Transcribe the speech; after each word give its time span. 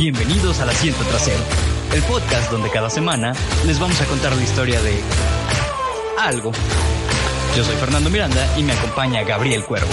Bienvenidos 0.00 0.58
al 0.60 0.70
Asiento 0.70 1.04
Trasero, 1.04 1.44
el 1.94 2.02
podcast 2.04 2.50
donde 2.50 2.70
cada 2.70 2.88
semana 2.88 3.34
les 3.66 3.78
vamos 3.78 4.00
a 4.00 4.06
contar 4.06 4.34
la 4.34 4.42
historia 4.42 4.80
de 4.80 4.98
algo. 6.18 6.52
Yo 7.54 7.62
soy 7.62 7.76
Fernando 7.76 8.08
Miranda 8.08 8.58
y 8.58 8.62
me 8.62 8.72
acompaña 8.72 9.22
Gabriel 9.24 9.62
Cuervo. 9.62 9.90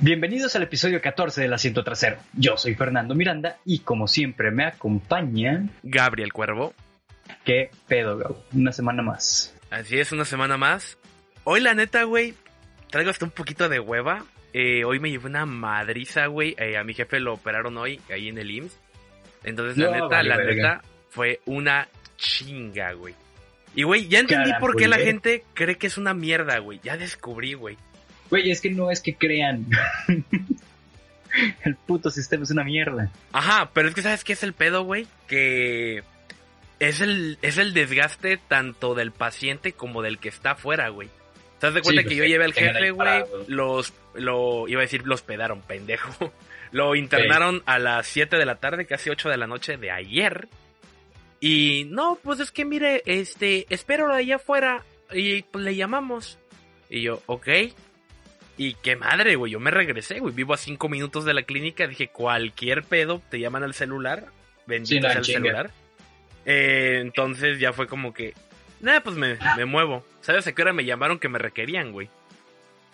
Bienvenidos 0.00 0.56
al 0.56 0.64
episodio 0.64 1.00
14 1.00 1.40
del 1.42 1.52
Asiento 1.52 1.84
Trasero. 1.84 2.16
Yo 2.32 2.56
soy 2.56 2.74
Fernando 2.74 3.14
Miranda 3.14 3.58
y 3.64 3.78
como 3.78 4.08
siempre 4.08 4.50
me 4.50 4.64
acompaña... 4.64 5.68
Gabriel 5.84 6.32
Cuervo. 6.32 6.74
¿Qué 7.44 7.70
pedo, 7.86 8.18
Gab? 8.18 8.34
Una 8.52 8.72
semana 8.72 9.04
más. 9.04 9.54
Así 9.70 10.00
es, 10.00 10.10
una 10.10 10.24
semana 10.24 10.56
más. 10.56 10.98
Hoy 11.44 11.60
la 11.60 11.74
neta, 11.74 12.02
güey, 12.02 12.34
traigo 12.90 13.12
hasta 13.12 13.24
un 13.24 13.30
poquito 13.30 13.68
de 13.68 13.78
hueva. 13.78 14.24
Eh, 14.58 14.84
hoy 14.86 15.00
me 15.00 15.10
llevé 15.10 15.26
una 15.28 15.44
madriza, 15.44 16.28
güey. 16.28 16.54
Eh, 16.56 16.78
a 16.78 16.82
mi 16.82 16.94
jefe 16.94 17.20
lo 17.20 17.34
operaron 17.34 17.76
hoy, 17.76 18.00
ahí 18.10 18.28
en 18.28 18.38
el 18.38 18.50
IMSS. 18.50 18.80
Entonces, 19.44 19.76
la 19.76 19.88
No, 19.88 19.92
neta, 19.92 20.06
vale, 20.06 20.28
la 20.30 20.36
verga. 20.38 20.54
neta, 20.54 20.82
fue 21.10 21.40
una 21.44 21.86
chinga, 22.16 22.94
güey. 22.94 23.14
Y, 23.74 23.82
güey, 23.82 24.08
ya 24.08 24.20
entendí 24.20 24.50
por 24.58 24.74
qué 24.74 24.88
la 24.88 24.96
gente 24.96 25.44
cree 25.52 25.76
que 25.76 25.86
es 25.88 25.98
una 25.98 26.14
mierda, 26.14 26.56
güey. 26.60 26.80
Ya 26.82 26.96
descubrí, 26.96 27.52
güey. 27.52 27.76
Güey, 28.30 28.50
es 28.50 28.62
que 28.62 28.70
no 28.70 28.90
es 28.90 29.02
que 29.02 29.14
crean. 29.14 29.66
el 31.64 31.76
puto 31.76 32.08
sistema 32.08 32.44
es 32.44 32.50
una 32.50 32.64
mierda. 32.64 33.12
Ajá, 33.32 33.70
pero 33.74 33.88
es 33.88 33.94
que 33.94 34.00
¿sabes 34.00 34.24
qué 34.24 34.32
es 34.32 34.42
el 34.42 34.54
pedo, 34.54 34.84
güey? 34.84 35.06
Que 35.28 36.02
es 36.78 37.02
el, 37.02 37.36
es 37.42 37.58
el 37.58 37.74
desgaste 37.74 38.38
tanto 38.38 38.94
del 38.94 39.12
paciente 39.12 39.72
como 39.72 40.00
del 40.00 40.18
que 40.18 40.30
está 40.30 40.52
afuera, 40.52 40.88
güey. 40.88 41.10
¿Te 41.58 41.66
das 41.66 41.74
de 41.74 41.82
cuenta 41.82 42.02
Sí, 42.02 42.08
que 42.08 42.16
pues, 42.16 42.18
yo 42.18 42.24
llevé 42.24 42.44
al 42.44 42.52
jefe, 42.52 42.90
güey? 42.90 43.24
Los, 43.46 43.92
lo, 44.14 44.68
iba 44.68 44.80
a 44.80 44.82
decir, 44.82 45.06
los 45.06 45.22
pedaron, 45.22 45.62
pendejo. 45.62 46.32
Lo 46.72 46.94
internaron 46.96 47.62
a 47.64 47.78
las 47.78 48.08
7 48.08 48.36
de 48.36 48.44
la 48.44 48.56
tarde, 48.56 48.86
casi 48.86 49.08
8 49.08 49.30
de 49.30 49.36
la 49.36 49.46
noche 49.46 49.76
de 49.76 49.92
ayer. 49.92 50.48
Y 51.40 51.86
no, 51.88 52.18
pues 52.22 52.40
es 52.40 52.50
que 52.50 52.64
mire, 52.64 53.02
este, 53.06 53.66
espero 53.70 54.12
allá 54.12 54.36
afuera 54.36 54.82
y 55.12 55.42
pues 55.42 55.64
le 55.64 55.76
llamamos. 55.76 56.38
Y 56.90 57.02
yo, 57.02 57.22
ok. 57.26 57.48
Y 58.58 58.74
qué 58.74 58.96
madre, 58.96 59.36
güey, 59.36 59.52
yo 59.52 59.60
me 59.60 59.70
regresé, 59.70 60.18
güey. 60.18 60.34
Vivo 60.34 60.54
a 60.54 60.58
5 60.58 60.88
minutos 60.88 61.24
de 61.24 61.34
la 61.34 61.42
clínica, 61.42 61.86
dije, 61.86 62.08
cualquier 62.08 62.82
pedo, 62.82 63.22
te 63.30 63.38
llaman 63.38 63.62
al 63.62 63.74
celular. 63.74 64.26
Bendito 64.66 64.94
Sí, 64.94 65.00
no, 65.00 65.08
sea 65.08 65.18
el 65.18 65.24
celular. 65.24 65.70
Eh, 66.44 66.98
entonces 67.02 67.58
ya 67.58 67.72
fue 67.72 67.86
como 67.86 68.14
que, 68.14 68.34
nada, 68.80 69.02
pues 69.02 69.16
me, 69.16 69.38
me 69.56 69.64
muevo. 69.64 70.04
¿Sabes 70.20 70.46
a 70.46 70.52
qué 70.52 70.62
hora 70.62 70.72
me 70.72 70.84
llamaron 70.84 71.18
que 71.18 71.28
me 71.28 71.38
requerían, 71.38 71.92
güey? 71.92 72.08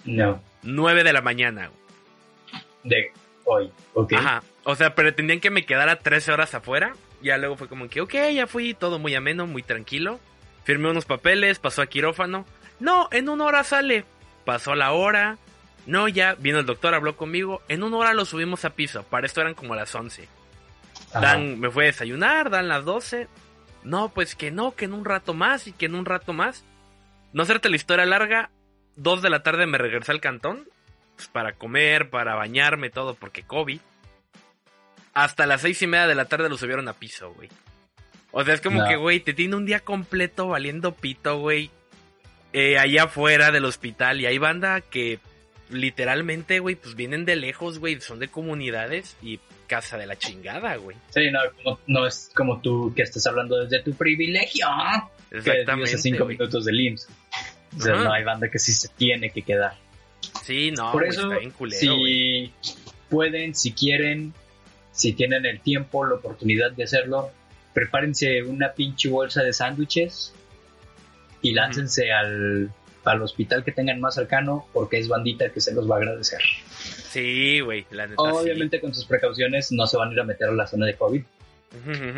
No. 0.05 0.43
9 0.63 1.05
de 1.05 1.13
la 1.13 1.23
mañana, 1.23 1.69
güey. 1.69 2.63
De 2.85 3.13
hoy, 3.45 3.73
¿ok? 3.95 4.13
Ajá. 4.15 4.43
O 4.65 4.75
sea, 4.75 4.95
pretendían 4.95 5.41
que 5.41 5.51
me 5.51 5.65
quedara 5.65 5.97
13 5.97 6.33
horas 6.33 6.55
afuera. 6.55 6.95
Ya 7.23 7.39
luego 7.39 7.57
fue 7.57 7.69
como 7.69 7.89
que, 7.89 8.01
ok, 8.01 8.15
ya 8.35 8.47
fui, 8.47 8.75
todo 8.75 8.99
muy 8.99 9.15
ameno, 9.15 9.47
muy 9.47 9.63
tranquilo. 9.63 10.19
Firmé 10.65 10.91
unos 10.91 11.05
papeles, 11.05 11.59
pasó 11.59 11.83
a 11.83 11.87
quirófano. 11.87 12.47
No, 12.81 13.09
en 13.13 13.29
una 13.29 13.45
hora 13.45 13.65
sale. 13.65 14.05
Pasó 14.45 14.75
la 14.75 14.93
hora. 14.93 15.39
No, 15.87 16.09
ya 16.09 16.35
vino 16.35 16.59
el 16.59 16.67
doctor, 16.67 16.95
habló 16.95 17.17
conmigo. 17.17 17.63
En 17.69 17.83
una 17.83 17.97
hora 17.97 18.15
lo 18.15 18.25
subimos 18.25 18.65
a 18.65 18.71
piso. 18.71 19.05
Para 19.05 19.27
esto 19.27 19.41
eran 19.41 19.55
como 19.55 19.75
las 19.75 19.95
11. 19.95 20.29
Ajá. 21.11 21.21
Dan, 21.21 21.61
me 21.61 21.71
fue 21.71 21.85
a 21.85 21.87
desayunar, 21.87 22.51
dan 22.51 22.69
las 22.69 22.85
12. 22.85 23.29
No, 23.85 24.11
pues 24.11 24.35
que 24.37 24.51
no, 24.51 24.75
que 24.75 24.85
en 24.85 24.93
un 24.95 25.05
rato 25.05 25.35
más 25.35 25.67
y 25.67 25.73
que 25.73 25.87
en 25.87 25.95
un 25.95 26.05
rato 26.05 26.33
más. 26.33 26.65
No 27.33 27.43
hacerte 27.43 27.69
la 27.71 27.77
historia 27.77 28.05
larga, 28.07 28.51
2 28.97 29.23
de 29.23 29.31
la 29.31 29.43
tarde 29.43 29.67
me 29.67 29.79
regresé 29.79 30.13
al 30.13 30.21
cantón. 30.21 30.67
pues, 31.17 31.29
para 31.29 31.53
comer, 31.53 32.09
para 32.11 32.35
bañarme, 32.35 32.91
todo, 32.91 33.15
porque 33.15 33.43
COVID. 33.43 33.81
Hasta 35.15 35.47
las 35.47 35.61
seis 35.61 35.81
y 35.83 35.87
media 35.87 36.07
de 36.07 36.15
la 36.15 36.25
tarde 36.25 36.49
lo 36.49 36.57
subieron 36.57 36.89
a 36.89 36.95
piso, 36.95 37.33
güey. 37.35 37.49
O 38.31 38.43
sea, 38.45 38.55
es 38.55 38.61
como 38.63 38.81
No. 38.83 38.89
que, 38.89 38.97
güey, 38.97 39.21
te 39.21 39.35
tiene 39.35 39.57
un 39.57 39.67
día 39.67 39.81
completo 39.81 40.49
valiendo 40.49 40.95
pito, 40.95 41.39
güey. 41.39 41.71
Eh, 42.55 42.79
allá 42.79 43.05
afuera 43.05 43.51
del 43.51 43.67
hospital. 43.67 44.21
Y 44.21 44.27
hay 44.27 44.39
banda 44.39 44.81
que 44.81 45.19
literalmente, 45.69 46.61
güey, 46.61 46.77
pues 46.77 46.95
vienen 46.95 47.25
de 47.27 47.37
lejos, 47.37 47.79
güey. 47.79 48.01
Son 48.01 48.19
de 48.19 48.29
comunidades 48.29 49.17
y 49.23 49.39
casa 49.73 49.97
de 49.97 50.07
la 50.07 50.19
chingada, 50.19 50.77
güey. 50.77 50.95
Sí, 51.09 51.31
no, 51.31 51.79
no 51.87 52.07
es 52.07 52.31
como 52.35 52.61
tú 52.61 52.93
que 52.95 53.01
estás 53.03 53.27
hablando 53.27 53.57
desde 53.65 53.83
tu 53.83 53.95
privilegio. 53.95 54.67
Que 55.31 55.39
Exactamente. 55.39 55.95
a 55.95 55.99
cinco 55.99 56.25
güey. 56.25 56.37
minutos 56.37 56.67
del 56.67 56.79
IMSS. 56.79 57.09
O 57.79 57.81
sea, 57.81 57.95
no 57.95 58.13
hay 58.13 58.23
banda 58.23 58.51
que 58.51 58.59
sí 58.59 58.71
se 58.71 58.89
tiene 58.89 59.31
que 59.31 59.41
quedar. 59.41 59.73
Sí, 60.45 60.73
no, 60.73 60.93
Por 60.93 61.05
güey, 61.05 61.11
eso, 61.11 61.23
está 61.23 61.39
bien 61.39 61.51
culero, 61.53 61.97
güey. 61.97 62.53
si 62.61 62.75
pueden, 63.09 63.55
si 63.55 63.73
quieren, 63.73 64.35
si 64.91 65.15
tienen 65.15 65.47
el 65.47 65.61
tiempo, 65.61 66.05
la 66.05 66.17
oportunidad 66.17 66.73
de 66.73 66.85
hacerlo, 66.85 67.31
prepárense 67.73 68.43
una 68.43 68.75
pinche 68.75 69.09
bolsa 69.09 69.43
de 69.43 69.55
sándwiches 69.55 70.35
y 71.41 71.55
láncense 71.55 72.13
al, 72.13 72.71
al 73.05 73.23
hospital 73.23 73.65
que 73.65 73.73
tengan 73.73 74.01
más 74.01 74.15
cercano 74.15 74.67
porque 74.73 74.99
es 74.99 75.09
bandita 75.09 75.51
que 75.51 75.61
se 75.61 75.75
los 75.75 75.91
va 75.91 75.97
a 75.97 75.99
agradecer. 75.99 76.41
Sí, 76.79 77.61
güey, 77.61 77.87
la 77.91 78.07
neta 78.07 78.23
sí. 78.23 78.31
Obviamente 78.31 78.81
con 78.81 78.95
sus 78.95 79.05
precauciones 79.05 79.73
no 79.73 79.87
se 79.87 79.97
van 79.97 80.11
a 80.11 80.13
ir 80.13 80.21
a 80.21 80.25
meter 80.25 80.49
a 80.49 80.53
la 80.53 80.67
zona 80.67 80.87
de 80.87 80.95
COVID, 80.95 81.23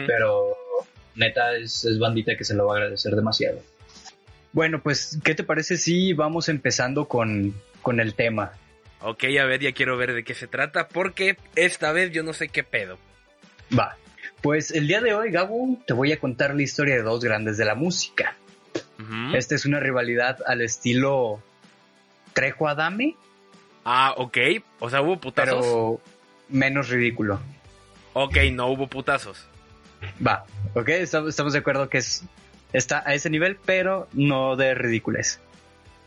pero 0.06 0.56
neta 1.14 1.56
es, 1.56 1.84
es 1.84 1.98
bandita 1.98 2.36
que 2.36 2.44
se 2.44 2.54
lo 2.54 2.66
va 2.66 2.74
a 2.74 2.76
agradecer 2.78 3.14
demasiado. 3.14 3.60
Bueno, 4.52 4.80
pues, 4.80 5.18
¿qué 5.24 5.34
te 5.34 5.42
parece 5.42 5.76
si 5.76 6.12
vamos 6.12 6.48
empezando 6.48 7.08
con, 7.08 7.54
con 7.82 7.98
el 7.98 8.14
tema? 8.14 8.52
Ok, 9.00 9.24
a 9.40 9.44
ver, 9.44 9.60
ya 9.60 9.72
quiero 9.72 9.96
ver 9.96 10.14
de 10.14 10.22
qué 10.22 10.32
se 10.32 10.46
trata, 10.46 10.86
porque 10.86 11.36
esta 11.56 11.92
vez 11.92 12.12
yo 12.12 12.22
no 12.22 12.32
sé 12.32 12.48
qué 12.48 12.62
pedo. 12.62 12.96
Va. 13.76 13.96
Pues 14.42 14.70
el 14.70 14.86
día 14.86 15.00
de 15.00 15.12
hoy, 15.12 15.32
Gabo, 15.32 15.78
te 15.86 15.92
voy 15.92 16.12
a 16.12 16.20
contar 16.20 16.54
la 16.54 16.62
historia 16.62 16.94
de 16.94 17.02
dos 17.02 17.24
grandes 17.24 17.56
de 17.56 17.64
la 17.64 17.74
música. 17.74 18.36
Esta 19.34 19.54
es 19.54 19.64
una 19.66 19.80
rivalidad 19.80 20.38
al 20.46 20.60
estilo 20.62 21.42
Trejo 22.32 22.68
Adame, 22.68 23.16
Ah, 23.84 24.14
ok, 24.16 24.38
o 24.80 24.88
sea, 24.88 25.02
hubo 25.02 25.20
putazos. 25.20 25.60
pero 25.60 26.00
menos 26.48 26.88
ridículo. 26.88 27.38
Ok, 28.14 28.36
no 28.52 28.68
hubo 28.68 28.86
putazos. 28.86 29.46
Va, 30.26 30.44
ok, 30.74 30.88
estamos, 30.88 31.52
de 31.52 31.58
acuerdo 31.58 31.88
que 31.90 31.98
es, 31.98 32.24
está 32.72 33.02
a 33.06 33.12
ese 33.14 33.28
nivel, 33.28 33.58
pero 33.64 34.08
no 34.14 34.56
de 34.56 34.74
ridiculez. 34.74 35.38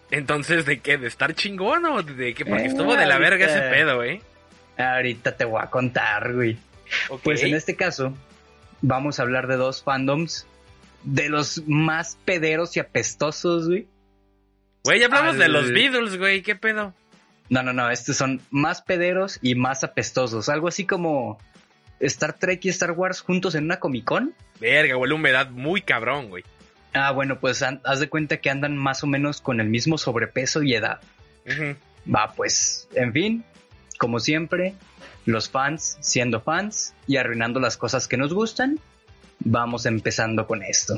Entonces, 0.09 0.65
¿de 0.65 0.79
qué? 0.79 0.97
¿De 0.97 1.07
estar 1.07 1.33
chingón 1.35 1.85
o 1.85 2.01
de 2.01 2.33
qué? 2.33 2.45
Porque 2.45 2.63
Eh, 2.63 2.67
estuvo 2.67 2.95
de 2.95 3.05
la 3.05 3.17
verga 3.19 3.45
ese 3.45 3.59
pedo, 3.69 4.03
¿eh? 4.03 4.21
Ahorita 4.77 5.35
te 5.35 5.45
voy 5.45 5.61
a 5.61 5.67
contar, 5.67 6.33
güey. 6.33 6.57
Ok. 7.09 7.21
Pues 7.23 7.43
en 7.43 7.53
este 7.53 7.75
caso, 7.75 8.13
vamos 8.81 9.19
a 9.19 9.23
hablar 9.23 9.47
de 9.47 9.57
dos 9.57 9.83
fandoms 9.83 10.47
de 11.13 11.29
los 11.29 11.63
más 11.67 12.17
pederos 12.25 12.75
y 12.75 12.79
apestosos, 12.81 13.67
güey. 13.67 13.87
Güey, 14.83 14.99
ya 14.99 15.05
hablamos 15.05 15.33
al- 15.33 15.39
de 15.39 15.47
los 15.47 15.71
Beatles, 15.71 16.17
güey, 16.17 16.41
¿qué 16.41 16.55
pedo? 16.55 16.93
No, 17.49 17.63
no, 17.63 17.71
no, 17.71 17.89
estos 17.89 18.17
son 18.17 18.41
más 18.51 18.81
pederos 18.81 19.39
y 19.41 19.55
más 19.55 19.83
apestosos. 19.85 20.49
Algo 20.49 20.67
así 20.67 20.85
como 20.85 21.37
Star 22.01 22.33
Trek 22.33 22.63
y 22.65 22.69
Star 22.69 22.91
Wars 22.91 23.21
juntos 23.21 23.55
en 23.55 23.63
una 23.65 23.79
Comic 23.79 24.03
Con. 24.03 24.33
Verga, 24.59 24.97
huele 24.97 25.13
a 25.13 25.15
humedad 25.15 25.49
muy 25.49 25.81
cabrón, 25.81 26.29
güey. 26.29 26.43
Ah, 26.93 27.11
bueno, 27.11 27.39
pues 27.39 27.63
haz 27.63 27.99
de 27.99 28.09
cuenta 28.09 28.37
que 28.37 28.49
andan 28.49 28.75
más 28.75 29.03
o 29.03 29.07
menos 29.07 29.39
con 29.39 29.61
el 29.61 29.67
mismo 29.69 29.97
sobrepeso 29.97 30.61
y 30.63 30.73
edad. 30.75 30.99
Ujú. 31.45 31.75
Va, 32.13 32.33
pues, 32.33 32.87
en 32.95 33.13
fin, 33.13 33.43
como 33.97 34.19
siempre, 34.19 34.73
los 35.25 35.49
fans 35.49 35.97
siendo 36.01 36.41
fans 36.41 36.93
y 37.07 37.17
arruinando 37.17 37.59
las 37.59 37.77
cosas 37.77 38.07
que 38.07 38.17
nos 38.17 38.33
gustan, 38.33 38.79
vamos 39.39 39.85
empezando 39.85 40.45
con 40.47 40.63
esto. 40.63 40.95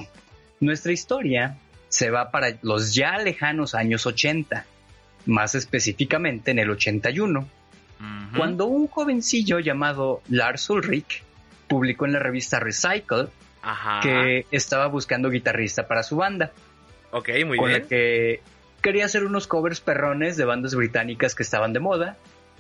Nuestra 0.60 0.92
historia 0.92 1.58
se 1.88 2.10
va 2.10 2.32
para 2.32 2.58
los 2.62 2.94
ya 2.94 3.18
lejanos 3.18 3.76
años 3.76 4.06
80, 4.06 4.66
más 5.26 5.56
específicamente 5.56 6.52
en 6.52 6.60
el 6.60 6.70
81. 6.70 7.40
Ujú. 7.40 8.38
Cuando 8.38 8.66
un 8.66 8.88
jovencillo 8.88 9.60
llamado 9.60 10.22
Lars 10.30 10.70
Ulrich 10.70 11.24
publicó 11.68 12.06
en 12.06 12.14
la 12.14 12.20
revista 12.20 12.60
Recycle 12.60 13.28
Ajá. 13.62 14.00
que 14.02 14.46
estaba 14.52 14.88
buscando 14.88 15.30
guitarrista 15.30 15.88
para 15.88 16.04
su 16.04 16.16
banda, 16.16 16.52
Ok, 17.12 17.30
muy 17.46 17.58
con 17.58 17.70
bien. 17.70 17.82
la 17.82 17.88
que 17.88 18.42
quería 18.82 19.06
hacer 19.06 19.24
unos 19.26 19.48
covers 19.48 19.82
perrones 19.82 20.38
de 20.38 20.46
bandas 20.46 20.76
británicas 20.76 21.36
que 21.36 21.44
estaban 21.44 21.74
de 21.74 21.80
moda, 21.80 22.18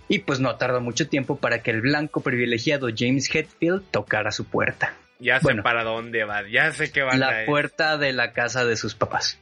y 0.08 0.20
pues 0.20 0.40
no 0.40 0.56
tardó 0.56 0.82
mucho 0.82 1.08
tiempo 1.08 1.38
para 1.38 1.62
que 1.62 1.70
el 1.70 1.82
blanco 1.82 2.22
privilegiado 2.22 2.88
James 2.96 3.34
Hetfield 3.34 3.84
tocara 3.92 4.32
su 4.32 4.46
puerta, 4.46 4.96
Ya 5.20 5.40
sé 5.40 5.44
bueno. 5.44 5.64
para 5.64 5.84
dónde 5.84 6.24
va, 6.24 6.48
ya 6.48 6.72
sé 6.72 6.92
qué 6.92 7.04
va 7.04 7.16
la 7.16 7.46
puerta 7.46 7.98
de 7.98 8.14
la 8.14 8.32
casa 8.32 8.66
de 8.66 8.78
sus 8.78 8.96
papás. 8.96 9.38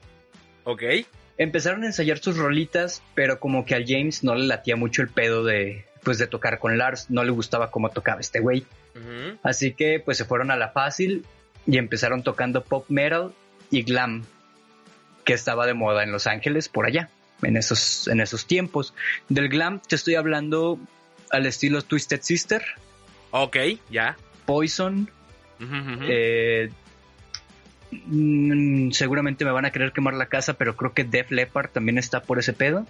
Ok. 0.63 0.83
Empezaron 1.38 1.83
a 1.83 1.88
ensayar 1.88 2.18
sus 2.18 2.35
rolitas, 2.38 3.03
pero 3.13 3.39
como 3.39 3.63
que 3.63 3.75
a 3.75 3.83
James 3.85 4.24
no 4.24 4.33
le 4.33 4.47
latía 4.47 4.75
mucho 4.75 5.03
el 5.03 5.09
pedo 5.09 5.44
de 5.44 5.85
pues 6.03 6.18
de 6.18 6.27
tocar 6.27 6.57
con 6.57 6.77
Lars, 6.77 7.09
no 7.09 7.24
le 7.24 7.31
gustaba 7.31 7.69
cómo 7.69 7.89
tocaba 7.89 8.21
este 8.21 8.39
güey. 8.39 8.65
Así 9.44 9.74
que 9.74 10.00
pues 10.00 10.18
se 10.18 10.25
fueron 10.25 10.50
a 10.50 10.56
la 10.56 10.69
fácil 10.69 11.25
y 11.68 11.77
empezaron 11.77 12.24
tocando 12.24 12.63
pop 12.63 12.85
metal 12.89 13.33
y 13.69 13.83
glam, 13.83 14.25
que 15.25 15.33
estaba 15.33 15.68
de 15.68 15.74
moda 15.74 16.03
en 16.03 16.12
Los 16.12 16.25
Ángeles 16.25 16.69
por 16.69 16.88
allá. 16.88 17.09
en 17.44 17.57
esos, 17.57 18.07
en 18.07 18.21
esos 18.21 18.47
tiempos. 18.47 18.94
Del 19.29 19.50
glam 19.50 19.79
te 19.81 19.95
estoy 19.95 20.15
hablando 20.15 20.79
al 21.29 21.45
estilo 21.45 21.81
Twisted 21.81 22.21
Sister. 22.21 22.63
Ok, 23.31 23.57
ya. 23.91 24.18
Poison. 24.45 25.12
Eh, 25.59 26.69
mm, 27.92 28.92
seguramente 28.92 29.45
me 29.45 29.51
van 29.51 29.65
a 29.65 29.71
querer 29.71 29.92
quemar 29.92 30.13
la 30.13 30.27
casa, 30.27 30.54
pero 30.54 30.75
creo 30.75 30.94
que 30.94 31.04
Def 31.04 31.31
Leppard 31.31 31.69
también 31.71 31.98
está 31.98 32.21
por 32.21 32.39
ese 32.39 32.54
pedo. 32.54 32.86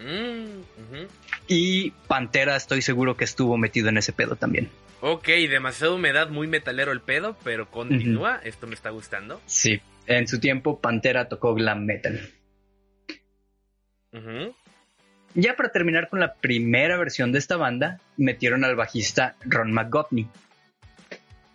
Mm, 0.00 1.06
y 1.48 1.90
Pantera 2.08 2.56
estoy 2.56 2.82
seguro 2.82 3.16
que 3.16 3.24
estuvo 3.24 3.56
metido 3.56 3.88
en 3.88 3.98
ese 3.98 4.12
pedo 4.12 4.36
también. 4.36 4.68
Ok, 5.00 5.26
demasiada 5.48 5.94
humedad, 5.94 6.28
muy 6.28 6.46
metalero 6.46 6.92
el 6.92 7.00
pedo, 7.00 7.36
pero 7.42 7.68
continúa, 7.70 8.40
esto 8.44 8.66
me 8.66 8.74
está 8.74 8.90
gustando. 8.90 9.40
Sí, 9.46 9.80
en 10.06 10.28
su 10.28 10.38
tiempo 10.38 10.80
Pantera 10.80 11.28
tocó 11.28 11.54
glam 11.54 11.84
metal. 11.84 12.20
Ya 15.34 15.56
para 15.56 15.70
terminar 15.70 16.08
con 16.08 16.20
la 16.20 16.34
primera 16.34 16.96
versión 16.98 17.32
de 17.32 17.38
esta 17.38 17.56
banda, 17.56 18.00
metieron 18.16 18.64
al 18.64 18.76
bajista 18.76 19.36
Ron 19.44 19.72
McGovney. 19.72 20.28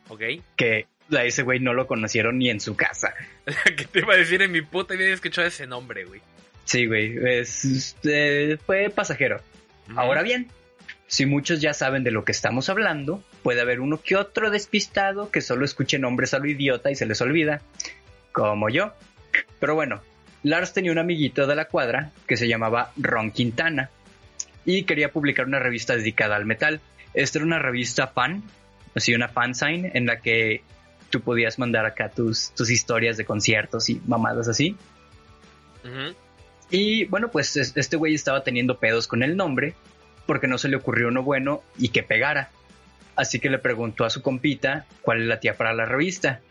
Ok. 0.10 0.22
Que 0.56 0.88
a 1.16 1.24
ese 1.24 1.44
güey 1.44 1.60
no 1.60 1.74
lo 1.74 1.88
conocieron 1.88 2.38
ni 2.38 2.50
en 2.50 2.60
su 2.60 2.76
casa. 2.76 3.14
¿Qué 3.66 3.86
te 3.86 4.00
iba 4.00 4.14
a 4.14 4.18
decir 4.18 4.42
en 4.42 4.52
mi 4.52 4.62
puta 4.62 4.96
vida 4.96 5.14
escuchado 5.14 5.48
ese 5.48 5.68
nombre, 5.68 6.06
güey? 6.06 6.22
Sí, 6.66 6.86
güey, 6.86 7.18
este, 7.24 8.58
fue 8.58 8.90
pasajero. 8.90 9.40
Ahora 9.96 10.22
bien, 10.22 10.50
si 11.08 11.26
muchos 11.26 11.62
ya 11.62 11.74
saben 11.74 12.04
de 12.04 12.12
lo 12.12 12.26
que 12.26 12.34
estamos 12.34 12.68
hablando, 12.68 13.24
puede 13.42 13.62
haber 13.62 13.80
uno 13.80 14.02
que 14.02 14.18
otro 14.18 14.52
despistado 14.52 15.32
que 15.32 15.40
solo 15.40 15.64
escuche 15.64 15.98
nombres 15.98 16.34
a 16.34 16.40
lo 16.40 16.48
idiota 16.48 16.92
y 16.92 16.96
se 16.96 17.06
les 17.06 17.22
olvida, 17.22 17.62
como 18.34 18.68
yo. 18.70 18.94
Pero 19.60 19.76
bueno, 19.76 20.02
Lars 20.44 20.74
tenía 20.74 20.92
un 20.92 20.98
amiguito 20.98 21.48
de 21.48 21.56
la 21.56 21.70
cuadra 21.70 22.12
que 22.28 22.36
se 22.36 22.50
llamaba 22.50 22.92
Ron 22.98 23.32
Quintana 23.32 23.90
y 24.66 24.84
quería 24.84 25.14
publicar 25.14 25.46
una 25.46 25.60
revista 25.60 25.96
dedicada 25.96 26.36
al 26.36 26.46
metal. 26.46 26.82
Esta 27.14 27.40
era 27.40 27.46
una 27.46 27.60
revista 27.60 28.08
fan, 28.08 28.44
así 28.98 29.14
una 29.14 29.28
fanzine 29.28 29.92
en 29.94 30.06
la 30.06 30.20
que 30.20 30.62
tú 31.10 31.22
podías 31.22 31.58
mandar 31.60 31.86
acá 31.86 32.10
tus, 32.10 32.52
tus 32.52 32.70
historias 32.70 33.18
de 33.18 33.26
conciertos 33.26 33.90
y 33.90 34.02
mamadas 34.06 34.48
así. 34.48 34.76
Y 36.70 37.06
bueno, 37.06 37.30
pues 37.30 37.56
este 37.56 37.96
güey 37.96 38.14
estaba 38.14 38.44
teniendo 38.44 38.78
pedos 38.78 39.08
con 39.08 39.24
el 39.24 39.38
nombre 39.38 39.74
porque 40.26 40.48
no 40.48 40.58
se 40.58 40.68
le 40.68 40.76
ocurrió 40.76 41.08
uno 41.08 41.24
bueno 41.24 41.64
y 41.78 41.90
que 41.90 42.04
pegara. 42.04 42.50
Así 43.16 43.40
que 43.40 43.50
le 43.50 43.58
preguntó 43.58 44.04
a 44.04 44.10
su 44.10 44.22
compita 44.22 44.86
cuál 45.02 45.22
es 45.22 45.28
la 45.28 45.40
tía 45.40 45.56
para 45.56 45.74
la 45.74 45.86
revista, 45.86 46.42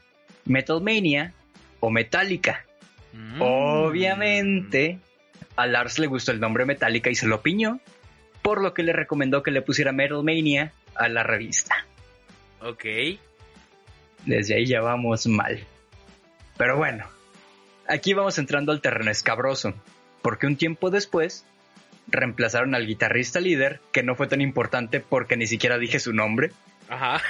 Metal 0.46 0.80
Mania 0.80 1.34
o 1.80 1.90
Metallica. 1.90 2.64
Mm. 3.12 3.42
Obviamente, 3.42 4.98
a 5.54 5.66
Lars 5.66 5.98
le 5.98 6.06
gustó 6.06 6.32
el 6.32 6.40
nombre 6.40 6.64
Metallica 6.64 7.10
y 7.10 7.14
se 7.14 7.26
lo 7.26 7.42
piñó, 7.42 7.80
por 8.42 8.62
lo 8.62 8.74
que 8.74 8.82
le 8.82 8.92
recomendó 8.92 9.42
que 9.42 9.50
le 9.50 9.62
pusiera 9.62 9.92
Metal 9.92 10.24
Mania 10.24 10.72
a 10.94 11.08
la 11.08 11.22
revista. 11.22 11.86
Ok. 12.60 12.84
Desde 14.24 14.56
ahí 14.56 14.66
ya 14.66 14.80
vamos 14.80 15.26
mal. 15.26 15.64
Pero 16.56 16.76
bueno, 16.76 17.06
aquí 17.88 18.14
vamos 18.14 18.38
entrando 18.38 18.72
al 18.72 18.80
terreno 18.80 19.10
escabroso 19.10 19.74
porque 20.22 20.46
un 20.46 20.56
tiempo 20.56 20.90
después 20.90 21.44
reemplazaron 22.08 22.74
al 22.74 22.86
guitarrista 22.86 23.40
líder, 23.40 23.80
que 23.92 24.02
no 24.02 24.14
fue 24.14 24.26
tan 24.26 24.40
importante 24.40 25.00
porque 25.00 25.36
ni 25.36 25.46
siquiera 25.46 25.78
dije 25.78 26.00
su 26.00 26.12
nombre. 26.12 26.50
Ajá. 26.88 27.22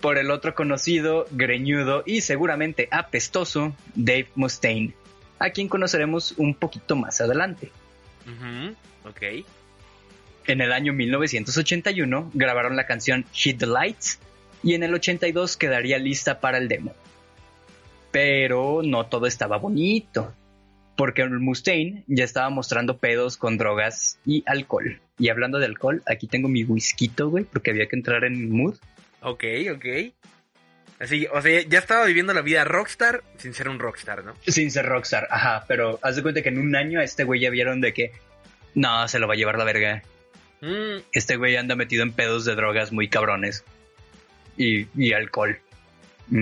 Por 0.00 0.18
el 0.18 0.30
otro 0.30 0.54
conocido, 0.54 1.26
greñudo 1.30 2.02
y 2.06 2.20
seguramente 2.20 2.88
apestoso, 2.90 3.74
Dave 3.94 4.28
Mustaine, 4.36 4.94
a 5.38 5.50
quien 5.50 5.68
conoceremos 5.68 6.32
un 6.36 6.54
poquito 6.54 6.96
más 6.96 7.20
adelante. 7.20 7.70
Ok. 9.04 9.22
En 10.46 10.60
el 10.60 10.72
año 10.72 10.92
1981 10.92 12.30
grabaron 12.34 12.76
la 12.76 12.86
canción 12.86 13.24
Hit 13.32 13.58
the 13.58 13.66
Lights 13.66 14.18
y 14.62 14.74
en 14.74 14.82
el 14.82 14.94
82 14.94 15.56
quedaría 15.56 15.98
lista 15.98 16.40
para 16.40 16.58
el 16.58 16.68
demo. 16.68 16.94
Pero 18.10 18.80
no 18.82 19.06
todo 19.06 19.26
estaba 19.26 19.58
bonito 19.58 20.34
porque 20.98 21.22
el 21.22 21.38
Mustaine 21.38 22.02
ya 22.08 22.24
estaba 22.24 22.50
mostrando 22.50 22.98
pedos 22.98 23.36
con 23.36 23.56
drogas 23.56 24.18
y 24.26 24.42
alcohol. 24.46 25.00
Y 25.16 25.28
hablando 25.28 25.60
de 25.60 25.66
alcohol, 25.66 26.02
aquí 26.06 26.26
tengo 26.26 26.48
mi 26.48 26.64
whisky, 26.64 27.12
güey, 27.16 27.44
porque 27.44 27.70
había 27.70 27.86
que 27.86 27.94
entrar 27.94 28.24
en 28.24 28.50
mood. 28.50 28.76
Ok, 29.20 29.44
ok. 29.72 29.86
Así, 30.98 31.28
o 31.32 31.40
sea, 31.40 31.62
ya 31.62 31.78
estaba 31.78 32.04
viviendo 32.04 32.34
la 32.34 32.42
vida 32.42 32.64
rockstar 32.64 33.22
sin 33.36 33.54
ser 33.54 33.68
un 33.68 33.78
rockstar, 33.78 34.24
¿no? 34.24 34.34
Sin 34.48 34.72
ser 34.72 34.86
rockstar, 34.86 35.28
ajá, 35.30 35.64
pero 35.68 36.00
haz 36.02 36.16
de 36.16 36.22
cuenta 36.22 36.42
que 36.42 36.48
en 36.48 36.58
un 36.58 36.74
año 36.74 36.98
a 36.98 37.04
este 37.04 37.22
güey 37.22 37.40
ya 37.40 37.50
vieron 37.50 37.80
de 37.80 37.92
que 37.92 38.10
no, 38.74 39.06
se 39.06 39.20
lo 39.20 39.28
va 39.28 39.34
a 39.34 39.36
llevar 39.36 39.56
la 39.56 39.64
verga. 39.64 40.02
Mm. 40.60 41.02
Este 41.12 41.36
güey 41.36 41.54
anda 41.54 41.76
metido 41.76 42.02
en 42.02 42.10
pedos 42.10 42.44
de 42.44 42.56
drogas 42.56 42.90
muy 42.90 43.08
cabrones. 43.08 43.64
Y, 44.58 44.86
y 44.94 45.12
alcohol. 45.12 45.58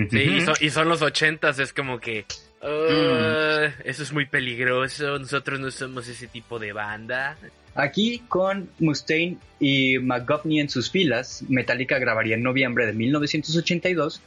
Sí, 0.09 0.43
y, 0.59 0.69
son 0.69 0.89
los 0.89 1.01
ochentas, 1.01 1.59
es 1.59 1.71
como 1.71 1.99
que 1.99 2.25
Uh, 2.61 3.69
eso 3.83 4.03
es 4.03 4.11
muy 4.11 4.25
peligroso. 4.25 5.19
Nosotros 5.19 5.59
no 5.59 5.69
somos 5.71 6.07
ese 6.07 6.27
tipo 6.27 6.57
de 6.59 6.73
banda. 6.73 7.37
Aquí, 7.75 8.23
con 8.27 8.69
Mustaine 8.79 9.37
y 9.59 9.99
McGovney 9.99 10.59
en 10.59 10.69
sus 10.69 10.89
filas, 10.89 11.43
Metallica 11.47 11.99
grabaría 11.99 12.35
en 12.35 12.41
noviembre 12.41 12.87
de 12.87 12.93
1982 12.93 14.21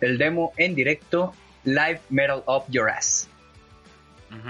el 0.00 0.18
demo 0.18 0.52
en 0.56 0.74
directo 0.74 1.32
Live 1.64 2.00
Metal 2.10 2.42
Up 2.46 2.64
Your 2.68 2.90
Ass. 2.90 3.28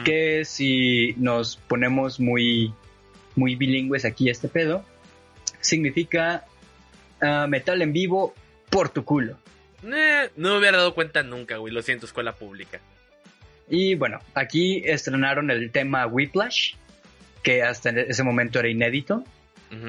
Que 0.04 0.44
si 0.44 1.14
nos 1.19 1.58
ponemos 1.58 2.19
muy, 2.19 2.72
muy 3.37 3.54
bilingües 3.54 4.04
aquí 4.04 4.31
este 4.31 4.49
pedo, 4.49 4.84
significa 5.60 6.44
ah, 7.20 7.46
metal 7.46 7.82
en 7.82 7.92
vivo 7.92 8.34
por 8.70 8.88
tu 8.88 9.04
culo. 9.04 9.38
Eh, 9.84 10.30
no 10.36 10.52
me 10.52 10.58
hubiera 10.58 10.78
dado 10.78 10.94
cuenta 10.94 11.22
nunca, 11.22 11.56
güey. 11.56 11.72
Lo 11.72 11.82
siento, 11.82 12.06
escuela 12.06 12.34
pública. 12.34 12.80
Y 13.68 13.94
bueno, 13.94 14.20
aquí 14.34 14.82
estrenaron 14.84 15.50
el 15.50 15.70
tema 15.70 16.06
Whiplash, 16.06 16.74
que 17.42 17.62
hasta 17.62 17.90
ese 17.90 18.22
momento 18.22 18.58
era 18.58 18.68
inédito. 18.68 19.24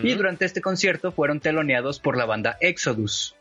Y 0.03 0.15
durante 0.15 0.44
este 0.44 0.59
concierto 0.59 1.12
fueron 1.12 1.39
teloneados 1.39 2.00
por 2.00 2.18
la 2.18 2.25
banda 2.25 2.57
Exodus. 2.62 3.35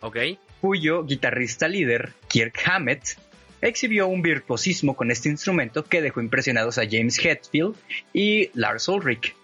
Ok. 0.00 0.16
Cuyo 0.60 1.04
guitarrista 1.04 1.68
líder, 1.68 2.12
Kirk 2.26 2.58
Hammett, 2.64 3.18
exhibió 3.60 4.06
un 4.06 4.22
virtuosismo 4.22 4.96
con 4.96 5.10
este 5.10 5.28
instrumento 5.28 5.84
que 5.84 6.02
dejó 6.02 6.20
impresionados 6.20 6.78
a 6.78 6.84
James 6.90 7.18
Hetfield 7.18 7.76
y 8.12 8.50
Lars 8.54 8.88
Ulrich, 8.88 9.34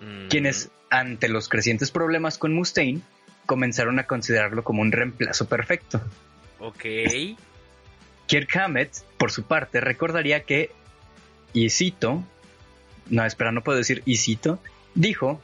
mm. 0.00 0.28
quienes, 0.28 0.70
ante 0.88 1.28
los 1.28 1.48
crecientes 1.48 1.90
problemas 1.90 2.38
con 2.38 2.54
Mustaine, 2.54 3.02
comenzaron 3.50 3.98
a 3.98 4.06
considerarlo 4.06 4.62
como 4.62 4.80
un 4.80 4.92
reemplazo 4.92 5.48
perfecto. 5.48 6.00
Ok. 6.60 6.84
Kirk 8.28 8.56
Hammett, 8.56 8.92
por 9.18 9.32
su 9.32 9.42
parte, 9.42 9.80
recordaría 9.80 10.44
que, 10.44 10.70
y 11.52 11.68
cito, 11.70 12.22
no, 13.08 13.26
espera, 13.26 13.50
no 13.50 13.64
puedo 13.64 13.76
decir 13.76 14.04
y 14.06 14.18
cito, 14.18 14.62
dijo 14.94 15.42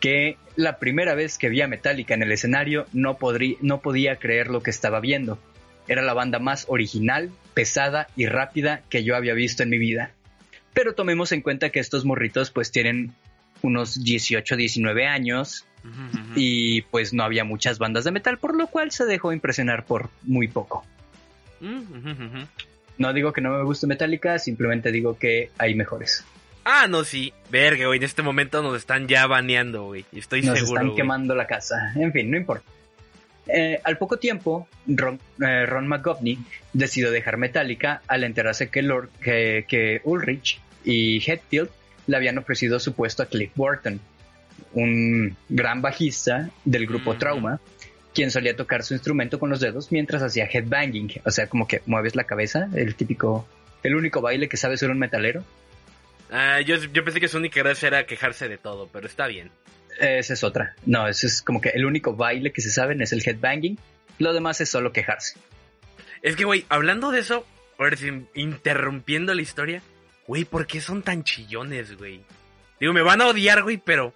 que 0.00 0.38
la 0.56 0.80
primera 0.80 1.14
vez 1.14 1.38
que 1.38 1.48
vi 1.48 1.60
a 1.60 1.68
Metallica 1.68 2.14
en 2.14 2.24
el 2.24 2.32
escenario 2.32 2.86
no, 2.92 3.16
no 3.60 3.80
podía 3.80 4.16
creer 4.16 4.48
lo 4.48 4.60
que 4.60 4.70
estaba 4.70 4.98
viendo. 4.98 5.38
Era 5.86 6.02
la 6.02 6.14
banda 6.14 6.40
más 6.40 6.64
original, 6.66 7.30
pesada 7.54 8.08
y 8.16 8.26
rápida 8.26 8.82
que 8.90 9.04
yo 9.04 9.14
había 9.14 9.34
visto 9.34 9.62
en 9.62 9.70
mi 9.70 9.78
vida. 9.78 10.10
Pero 10.74 10.96
tomemos 10.96 11.30
en 11.30 11.42
cuenta 11.42 11.70
que 11.70 11.78
estos 11.78 12.04
morritos 12.04 12.50
pues 12.50 12.72
tienen 12.72 13.14
unos 13.62 14.02
18, 14.02 14.56
19 14.56 15.06
años 15.06 15.64
y 16.34 16.82
pues 16.82 17.12
no 17.12 17.22
había 17.22 17.44
muchas 17.44 17.78
bandas 17.78 18.04
de 18.04 18.10
metal, 18.10 18.38
por 18.38 18.56
lo 18.56 18.66
cual 18.66 18.90
se 18.90 19.04
dejó 19.04 19.32
impresionar 19.32 19.84
por 19.84 20.10
muy 20.22 20.48
poco. 20.48 20.84
Mm, 21.60 22.42
no 22.98 23.12
digo 23.12 23.32
que 23.32 23.40
no 23.40 23.50
me 23.50 23.62
guste 23.62 23.86
Metallica, 23.86 24.38
simplemente 24.38 24.90
digo 24.90 25.16
que 25.18 25.50
hay 25.58 25.74
mejores. 25.74 26.24
Ah, 26.64 26.88
no, 26.88 27.04
sí. 27.04 27.32
Verga, 27.48 27.86
güey. 27.86 27.98
En 27.98 28.02
este 28.02 28.22
momento 28.22 28.60
nos 28.60 28.76
están 28.76 29.06
ya 29.06 29.26
baneando, 29.28 29.84
güey. 29.84 30.04
Estoy 30.12 30.42
nos 30.42 30.58
seguro. 30.58 30.82
Nos 30.82 30.90
están 30.90 30.96
quemando 30.96 31.34
la 31.36 31.46
casa. 31.46 31.92
En 31.94 32.12
fin, 32.12 32.28
no 32.28 32.36
importa. 32.36 32.68
Eh, 33.46 33.80
al 33.84 33.96
poco 33.98 34.16
tiempo, 34.16 34.66
Ron, 34.88 35.20
eh, 35.40 35.66
Ron, 35.66 35.86
McGovney 35.86 36.38
decidió 36.72 37.12
dejar 37.12 37.36
Metallica 37.36 38.02
al 38.08 38.24
enterarse 38.24 38.68
que, 38.68 38.82
Lord, 38.82 39.10
que, 39.20 40.00
Ulrich 40.02 40.60
y 40.84 41.18
Hetfield 41.18 41.70
le 42.06 42.16
habían 42.16 42.38
ofrecido 42.38 42.78
su 42.78 42.94
puesto 42.94 43.22
a 43.22 43.26
Cliff 43.26 43.52
Burton, 43.54 44.00
un 44.72 45.36
gran 45.48 45.82
bajista 45.82 46.50
del 46.64 46.86
grupo 46.86 47.16
Trauma, 47.16 47.60
quien 48.14 48.30
solía 48.30 48.56
tocar 48.56 48.82
su 48.82 48.94
instrumento 48.94 49.38
con 49.38 49.50
los 49.50 49.60
dedos 49.60 49.92
mientras 49.92 50.22
hacía 50.22 50.48
headbanging, 50.50 51.20
o 51.24 51.30
sea, 51.30 51.48
como 51.48 51.66
que 51.66 51.82
mueves 51.86 52.16
la 52.16 52.24
cabeza, 52.24 52.68
el 52.74 52.94
típico, 52.94 53.46
el 53.82 53.94
único 53.94 54.20
baile 54.20 54.48
que 54.48 54.56
sabe 54.56 54.76
ser 54.76 54.90
un 54.90 54.98
metalero. 54.98 55.44
Ah, 56.30 56.60
yo, 56.60 56.76
pensé 57.04 57.20
que 57.20 57.28
su 57.28 57.36
única 57.36 57.60
gracia 57.60 57.88
era 57.88 58.06
quejarse 58.06 58.48
de 58.48 58.58
todo, 58.58 58.88
pero 58.92 59.06
está 59.06 59.26
bien. 59.26 59.50
Esa 60.00 60.34
es 60.34 60.44
otra. 60.44 60.74
No, 60.84 61.06
ese 61.06 61.26
es 61.26 61.42
como 61.42 61.60
que 61.60 61.70
el 61.70 61.84
único 61.84 62.14
baile 62.14 62.52
que 62.52 62.60
se 62.60 62.70
saben 62.70 63.00
es 63.00 63.12
el 63.12 63.22
headbanging. 63.24 63.78
Lo 64.18 64.32
demás 64.32 64.60
es 64.60 64.68
solo 64.68 64.92
quejarse. 64.92 65.38
Es 66.22 66.36
que, 66.36 66.44
güey, 66.44 66.64
hablando 66.68 67.10
de 67.10 67.20
eso, 67.20 67.46
ahora 67.78 67.96
interrumpiendo 68.34 69.34
la 69.34 69.42
historia, 69.42 69.82
güey, 70.26 70.44
¿por 70.44 70.66
qué 70.66 70.80
son 70.80 71.02
tan 71.02 71.24
chillones, 71.24 71.96
güey? 71.96 72.22
Digo, 72.80 72.92
me 72.92 73.02
van 73.02 73.20
a 73.20 73.28
odiar, 73.28 73.62
güey, 73.62 73.78
pero 73.78 74.12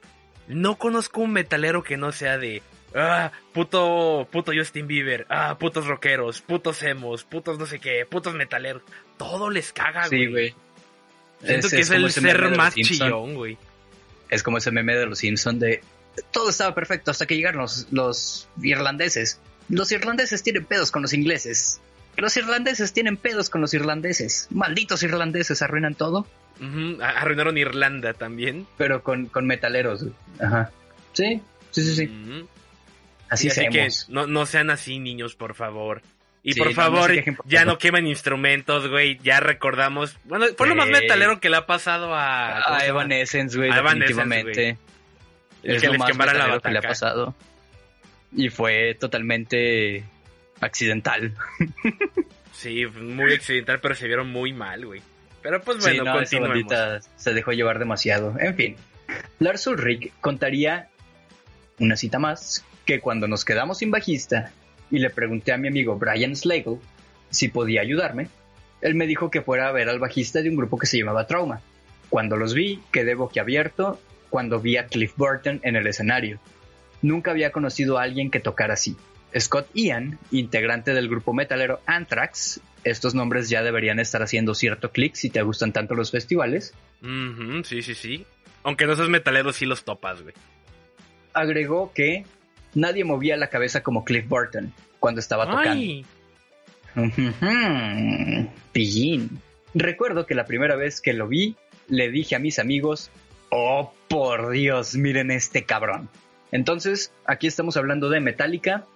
no 0.48 0.76
conozco 0.76 1.20
un 1.20 1.32
metalero 1.32 1.82
que 1.82 1.96
no 1.96 2.12
sea 2.12 2.38
de. 2.38 2.62
Ah, 2.94 3.30
puto, 3.52 4.26
puto 4.30 4.52
Justin 4.54 4.88
Bieber, 4.88 5.24
ah, 5.28 5.56
putos 5.58 5.86
rockeros, 5.86 6.40
putos 6.40 6.82
emos, 6.82 7.22
putos 7.22 7.58
no 7.58 7.66
sé 7.66 7.78
qué, 7.78 8.04
putos 8.08 8.34
metaleros. 8.34 8.82
Todo 9.16 9.48
les 9.48 9.72
caga, 9.72 10.08
güey. 10.08 10.20
Sí, 10.20 10.26
güey. 10.26 10.54
Siento 11.44 11.70
que 11.70 11.80
es, 11.80 11.90
el 11.90 12.10
ser 12.10 12.56
más 12.56 12.74
chillón, 12.74 13.34
güey. 13.34 13.56
Es 14.28 14.42
como 14.42 14.58
ese 14.58 14.70
meme 14.70 14.96
de 14.96 15.06
los 15.06 15.18
Simpsons 15.18 15.60
de 15.60 15.82
todo 16.30 16.50
estaba 16.50 16.74
perfecto 16.74 17.10
hasta 17.10 17.26
que 17.26 17.36
llegaron 17.36 17.62
los, 17.62 17.86
los 17.90 18.48
irlandeses. 18.62 19.40
Los 19.68 19.92
irlandeses 19.92 20.42
tienen 20.42 20.64
pedos 20.64 20.90
con 20.90 21.02
los 21.02 21.12
ingleses. 21.12 21.80
Los 22.20 22.36
irlandeses 22.36 22.92
tienen 22.92 23.16
pedos 23.16 23.50
con 23.50 23.60
los 23.60 23.74
irlandeses. 23.74 24.48
Malditos 24.50 25.02
irlandeses 25.02 25.62
arruinan 25.62 25.94
todo. 25.94 26.26
Arruinaron 27.00 27.56
Irlanda 27.56 28.12
también. 28.14 28.66
Pero 28.76 29.02
con, 29.02 29.26
con 29.26 29.46
metaleros. 29.46 30.04
Ajá. 30.40 30.70
Sí, 31.12 31.40
sí, 31.70 31.82
sí, 31.82 31.94
sí. 31.94 32.46
Así, 33.28 33.48
que 33.48 33.88
no, 34.08 34.26
no 34.26 34.44
sean 34.44 34.70
así, 34.70 34.98
niños, 34.98 35.36
por 35.36 35.54
favor. 35.54 36.02
Y 36.42 36.54
por 36.54 36.72
favor, 36.72 37.12
ya 37.44 37.64
no 37.64 37.78
quemen 37.78 38.06
instrumentos, 38.06 38.88
güey. 38.88 39.18
Ya 39.22 39.40
recordamos. 39.40 40.16
Bueno, 40.24 40.46
fue 40.56 40.68
lo 40.68 40.74
más 40.74 40.88
metalero 40.88 41.38
que 41.38 41.50
le 41.50 41.56
ha 41.56 41.66
pasado 41.66 42.14
a. 42.14 42.78
A 42.78 42.86
Evanescence, 42.86 43.56
güey. 43.56 43.70
Definitivamente. 43.70 44.78
Es 45.62 45.82
que 45.82 45.88
lo 45.88 45.98
más 45.98 46.16
metalero 46.16 46.60
que 46.60 46.70
le 46.70 46.78
ha 46.78 46.82
pasado. 46.82 47.34
Y 48.32 48.48
fue 48.48 48.96
totalmente 48.98 50.04
accidental. 50.60 51.34
sí, 52.52 52.86
muy 52.86 53.32
accidental, 53.34 53.80
pero 53.80 53.94
se 53.94 54.06
vieron 54.06 54.30
muy 54.30 54.52
mal, 54.52 54.86
güey. 54.86 55.02
Pero 55.42 55.62
pues 55.62 55.78
bueno, 55.80 56.24
sí, 56.26 56.38
no, 56.38 56.48
se 57.16 57.32
dejó 57.32 57.52
llevar 57.52 57.78
demasiado. 57.78 58.36
En 58.38 58.54
fin, 58.56 58.76
Lars 59.38 59.66
Ulrich 59.66 60.12
contaría 60.20 60.88
una 61.78 61.96
cita 61.96 62.18
más 62.18 62.64
que 62.84 63.00
cuando 63.00 63.26
nos 63.26 63.44
quedamos 63.44 63.78
sin 63.78 63.90
bajista 63.90 64.52
y 64.90 64.98
le 64.98 65.10
pregunté 65.10 65.52
a 65.52 65.56
mi 65.56 65.68
amigo 65.68 65.96
Brian 65.96 66.36
Slagle 66.36 66.78
si 67.30 67.48
podía 67.48 67.80
ayudarme, 67.80 68.28
él 68.80 68.94
me 68.94 69.06
dijo 69.06 69.30
que 69.30 69.42
fuera 69.42 69.68
a 69.68 69.72
ver 69.72 69.88
al 69.88 69.98
bajista 69.98 70.42
de 70.42 70.50
un 70.50 70.56
grupo 70.56 70.78
que 70.78 70.86
se 70.86 70.98
llamaba 70.98 71.26
Trauma. 71.26 71.60
Cuando 72.08 72.36
los 72.36 72.54
vi, 72.54 72.80
quedé 72.90 73.14
boquiabierto 73.14 74.00
cuando 74.30 74.60
vi 74.60 74.76
a 74.76 74.86
Cliff 74.86 75.12
Burton 75.16 75.60
en 75.62 75.76
el 75.76 75.86
escenario. 75.86 76.40
Nunca 77.02 77.30
había 77.30 77.52
conocido 77.52 77.98
a 77.98 78.02
alguien 78.02 78.30
que 78.30 78.40
tocara 78.40 78.74
así. 78.74 78.96
Scott 79.38 79.68
Ian, 79.74 80.18
integrante 80.30 80.92
del 80.92 81.08
grupo 81.08 81.32
metalero 81.32 81.80
Anthrax, 81.86 82.60
estos 82.84 83.14
nombres 83.14 83.48
ya 83.48 83.62
deberían 83.62 84.00
estar 84.00 84.22
haciendo 84.22 84.54
cierto 84.54 84.90
clic 84.90 85.14
si 85.14 85.30
te 85.30 85.42
gustan 85.42 85.72
tanto 85.72 85.94
los 85.94 86.10
festivales. 86.10 86.74
sí, 87.64 87.82
sí, 87.82 87.94
sí. 87.94 88.26
Aunque 88.62 88.86
no 88.86 88.94
seas 88.96 89.08
metalero, 89.08 89.52
sí 89.52 89.66
los 89.66 89.84
topas, 89.84 90.22
güey. 90.22 90.34
Agregó 91.32 91.92
que 91.94 92.24
nadie 92.74 93.04
movía 93.04 93.36
la 93.36 93.48
cabeza 93.48 93.82
como 93.82 94.04
Cliff 94.04 94.28
Burton 94.28 94.72
cuando 94.98 95.20
estaba 95.20 95.46
tocando. 95.46 96.06
Pillín. 98.72 99.40
Recuerdo 99.74 100.26
que 100.26 100.34
la 100.34 100.44
primera 100.44 100.76
vez 100.76 101.00
que 101.00 101.12
lo 101.12 101.28
vi, 101.28 101.56
le 101.88 102.10
dije 102.10 102.34
a 102.36 102.38
mis 102.38 102.58
amigos, 102.58 103.10
oh 103.50 103.94
por 104.08 104.50
Dios, 104.50 104.96
miren 104.96 105.30
este 105.30 105.64
cabrón. 105.64 106.08
Entonces, 106.52 107.12
aquí 107.24 107.46
estamos 107.46 107.76
hablando 107.76 108.10
de 108.10 108.20
Metallica, 108.20 108.86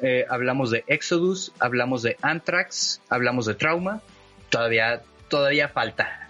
eh, 0.00 0.26
hablamos 0.28 0.70
de 0.70 0.84
Exodus, 0.86 1.52
hablamos 1.58 2.02
de 2.02 2.16
Anthrax, 2.22 3.00
hablamos 3.08 3.46
de 3.46 3.54
Trauma. 3.54 4.02
Todavía, 4.50 5.02
todavía 5.28 5.68
falta, 5.68 6.28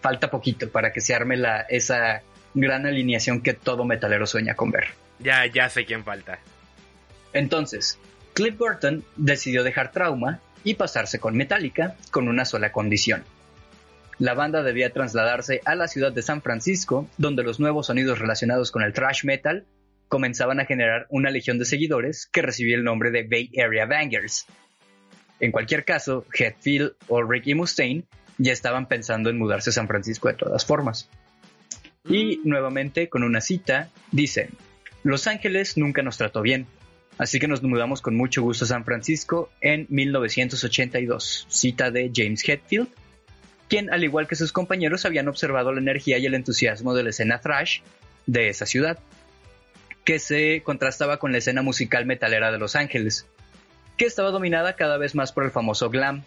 falta 0.00 0.30
poquito 0.30 0.68
para 0.70 0.92
que 0.92 1.00
se 1.00 1.14
arme 1.14 1.36
la, 1.36 1.60
esa 1.62 2.22
gran 2.54 2.86
alineación 2.86 3.42
que 3.42 3.54
todo 3.54 3.84
metalero 3.84 4.26
sueña 4.26 4.54
con 4.54 4.70
ver. 4.70 4.88
Ya, 5.18 5.44
ya 5.46 5.68
sé 5.68 5.84
quién 5.84 6.04
falta. 6.04 6.38
Entonces, 7.32 7.98
Cliff 8.34 8.56
Burton 8.56 9.04
decidió 9.16 9.64
dejar 9.64 9.92
Trauma 9.92 10.40
y 10.64 10.74
pasarse 10.74 11.18
con 11.18 11.36
Metallica 11.36 11.96
con 12.10 12.28
una 12.28 12.44
sola 12.44 12.72
condición. 12.72 13.24
La 14.18 14.34
banda 14.34 14.62
debía 14.62 14.92
trasladarse 14.92 15.60
a 15.64 15.74
la 15.76 15.86
ciudad 15.86 16.12
de 16.12 16.22
San 16.22 16.42
Francisco, 16.42 17.08
donde 17.18 17.44
los 17.44 17.60
nuevos 17.60 17.86
sonidos 17.86 18.18
relacionados 18.18 18.72
con 18.72 18.82
el 18.82 18.92
thrash 18.92 19.24
metal 19.24 19.64
comenzaban 20.08 20.60
a 20.60 20.64
generar 20.64 21.06
una 21.10 21.30
legión 21.30 21.58
de 21.58 21.64
seguidores 21.64 22.26
que 22.26 22.42
recibía 22.42 22.76
el 22.76 22.84
nombre 22.84 23.10
de 23.10 23.24
Bay 23.24 23.50
Area 23.58 23.86
Bangers. 23.86 24.46
En 25.40 25.52
cualquier 25.52 25.84
caso, 25.84 26.24
Hetfield 26.32 26.92
o 27.06 27.22
Ricky 27.22 27.54
Mustaine 27.54 28.04
ya 28.38 28.52
estaban 28.52 28.86
pensando 28.86 29.30
en 29.30 29.38
mudarse 29.38 29.70
a 29.70 29.72
San 29.72 29.86
Francisco 29.86 30.28
de 30.28 30.34
todas 30.34 30.64
formas. 30.64 31.08
Y 32.04 32.38
mm. 32.38 32.40
nuevamente, 32.48 33.08
con 33.08 33.22
una 33.22 33.40
cita, 33.40 33.90
dicen, 34.10 34.50
Los 35.02 35.26
Ángeles 35.26 35.76
nunca 35.76 36.02
nos 36.02 36.16
trató 36.16 36.42
bien, 36.42 36.66
así 37.18 37.38
que 37.38 37.48
nos 37.48 37.62
mudamos 37.62 38.00
con 38.00 38.16
mucho 38.16 38.42
gusto 38.42 38.64
a 38.64 38.68
San 38.68 38.84
Francisco 38.84 39.50
en 39.60 39.86
1982, 39.90 41.46
cita 41.48 41.90
de 41.90 42.10
James 42.14 42.48
Hetfield, 42.48 42.88
quien, 43.68 43.92
al 43.92 44.02
igual 44.02 44.26
que 44.26 44.36
sus 44.36 44.52
compañeros, 44.52 45.04
habían 45.04 45.28
observado 45.28 45.72
la 45.72 45.80
energía 45.80 46.18
y 46.18 46.26
el 46.26 46.34
entusiasmo 46.34 46.94
de 46.94 47.02
la 47.02 47.10
escena 47.10 47.40
thrash 47.40 47.80
de 48.26 48.48
esa 48.48 48.66
ciudad 48.66 48.98
que 50.08 50.18
se 50.18 50.62
contrastaba 50.62 51.18
con 51.18 51.32
la 51.32 51.38
escena 51.38 51.60
musical 51.60 52.06
metalera 52.06 52.50
de 52.50 52.56
Los 52.56 52.76
Ángeles, 52.76 53.26
que 53.98 54.06
estaba 54.06 54.30
dominada 54.30 54.72
cada 54.72 54.96
vez 54.96 55.14
más 55.14 55.32
por 55.32 55.44
el 55.44 55.50
famoso 55.50 55.90
glam, 55.90 56.24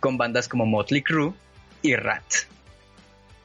con 0.00 0.16
bandas 0.16 0.48
como 0.48 0.64
Motley 0.64 1.02
Crue 1.02 1.34
y 1.82 1.96
Rat. 1.96 2.24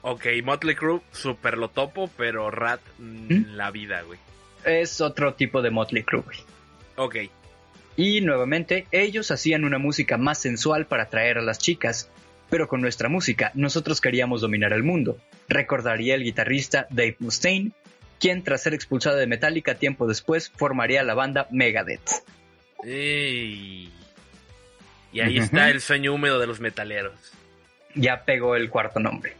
Ok, 0.00 0.28
Motley 0.42 0.76
Crue 0.76 1.02
super 1.12 1.58
lo 1.58 1.68
topo, 1.68 2.08
pero 2.16 2.50
Rat 2.50 2.80
mm, 2.98 3.34
¿Mm? 3.34 3.46
la 3.54 3.70
vida, 3.70 4.00
güey. 4.00 4.18
Es 4.64 5.02
otro 5.02 5.34
tipo 5.34 5.60
de 5.60 5.68
Motley 5.68 6.04
Crue, 6.04 6.22
güey. 6.22 6.38
Ok. 6.96 7.16
Y 7.98 8.22
nuevamente, 8.22 8.86
ellos 8.92 9.30
hacían 9.30 9.66
una 9.66 9.76
música 9.76 10.16
más 10.16 10.38
sensual 10.38 10.86
para 10.86 11.02
atraer 11.02 11.36
a 11.36 11.42
las 11.42 11.58
chicas, 11.58 12.08
pero 12.48 12.66
con 12.66 12.80
nuestra 12.80 13.10
música 13.10 13.50
nosotros 13.52 14.00
queríamos 14.00 14.40
dominar 14.40 14.72
el 14.72 14.84
mundo, 14.84 15.18
recordaría 15.50 16.14
el 16.14 16.24
guitarrista 16.24 16.86
Dave 16.88 17.16
Mustaine, 17.18 17.72
quien 18.20 18.42
tras 18.42 18.62
ser 18.62 18.74
expulsado 18.74 19.16
de 19.16 19.26
Metallica 19.26 19.74
tiempo 19.74 20.06
después 20.06 20.50
formaría 20.50 21.02
la 21.02 21.14
banda 21.14 21.46
Megadeth. 21.50 22.10
Y 22.84 23.90
ahí 25.20 25.38
está 25.38 25.70
el 25.70 25.80
sueño 25.80 26.14
húmedo 26.14 26.38
de 26.38 26.46
los 26.46 26.60
metaleros. 26.60 27.14
Ya 27.94 28.24
pegó 28.24 28.56
el 28.56 28.68
cuarto 28.68 29.00
nombre. 29.00 29.34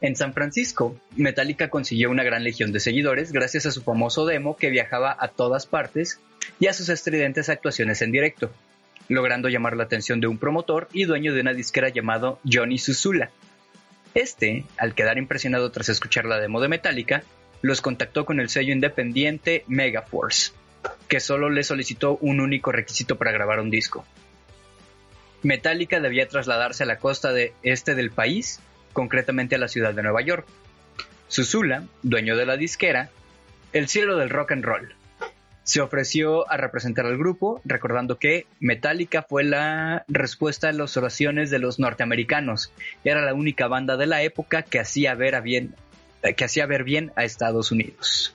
En 0.00 0.16
San 0.16 0.34
Francisco, 0.34 1.00
Metallica 1.16 1.70
consiguió 1.70 2.10
una 2.10 2.24
gran 2.24 2.44
legión 2.44 2.72
de 2.72 2.80
seguidores 2.80 3.32
gracias 3.32 3.64
a 3.64 3.70
su 3.70 3.82
famoso 3.82 4.26
demo 4.26 4.56
que 4.56 4.68
viajaba 4.68 5.16
a 5.18 5.28
todas 5.28 5.64
partes 5.64 6.20
y 6.60 6.66
a 6.66 6.74
sus 6.74 6.90
estridentes 6.90 7.48
actuaciones 7.48 8.02
en 8.02 8.12
directo, 8.12 8.52
logrando 9.08 9.48
llamar 9.48 9.76
la 9.76 9.84
atención 9.84 10.20
de 10.20 10.26
un 10.26 10.36
promotor 10.36 10.88
y 10.92 11.04
dueño 11.04 11.32
de 11.32 11.40
una 11.40 11.54
disquera 11.54 11.88
llamado 11.88 12.38
Johnny 12.44 12.76
Susula. 12.76 13.30
Este, 14.12 14.64
al 14.76 14.94
quedar 14.94 15.16
impresionado 15.16 15.70
tras 15.70 15.88
escuchar 15.88 16.26
la 16.26 16.38
demo 16.38 16.60
de 16.60 16.68
Metallica, 16.68 17.24
los 17.64 17.80
contactó 17.80 18.26
con 18.26 18.40
el 18.40 18.50
sello 18.50 18.74
independiente 18.74 19.64
Megaforce, 19.68 20.52
que 21.08 21.18
solo 21.18 21.48
le 21.48 21.62
solicitó 21.62 22.18
un 22.20 22.40
único 22.40 22.72
requisito 22.72 23.16
para 23.16 23.32
grabar 23.32 23.58
un 23.58 23.70
disco. 23.70 24.04
Metallica 25.42 25.98
debía 25.98 26.28
trasladarse 26.28 26.82
a 26.82 26.86
la 26.86 26.98
costa 26.98 27.32
de 27.32 27.54
este 27.62 27.94
del 27.94 28.10
país, 28.10 28.60
concretamente 28.92 29.54
a 29.54 29.58
la 29.58 29.68
ciudad 29.68 29.94
de 29.94 30.02
Nueva 30.02 30.20
York. 30.20 30.46
Susula, 31.28 31.84
dueño 32.02 32.36
de 32.36 32.44
la 32.44 32.58
disquera, 32.58 33.08
el 33.72 33.88
cielo 33.88 34.18
del 34.18 34.28
rock 34.28 34.52
and 34.52 34.64
roll, 34.66 34.94
se 35.62 35.80
ofreció 35.80 36.50
a 36.50 36.58
representar 36.58 37.06
al 37.06 37.16
grupo, 37.16 37.62
recordando 37.64 38.18
que 38.18 38.46
Metallica 38.60 39.22
fue 39.22 39.42
la 39.42 40.04
respuesta 40.06 40.68
a 40.68 40.72
las 40.72 40.98
oraciones 40.98 41.48
de 41.48 41.60
los 41.60 41.78
norteamericanos. 41.78 42.74
Era 43.04 43.22
la 43.22 43.32
única 43.32 43.68
banda 43.68 43.96
de 43.96 44.04
la 44.04 44.22
época 44.22 44.60
que 44.60 44.80
hacía 44.80 45.14
ver 45.14 45.34
a 45.34 45.40
bien 45.40 45.74
que 46.32 46.44
hacía 46.44 46.64
ver 46.66 46.84
bien 46.84 47.12
a 47.16 47.24
Estados 47.24 47.70
Unidos. 47.70 48.34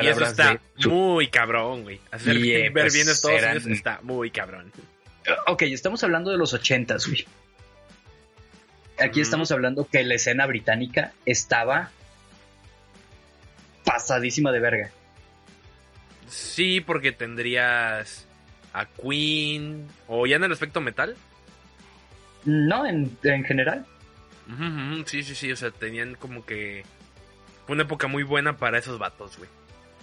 y 0.00 0.06
eso 0.06 0.24
está 0.24 0.60
muy 0.84 1.28
cabrón, 1.28 1.84
güey. 1.84 2.00
Hacer 2.10 2.38
ver 2.38 2.72
pues, 2.72 2.92
bien 2.92 3.08
a 3.08 3.12
Estados 3.12 3.42
Unidos 3.42 3.66
está 3.66 4.00
muy 4.02 4.30
cabrón. 4.30 4.70
Ok, 5.46 5.62
estamos 5.62 6.04
hablando 6.04 6.30
de 6.30 6.36
los 6.36 6.52
ochentas, 6.52 7.06
güey. 7.06 7.26
Aquí 8.98 9.20
estamos 9.20 9.50
hablando 9.50 9.88
que 9.88 10.04
la 10.04 10.14
escena 10.14 10.46
británica 10.46 11.12
estaba 11.24 11.90
pasadísima 13.84 14.52
de 14.52 14.60
verga. 14.60 14.90
Sí, 16.28 16.80
porque 16.80 17.12
tendrías 17.12 18.26
a 18.72 18.86
Queen 18.86 19.86
o 20.06 20.26
ya 20.26 20.36
en 20.36 20.44
el 20.44 20.52
aspecto 20.52 20.80
metal. 20.80 21.16
No, 22.44 22.86
en, 22.86 23.16
en 23.22 23.44
general. 23.44 23.86
Sí, 25.06 25.22
sí, 25.22 25.34
sí, 25.34 25.52
o 25.52 25.56
sea, 25.56 25.70
tenían 25.70 26.14
como 26.14 26.44
que 26.44 26.84
una 27.68 27.82
época 27.82 28.08
muy 28.08 28.22
buena 28.22 28.56
para 28.56 28.78
esos 28.78 28.98
vatos, 28.98 29.38
güey. 29.38 29.48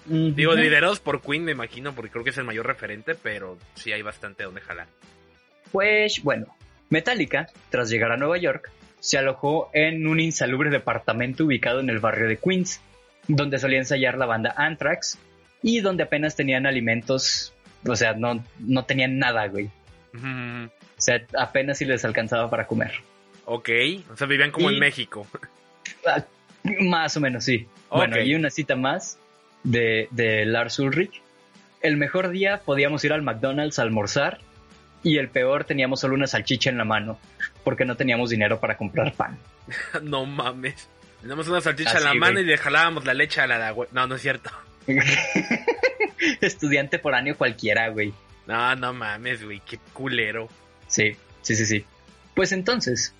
Digo, 0.05 0.55
liderados 0.55 0.99
por 0.99 1.21
Queen, 1.21 1.43
me 1.43 1.51
imagino, 1.51 1.93
porque 1.93 2.11
creo 2.11 2.23
que 2.23 2.31
es 2.31 2.37
el 2.37 2.43
mayor 2.43 2.65
referente, 2.65 3.13
pero 3.13 3.57
sí 3.75 3.91
hay 3.91 4.01
bastante 4.01 4.43
donde 4.43 4.61
jalar. 4.61 4.87
Pues 5.71 6.23
bueno, 6.23 6.47
Metallica, 6.89 7.47
tras 7.69 7.89
llegar 7.89 8.11
a 8.11 8.17
Nueva 8.17 8.37
York, 8.37 8.71
se 8.99 9.17
alojó 9.17 9.69
en 9.73 10.07
un 10.07 10.19
insalubre 10.19 10.69
departamento 10.69 11.45
ubicado 11.45 11.79
en 11.79 11.89
el 11.89 11.99
barrio 11.99 12.27
de 12.27 12.37
Queens, 12.37 12.81
donde 13.27 13.59
solía 13.59 13.77
ensayar 13.77 14.17
la 14.17 14.25
banda 14.25 14.53
Anthrax 14.57 15.19
y 15.61 15.81
donde 15.81 16.03
apenas 16.03 16.35
tenían 16.35 16.65
alimentos, 16.65 17.53
o 17.87 17.95
sea, 17.95 18.13
no, 18.13 18.43
no 18.59 18.85
tenían 18.85 19.19
nada, 19.19 19.47
güey. 19.47 19.69
O 20.15 20.69
sea, 20.97 21.25
apenas 21.37 21.77
si 21.77 21.85
les 21.85 22.03
alcanzaba 22.03 22.49
para 22.49 22.67
comer. 22.67 22.91
Ok, 23.53 23.69
o 24.13 24.15
sea, 24.15 24.27
vivían 24.27 24.51
como 24.51 24.71
Y- 24.71 24.75
en 24.75 24.79
México. 24.79 25.27
Ah, 26.07 26.23
Más 26.79 27.17
o 27.17 27.19
menos, 27.19 27.43
sí. 27.43 27.67
Bueno, 27.89 28.17
y 28.21 28.33
una 28.33 28.49
cita 28.49 28.75
más 28.77 29.17
de, 29.63 30.07
de 30.11 30.45
Lars 30.45 30.79
Ulrich. 30.79 31.21
El 31.81 31.97
mejor 31.97 32.29
día 32.29 32.61
podíamos 32.63 33.03
ir 33.03 33.11
al 33.11 33.23
McDonald's 33.23 33.77
a 33.79 33.81
almorzar 33.81 34.39
y 35.03 35.17
el 35.17 35.27
peor 35.29 35.65
teníamos 35.65 35.99
solo 35.99 36.13
una 36.13 36.27
salchicha 36.27 36.69
en 36.69 36.77
la 36.77 36.85
mano 36.85 37.19
porque 37.65 37.83
no 37.83 37.97
teníamos 37.97 38.29
dinero 38.29 38.59
para 38.61 38.77
comprar 38.77 39.11
pan. 39.13 39.37
no 40.03 40.25
mames. 40.25 40.87
Teníamos 41.19 41.47
una 41.49 41.59
salchicha 41.59 41.89
Así, 41.89 41.97
en 41.97 42.03
la 42.05 42.13
mano 42.13 42.33
güey. 42.33 42.45
y 42.45 42.47
le 42.47 42.57
jalábamos 42.57 43.03
la 43.05 43.13
leche 43.13 43.41
a 43.41 43.47
la 43.47 43.73
de... 43.73 43.87
No, 43.91 44.07
no 44.07 44.15
es 44.15 44.21
cierto. 44.21 44.49
Estudiante 46.41 46.99
por 46.99 47.15
año 47.15 47.35
cualquiera, 47.35 47.89
güey. 47.89 48.13
No, 48.47 48.75
no 48.75 48.93
mames, 48.93 49.43
güey, 49.43 49.59
qué 49.65 49.77
culero. 49.93 50.47
Sí, 50.87 51.15
sí, 51.41 51.55
sí, 51.55 51.65
sí. 51.65 51.85
Pues 52.35 52.51
entonces, 52.51 53.13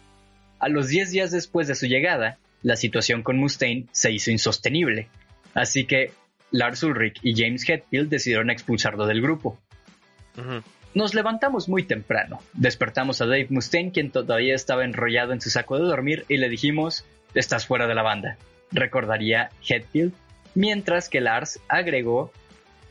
a 0.62 0.70
los 0.70 0.88
10 0.88 1.12
días 1.12 1.32
después 1.32 1.68
de 1.68 1.76
su 1.76 1.88
llegada, 1.88 2.38
la 2.62 2.76
situación 2.76 3.24
con 3.24 3.38
Mustaine 3.38 3.88
se 3.92 4.12
hizo 4.12 4.30
insostenible. 4.30 5.10
Así 5.56 5.86
que 5.86 6.12
Lars 6.52 6.84
Ulrich 6.84 7.20
y 7.24 7.34
James 7.36 7.68
Hetfield 7.68 8.10
decidieron 8.10 8.52
expulsarlo 8.52 9.08
del 9.08 9.22
grupo. 9.22 9.60
Nos 10.94 11.16
levantamos 11.16 11.68
muy 11.68 11.84
temprano. 11.84 12.40
Despertamos 12.54 13.22
a 13.22 13.26
Dave 13.26 13.48
Mustaine, 13.50 13.92
quien 13.92 14.12
todavía 14.12 14.54
estaba 14.54 14.86
enrollado 14.86 15.34
en 15.34 15.42
su 15.42 15.50
saco 15.50 15.80
de 15.80 15.86
dormir, 15.86 16.26
y 16.28 16.38
le 16.38 16.48
dijimos, 16.48 17.06
estás 17.34 17.66
fuera 17.66 17.88
de 17.88 17.96
la 17.96 18.04
banda. 18.04 18.38
Recordaría 18.72 19.50
Hetfield. 19.68 20.14
Mientras 20.54 21.10
que 21.10 21.22
Lars 21.22 21.60
agregó 21.70 22.32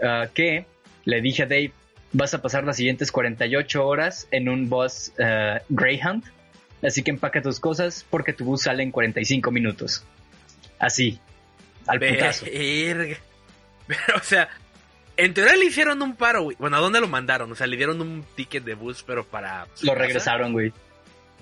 ah, 0.02 0.26
que 0.34 0.66
le 1.04 1.20
dije 1.20 1.44
a 1.44 1.46
Dave, 1.46 1.72
vas 2.12 2.34
a 2.34 2.42
pasar 2.42 2.64
las 2.64 2.78
siguientes 2.78 3.12
48 3.12 3.86
horas 3.86 4.26
en 4.32 4.48
un 4.48 4.68
bus 4.68 5.12
ah, 5.20 5.60
Greyhound, 5.68 6.24
así 6.82 7.02
que 7.02 7.10
empaca 7.10 7.42
tus 7.42 7.60
cosas 7.60 8.06
porque 8.08 8.32
tu 8.32 8.44
bus 8.44 8.62
sale 8.62 8.82
en 8.82 8.90
45 8.90 9.50
minutos. 9.50 10.04
Así, 10.78 11.20
al 11.86 12.00
putazo. 12.00 12.46
Verga. 12.46 13.16
Pero, 13.86 14.16
o 14.16 14.22
sea, 14.22 14.48
en 15.16 15.34
teoría 15.34 15.56
le 15.56 15.66
hicieron 15.66 16.00
un 16.00 16.16
paro, 16.16 16.44
güey. 16.44 16.56
Bueno, 16.58 16.76
¿a 16.76 16.80
dónde 16.80 17.00
lo 17.00 17.08
mandaron? 17.08 17.50
O 17.52 17.54
sea, 17.54 17.66
le 17.66 17.76
dieron 17.76 18.00
un 18.00 18.24
ticket 18.34 18.64
de 18.64 18.74
bus, 18.74 19.02
pero 19.02 19.24
para... 19.24 19.66
Lo 19.82 19.94
regresaron, 19.94 20.52
güey. 20.52 20.72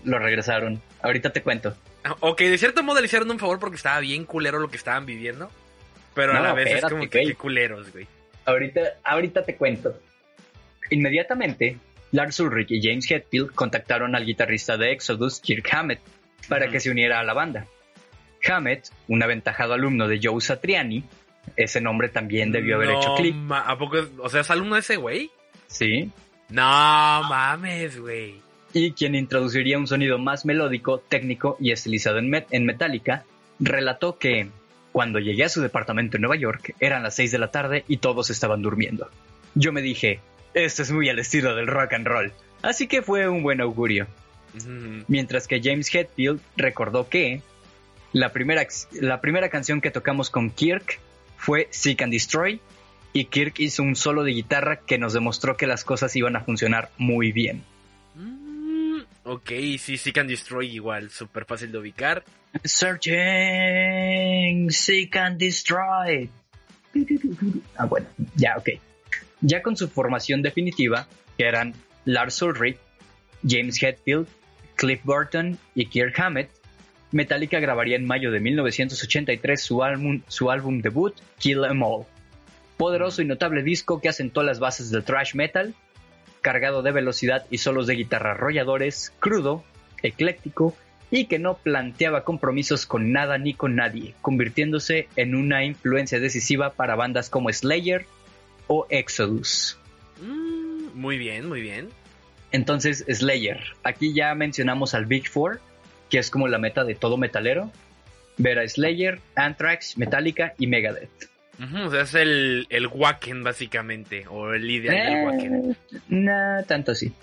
Lo 0.04 0.18
regresaron. 0.18 0.80
Ahorita 1.02 1.30
te 1.30 1.42
cuento. 1.42 1.76
Ah, 2.04 2.16
Ok, 2.20 2.40
de 2.40 2.58
cierto 2.58 2.82
modo 2.82 3.00
le 3.00 3.06
hicieron 3.06 3.30
un 3.30 3.38
favor 3.38 3.58
porque 3.58 3.76
estaba 3.76 4.00
bien 4.00 4.24
culero 4.24 4.58
lo 4.58 4.68
que 4.68 4.76
estaban 4.76 5.06
viviendo. 5.06 5.50
Pero 6.14 6.36
a 6.36 6.40
la 6.40 6.52
vez 6.52 6.66
es 6.66 6.74
espérate, 6.74 6.94
como 6.94 7.08
que 7.08 7.20
qué 7.20 7.34
culeros, 7.34 7.92
güey. 7.92 8.06
Ahorita, 8.44 8.80
ahorita 9.04 9.44
te 9.44 9.56
cuento. 9.56 10.00
Inmediatamente, 10.90 11.76
Lars 12.12 12.40
Ulrich 12.40 12.70
y 12.70 12.80
James 12.82 13.10
Hetfield 13.10 13.52
contactaron 13.54 14.14
al 14.14 14.24
guitarrista 14.24 14.76
de 14.76 14.92
Exodus, 14.92 15.40
Kirk 15.40 15.68
Hammett, 15.72 16.00
para 16.48 16.70
que 16.70 16.80
se 16.80 16.90
uniera 16.90 17.20
a 17.20 17.24
la 17.24 17.34
banda. 17.34 17.66
Hammett, 18.46 18.88
un 19.08 19.22
aventajado 19.22 19.74
alumno 19.74 20.06
de 20.08 20.20
Joe 20.22 20.40
Satriani, 20.40 21.04
ese 21.56 21.80
nombre 21.80 22.08
también 22.08 22.52
debió 22.52 22.76
haber 22.76 22.90
No 22.90 23.00
hecho 23.00 23.14
clic, 23.16 23.34
¿A 23.50 23.76
poco? 23.78 23.98
O 24.18 24.28
sea, 24.28 24.42
¿es 24.42 24.50
alumno 24.50 24.74
de 24.74 24.80
ese 24.80 24.96
güey? 24.96 25.30
sí, 25.66 26.10
No 26.48 26.62
mames, 26.62 27.98
güey. 28.00 28.40
y 28.72 28.92
quien 28.92 29.14
introduciría 29.14 29.76
un 29.78 29.86
sonido 29.86 30.18
más 30.18 30.44
melódico, 30.46 30.98
técnico 30.98 31.56
y 31.60 31.72
estilizado 31.72 32.18
en, 32.18 32.30
met- 32.30 32.46
en 32.50 32.64
Metallica, 32.64 33.24
relató 33.58 34.18
que 34.18 34.48
cuando 34.92 35.18
llegué 35.18 35.44
a 35.44 35.48
su 35.48 35.60
departamento 35.60 36.16
en 36.16 36.22
Nueva 36.22 36.36
York 36.36 36.74
eran 36.80 37.02
las 37.02 37.16
6 37.16 37.32
de 37.32 37.38
la 37.38 37.50
tarde 37.50 37.84
y 37.88 37.96
todos 37.98 38.30
estaban 38.30 38.62
durmiendo. 38.62 39.10
Yo 39.54 39.72
me 39.72 39.82
dije, 39.82 40.20
esto 40.64 40.82
es 40.82 40.90
muy 40.90 41.08
al 41.08 41.18
estilo 41.18 41.54
del 41.54 41.66
rock 41.66 41.94
and 41.94 42.06
roll, 42.06 42.32
así 42.62 42.86
que 42.86 43.02
fue 43.02 43.28
un 43.28 43.42
buen 43.42 43.60
augurio. 43.60 44.06
Mientras 45.06 45.46
que 45.46 45.60
James 45.62 45.94
Hetfield 45.94 46.40
recordó 46.56 47.08
que 47.08 47.42
la 48.12 48.32
primera, 48.32 48.66
la 48.92 49.20
primera 49.20 49.50
canción 49.50 49.80
que 49.80 49.90
tocamos 49.90 50.30
con 50.30 50.50
Kirk 50.50 50.98
fue 51.36 51.68
Seek 51.70 52.02
and 52.02 52.12
Destroy 52.12 52.60
y 53.12 53.26
Kirk 53.26 53.54
hizo 53.58 53.82
un 53.82 53.94
solo 53.96 54.24
de 54.24 54.32
guitarra 54.32 54.80
que 54.80 54.98
nos 54.98 55.12
demostró 55.12 55.56
que 55.56 55.66
las 55.66 55.84
cosas 55.84 56.14
iban 56.16 56.36
a 56.36 56.40
funcionar 56.40 56.90
muy 56.98 57.32
bien. 57.32 57.62
Mm, 58.14 59.00
ok, 59.24 59.50
sí, 59.78 59.96
sí, 59.96 60.12
Can 60.12 60.26
Destroy 60.26 60.74
igual, 60.74 61.10
súper 61.10 61.44
fácil 61.44 61.70
de 61.72 61.78
ubicar. 61.78 62.24
Searching, 62.64 63.20
Seek 64.70 65.16
and 65.16 65.38
Destroy. 65.38 66.30
Ah, 67.76 67.84
bueno, 67.84 68.06
ya, 68.34 68.56
ok. 68.56 68.70
Ya 69.40 69.62
con 69.62 69.76
su 69.76 69.88
formación 69.88 70.42
definitiva, 70.42 71.06
que 71.36 71.44
eran 71.46 71.74
Lars 72.04 72.42
Ulrich, 72.42 72.78
James 73.46 73.80
Hetfield, 73.82 74.26
Cliff 74.74 75.00
Burton 75.04 75.58
y 75.74 75.86
Kirk 75.86 76.18
Hammett, 76.18 76.50
Metallica 77.10 77.58
grabaría 77.58 77.96
en 77.96 78.06
mayo 78.06 78.30
de 78.30 78.40
1983 78.40 79.60
su 79.60 79.82
álbum, 79.82 80.82
debut, 80.82 81.14
Kill 81.38 81.64
'Em 81.64 81.82
All. 81.82 82.04
Poderoso 82.76 83.22
y 83.22 83.24
notable 83.24 83.62
disco 83.62 84.00
que 84.00 84.08
asentó 84.08 84.42
las 84.42 84.60
bases 84.60 84.90
del 84.90 85.04
thrash 85.04 85.34
metal, 85.34 85.74
cargado 86.42 86.82
de 86.82 86.92
velocidad 86.92 87.46
y 87.50 87.58
solos 87.58 87.86
de 87.86 87.94
guitarra 87.94 88.32
arrolladores, 88.32 89.12
crudo, 89.18 89.64
ecléctico 90.02 90.76
y 91.10 91.24
que 91.24 91.38
no 91.38 91.56
planteaba 91.56 92.24
compromisos 92.24 92.86
con 92.86 93.10
nada 93.10 93.38
ni 93.38 93.54
con 93.54 93.74
nadie, 93.74 94.14
convirtiéndose 94.20 95.08
en 95.16 95.34
una 95.34 95.64
influencia 95.64 96.20
decisiva 96.20 96.74
para 96.74 96.94
bandas 96.94 97.30
como 97.30 97.50
Slayer 97.50 98.06
o 98.68 98.86
Exodus. 98.88 99.76
Mm, 100.22 100.94
muy 100.94 101.18
bien, 101.18 101.48
muy 101.48 101.60
bien. 101.60 101.88
Entonces, 102.52 103.04
Slayer. 103.08 103.60
Aquí 103.82 104.14
ya 104.14 104.34
mencionamos 104.34 104.94
al 104.94 105.06
Big 105.06 105.28
Four, 105.28 105.60
que 106.08 106.18
es 106.18 106.30
como 106.30 106.48
la 106.48 106.58
meta 106.58 106.84
de 106.84 106.94
todo 106.94 107.16
metalero. 107.16 107.70
Ver 108.36 108.60
a 108.60 108.68
Slayer, 108.68 109.20
Anthrax, 109.34 109.98
Metallica 109.98 110.54
y 110.58 110.68
Megadeth. 110.68 111.28
O 111.84 111.90
sea, 111.90 112.02
es 112.02 112.14
el, 112.14 112.66
el 112.70 112.86
Wacken, 112.86 113.42
básicamente, 113.42 114.26
o 114.28 114.52
el 114.52 114.64
líder 114.64 114.92
del 114.92 115.24
Wacken. 115.24 115.70
Eh, 115.70 115.98
no, 116.08 116.64
tanto 116.66 116.92
así. 116.92 117.12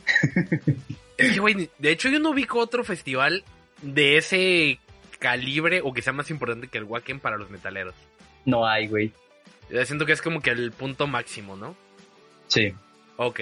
Es 1.18 1.32
que, 1.32 1.40
güey, 1.40 1.70
de 1.78 1.92
hecho 1.92 2.10
yo 2.10 2.20
no 2.20 2.32
ubico 2.32 2.60
otro 2.60 2.84
festival 2.84 3.46
de 3.82 4.18
ese 4.18 4.80
calibre 5.18 5.80
o 5.82 5.94
que 5.94 6.02
sea 6.02 6.12
más 6.12 6.30
importante 6.30 6.68
que 6.68 6.78
el 6.78 6.84
Wacken 6.84 7.22
para 7.22 7.38
los 7.38 7.50
metaleros. 7.50 7.96
No 8.44 8.68
hay, 8.68 8.88
güey. 8.88 9.14
Yo 9.70 9.86
siento 9.86 10.06
que 10.06 10.14
es 10.14 10.22
como 10.22 10.42
que 10.42 10.52
el 10.52 10.72
punto 10.72 11.08
máximo, 11.08 11.56
¿no? 11.56 11.76
Sí. 12.48 12.74
Ok. 13.18 13.42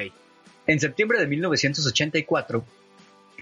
En 0.68 0.80
septiembre 0.80 1.20
de 1.20 1.28
1984, 1.28 2.66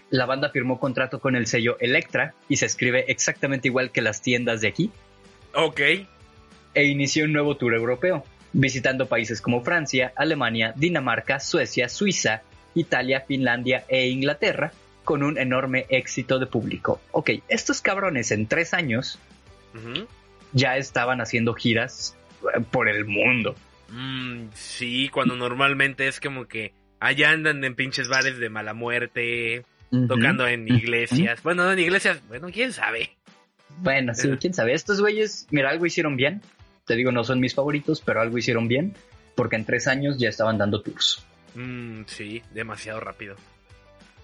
la 0.09 0.25
banda 0.25 0.49
firmó 0.49 0.79
contrato 0.79 1.19
con 1.19 1.35
el 1.35 1.47
sello 1.47 1.77
Elektra, 1.79 2.33
y 2.49 2.57
se 2.57 2.65
escribe 2.65 3.05
exactamente 3.07 3.67
igual 3.67 3.91
que 3.91 4.01
las 4.01 4.21
tiendas 4.21 4.61
de 4.61 4.67
aquí, 4.67 4.91
Ok. 5.53 5.79
e 6.73 6.83
inició 6.85 7.25
un 7.25 7.33
nuevo 7.33 7.57
tour 7.57 7.73
europeo, 7.73 8.25
visitando 8.53 9.07
países 9.07 9.41
como 9.41 9.61
Francia, 9.63 10.11
Alemania, 10.15 10.73
Dinamarca, 10.75 11.39
Suecia, 11.39 11.87
Suiza, 11.89 12.41
Italia, 12.73 13.21
Finlandia 13.21 13.85
e 13.87 14.07
Inglaterra, 14.07 14.71
con 15.03 15.23
un 15.23 15.37
enorme 15.37 15.85
éxito 15.89 16.39
de 16.39 16.45
público. 16.45 17.01
Ok, 17.11 17.31
estos 17.47 17.81
cabrones 17.81 18.31
en 18.31 18.47
tres 18.47 18.73
años 18.73 19.19
ya 20.53 20.77
estaban 20.77 21.21
haciendo 21.21 21.53
giras 21.53 22.15
eh, 22.15 22.20
por 22.71 22.89
el 22.89 23.05
mundo. 23.05 23.55
Mm, 23.89 24.47
sí, 24.53 25.09
cuando 25.09 25.35
normalmente 25.35 26.07
es 26.07 26.19
como 26.19 26.47
que 26.47 26.73
allá 26.99 27.31
andan 27.31 27.63
en 27.63 27.75
pinches 27.75 28.07
bares 28.07 28.37
de 28.37 28.49
mala 28.49 28.73
muerte, 28.73 29.65
tocando 30.07 30.47
en 30.47 30.67
iglesias. 30.67 31.43
Bueno, 31.43 31.65
no 31.65 31.71
en 31.73 31.79
iglesias, 31.79 32.21
bueno, 32.27 32.47
quién 32.51 32.71
sabe. 32.71 33.11
Bueno, 33.77 34.13
sí, 34.13 34.29
quién 34.39 34.53
sabe. 34.53 34.73
Estos 34.73 35.01
güeyes, 35.01 35.47
mira, 35.51 35.69
algo 35.69 35.85
hicieron 35.85 36.15
bien. 36.15 36.41
Te 36.85 36.95
digo, 36.95 37.11
no 37.11 37.23
son 37.23 37.39
mis 37.39 37.55
favoritos, 37.55 38.01
pero 38.01 38.21
algo 38.21 38.37
hicieron 38.37 38.67
bien. 38.67 38.93
Porque 39.35 39.55
en 39.55 39.65
tres 39.65 39.87
años 39.87 40.17
ya 40.17 40.29
estaban 40.29 40.57
dando 40.57 40.81
tours. 40.81 41.25
Mm, 41.55 42.03
sí, 42.05 42.41
demasiado 42.53 42.99
rápido. 42.99 43.35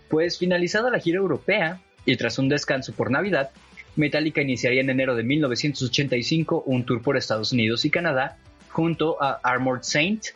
Pues 0.09 0.37
finalizada 0.37 0.89
la 0.89 0.99
gira 0.99 1.17
europea 1.17 1.81
y 2.05 2.15
tras 2.15 2.39
un 2.39 2.49
descanso 2.49 2.93
por 2.93 3.11
Navidad, 3.11 3.51
Metallica 3.97 4.41
iniciaría 4.41 4.81
en 4.81 4.89
enero 4.89 5.15
de 5.15 5.23
1985 5.23 6.63
un 6.65 6.85
tour 6.85 7.01
por 7.01 7.17
Estados 7.17 7.51
Unidos 7.51 7.83
y 7.85 7.89
Canadá 7.89 8.37
junto 8.69 9.21
a 9.21 9.39
Armored 9.43 9.83
Saint 9.83 10.27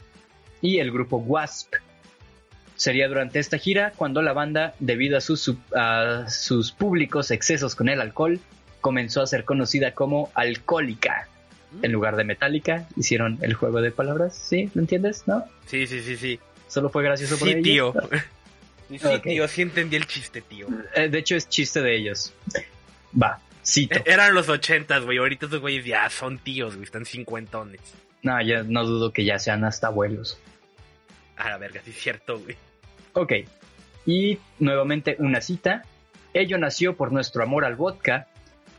y 0.62 0.80
el 0.80 0.92
grupo 0.92 1.18
Wasp. 1.18 1.76
Sería 2.76 3.08
durante 3.08 3.40
esta 3.40 3.58
gira 3.60 3.94
cuando 3.96 4.24
la 4.24 4.34
banda, 4.34 4.74
debido 4.80 5.18
a 5.18 5.22
sus, 5.22 5.54
a 5.76 6.26
sus 6.30 6.72
públicos 6.72 7.30
excesos 7.30 7.76
con 7.76 7.90
el 7.90 8.02
alcohol, 8.02 8.40
comenzó 8.82 9.22
a 9.22 9.28
ser 9.28 9.46
conocida 9.46 9.94
como 9.94 10.32
Alcohólica. 10.34 11.28
En 11.84 11.92
lugar 11.92 12.16
de 12.16 12.24
Metallica, 12.24 12.88
hicieron 12.98 13.38
el 13.42 13.54
juego 13.54 13.82
de 13.82 13.92
palabras. 13.92 14.36
¿Sí? 14.36 14.70
¿Lo 14.74 14.82
entiendes? 14.82 15.24
¿No? 15.28 15.46
Sí, 15.68 15.86
sí, 15.86 16.02
sí, 16.02 16.18
sí. 16.18 16.40
Solo 16.68 16.90
fue 16.90 17.04
gracioso 17.04 17.38
por 17.38 17.48
Sí, 17.48 17.62
tío. 17.62 17.94
Sí, 18.90 19.20
tío, 19.24 19.48
sí 19.48 19.62
entendí 19.62 19.96
el 19.96 20.06
chiste, 20.06 20.42
tío. 20.42 20.68
Eh, 20.94 21.08
de 21.08 21.18
hecho, 21.18 21.38
es 21.38 21.48
chiste 21.48 21.82
de 21.82 21.96
ellos. 21.96 22.34
Va, 23.16 23.40
cito. 23.64 24.00
E-, 24.00 24.04
eran 24.06 24.34
los 24.34 24.50
ochentas, 24.50 25.04
güey. 25.04 25.18
Ahorita 25.18 25.46
esos 25.46 25.60
güeyes 25.60 25.86
ya 25.86 26.10
son 26.10 26.38
tíos, 26.38 26.76
güey. 26.76 26.86
Están 26.86 27.06
cincuentones. 27.06 27.82
No, 28.24 28.42
ya 28.42 28.64
no 28.64 28.86
dudo 28.86 29.12
que 29.12 29.26
ya 29.26 29.40
sean 29.40 29.64
hasta 29.64 29.88
abuelos. 29.88 30.40
A 31.38 31.50
la 31.50 31.58
verga, 31.58 31.82
sí 31.84 31.92
es 31.92 31.98
cierto, 31.98 32.40
güey. 32.40 32.56
Ok. 33.14 33.34
Y 34.06 34.40
nuevamente 34.60 35.16
una 35.20 35.42
cita. 35.42 35.84
Ello 36.34 36.58
nació 36.58 36.96
por 36.96 37.12
nuestro 37.12 37.44
amor 37.44 37.66
al 37.66 37.76
vodka, 37.76 38.28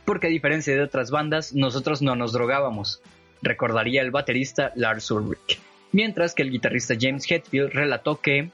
porque 0.05 0.27
a 0.27 0.29
diferencia 0.29 0.73
de 0.73 0.81
otras 0.81 1.11
bandas, 1.11 1.53
nosotros 1.53 2.01
no 2.01 2.15
nos 2.15 2.33
drogábamos. 2.33 3.01
Recordaría 3.41 4.01
el 4.01 4.11
baterista 4.11 4.71
Lars 4.75 5.11
Ulrich. 5.11 5.59
Mientras 5.91 6.33
que 6.33 6.41
el 6.41 6.51
guitarrista 6.51 6.95
James 6.99 7.29
Hetfield 7.29 7.71
relató 7.71 8.19
que 8.19 8.49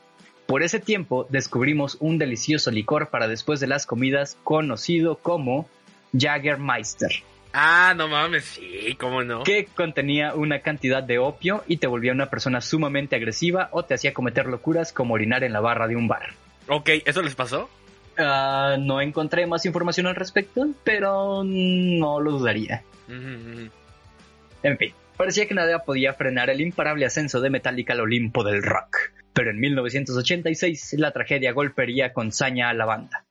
por 0.46 0.64
ese 0.64 0.80
tiempo 0.80 1.28
descubrimos 1.30 1.96
un 2.00 2.18
delicioso 2.18 2.72
licor 2.72 3.10
para 3.10 3.28
después 3.28 3.60
de 3.60 3.68
las 3.68 3.86
comidas 3.86 4.36
conocido 4.44 5.20
como 5.20 5.70
Jagermeister. 6.18 7.12
Ah, 7.52 7.94
no 7.96 8.08
mames, 8.08 8.46
sí, 8.46 8.96
cómo 9.00 9.24
no. 9.24 9.44
Que 9.44 9.66
contenía 9.66 10.36
una 10.36 10.60
cantidad 10.60 11.02
de 11.02 11.18
opio 11.18 11.64
y 11.68 11.78
te 11.78 11.88
volvía 11.88 12.12
una 12.12 12.30
persona 12.30 12.62
sumamente 12.62 13.16
agresiva 13.16 13.70
o 13.72 13.84
te 13.84 13.96
hacía 13.96 14.14
cometer 14.14 14.46
locuras 14.46 14.94
como 14.94 15.16
orinar 15.16 15.44
en 15.44 15.54
la 15.54 15.60
barra 15.60 15.88
de 15.88 15.96
un 15.96 16.08
bar. 16.08 16.34
Ok, 16.68 16.90
¿eso 17.06 17.22
les 17.24 17.34
pasó? 17.34 17.70
Ah, 18.18 18.78
no 18.80 19.02
encontré 19.02 19.48
más 19.48 19.66
información 19.66 20.06
al 20.06 20.16
respecto, 20.16 20.68
pero 20.84 21.44
no 21.44 22.20
lo 22.20 22.32
dudaría. 22.32 22.84
En 23.08 24.78
fin, 24.78 24.94
parecía 25.18 25.48
que 25.48 25.56
nada 25.56 25.80
podía 25.80 26.14
frenar 26.14 26.50
el 26.50 26.62
imparable 26.62 27.06
ascenso 27.06 27.42
de 27.42 27.50
Metallica 27.50 27.94
al 27.94 28.02
Olimpo 28.02 28.44
del 28.44 28.62
rock. 28.62 28.98
Pero 29.34 29.52
en 29.52 29.60
1986 29.60 30.96
la 31.00 31.12
tragedia 31.12 31.54
golpearía 31.54 32.14
con 32.14 32.32
saña 32.32 32.70
a 32.70 32.74
la 32.74 32.86
banda. 32.86 33.24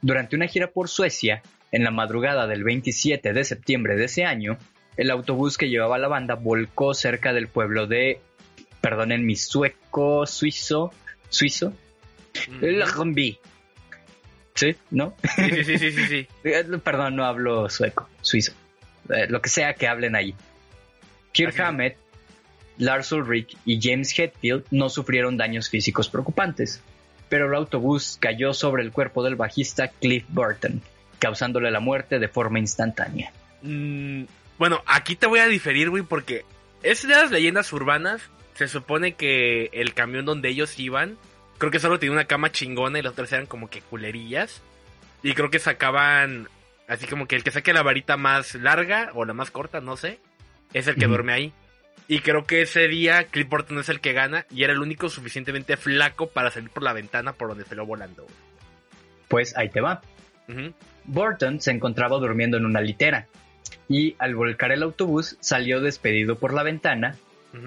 Durante 0.00 0.36
una 0.36 0.48
gira 0.48 0.68
por 0.68 0.88
Suecia, 0.88 1.42
en 1.74 1.82
la 1.82 1.90
madrugada 1.90 2.46
del 2.46 2.62
27 2.62 3.32
de 3.32 3.42
septiembre 3.42 3.96
de 3.96 4.04
ese 4.04 4.24
año, 4.24 4.58
el 4.96 5.10
autobús 5.10 5.58
que 5.58 5.68
llevaba 5.68 5.98
la 5.98 6.06
banda 6.06 6.36
volcó 6.36 6.94
cerca 6.94 7.32
del 7.32 7.48
pueblo 7.48 7.88
de, 7.88 8.20
perdonen 8.80 9.26
mi 9.26 9.34
sueco, 9.34 10.24
suizo, 10.24 10.92
suizo, 11.28 11.72
mm 12.48 13.30
¿Sí? 14.54 14.76
¿No? 14.92 15.16
Sí, 15.34 15.64
sí, 15.64 15.78
sí, 15.78 15.90
sí, 15.90 16.06
sí. 16.06 16.28
Eh, 16.44 16.64
perdón, 16.84 17.16
no 17.16 17.24
hablo 17.24 17.68
sueco, 17.68 18.08
suizo. 18.20 18.52
Eh, 19.08 19.26
lo 19.28 19.42
que 19.42 19.48
sea 19.48 19.74
que 19.74 19.88
hablen 19.88 20.14
ahí. 20.14 20.32
Kirk 21.32 21.58
Hammett, 21.58 21.96
Lars 22.78 23.10
Ulrich 23.10 23.56
y 23.64 23.80
James 23.82 24.16
Hetfield 24.16 24.64
no 24.70 24.88
sufrieron 24.90 25.36
daños 25.36 25.68
físicos 25.70 26.08
preocupantes, 26.08 26.80
pero 27.28 27.48
el 27.48 27.54
autobús 27.56 28.16
cayó 28.20 28.54
sobre 28.54 28.84
el 28.84 28.92
cuerpo 28.92 29.24
del 29.24 29.34
bajista 29.34 29.88
Cliff 29.88 30.24
Burton, 30.28 30.80
causándole 31.24 31.70
la 31.70 31.80
muerte 31.80 32.18
de 32.18 32.28
forma 32.28 32.58
instantánea. 32.58 33.32
Mm, 33.62 34.24
bueno, 34.58 34.82
aquí 34.84 35.16
te 35.16 35.26
voy 35.26 35.38
a 35.38 35.48
diferir, 35.48 35.88
güey, 35.88 36.02
porque 36.02 36.44
es 36.82 37.00
de 37.00 37.14
las 37.14 37.30
leyendas 37.30 37.72
urbanas. 37.72 38.20
Se 38.52 38.68
supone 38.68 39.14
que 39.14 39.70
el 39.72 39.94
camión 39.94 40.26
donde 40.26 40.50
ellos 40.50 40.78
iban, 40.78 41.16
creo 41.56 41.70
que 41.70 41.78
solo 41.80 41.98
tenía 41.98 42.12
una 42.12 42.26
cama 42.26 42.52
chingona 42.52 42.98
y 42.98 43.02
las 43.02 43.12
otras 43.12 43.32
eran 43.32 43.46
como 43.46 43.70
que 43.70 43.80
culerillas. 43.80 44.60
Y 45.22 45.32
creo 45.32 45.48
que 45.48 45.60
sacaban, 45.60 46.50
así 46.88 47.06
como 47.06 47.26
que 47.26 47.36
el 47.36 47.42
que 47.42 47.52
saque 47.52 47.72
la 47.72 47.82
varita 47.82 48.18
más 48.18 48.54
larga 48.54 49.10
o 49.14 49.24
la 49.24 49.32
más 49.32 49.50
corta, 49.50 49.80
no 49.80 49.96
sé, 49.96 50.20
es 50.74 50.88
el 50.88 50.96
que 50.96 51.06
duerme 51.06 51.32
ahí. 51.32 51.52
Y 52.06 52.18
creo 52.18 52.44
que 52.44 52.60
ese 52.60 52.86
día 52.86 53.24
Cliff 53.24 53.48
Burton 53.48 53.78
es 53.78 53.88
el 53.88 54.00
que 54.00 54.12
gana 54.12 54.44
y 54.50 54.64
era 54.64 54.74
el 54.74 54.80
único 54.80 55.08
suficientemente 55.08 55.78
flaco 55.78 56.28
para 56.28 56.50
salir 56.50 56.68
por 56.68 56.82
la 56.82 56.92
ventana 56.92 57.32
por 57.32 57.48
donde 57.48 57.64
se 57.64 57.74
lo 57.74 57.86
volando. 57.86 58.26
Pues 59.28 59.56
ahí 59.56 59.70
te 59.70 59.80
va. 59.80 60.02
Burton 61.04 61.60
se 61.60 61.70
encontraba 61.70 62.18
durmiendo 62.18 62.56
en 62.56 62.64
una 62.64 62.80
litera 62.80 63.26
y 63.88 64.16
al 64.18 64.34
volcar 64.34 64.72
el 64.72 64.82
autobús 64.82 65.36
salió 65.40 65.80
despedido 65.80 66.38
por 66.38 66.54
la 66.54 66.62
ventana, 66.62 67.16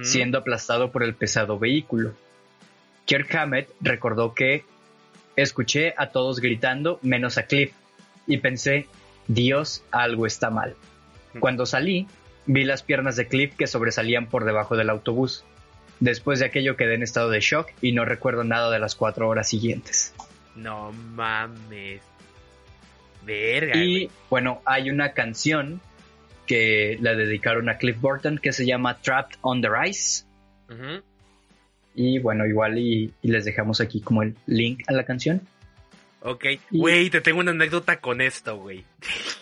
siendo 0.02 0.40
aplastado 0.40 0.92
por 0.92 1.04
el 1.04 1.14
pesado 1.14 1.58
vehículo. 1.58 2.14
Kirk 3.06 3.34
Hammett 3.36 3.70
recordó 3.80 4.34
que 4.34 4.66
escuché 5.38 5.94
a 5.98 6.08
todos 6.08 6.42
gritando 6.42 7.00
menos 7.02 7.38
a 7.38 7.44
Cliff 7.44 7.72
y 8.26 8.38
pensé, 8.38 8.88
Dios, 9.28 9.84
algo 9.92 10.26
está 10.26 10.50
mal. 10.50 10.76
Cuando 11.40 11.66
salí, 11.66 12.08
vi 12.46 12.66
las 12.66 12.84
piernas 12.84 13.16
de 13.16 13.28
Cliff 13.28 13.56
que 13.56 13.68
sobresalían 13.68 14.28
por 14.28 14.44
debajo 14.44 14.76
del 14.76 14.90
autobús. 14.90 15.46
Después 16.00 16.40
de 16.40 16.46
aquello 16.48 16.76
quedé 16.76 16.96
en 16.96 17.04
estado 17.04 17.30
de 17.30 17.40
shock 17.40 17.70
y 17.82 17.94
no 17.94 18.04
recuerdo 18.04 18.44
nada 18.44 18.70
de 18.70 18.80
las 18.80 18.96
cuatro 18.96 19.30
horas 19.30 19.48
siguientes. 19.48 20.14
No 20.56 20.92
mames. 20.92 22.02
Y 23.28 24.10
bueno, 24.30 24.62
hay 24.66 24.90
una 24.90 25.14
canción 25.14 25.82
que 26.46 26.98
la 27.02 27.14
dedicaron 27.14 27.70
a 27.70 27.78
Cliff 27.78 28.00
Burton 28.00 28.40
que 28.40 28.54
se 28.54 28.66
llama 28.66 28.98
Trapped 29.02 29.38
on 29.42 29.62
the 29.62 29.70
Ice. 29.88 30.26
Y 31.94 32.20
bueno, 32.20 32.46
igual 32.46 32.78
y, 32.78 33.14
les 33.22 33.46
dejamos 33.46 33.82
aquí 33.82 34.02
como 34.02 34.24
el 34.24 34.36
link 34.46 34.84
a 34.88 34.94
la 34.94 35.04
canción. 35.04 35.42
Ok, 36.22 36.46
güey, 36.72 37.10
te 37.10 37.22
tengo 37.22 37.40
una 37.40 37.52
anécdota 37.52 38.00
con 38.00 38.22
esto, 38.22 38.58
güey. 38.58 38.84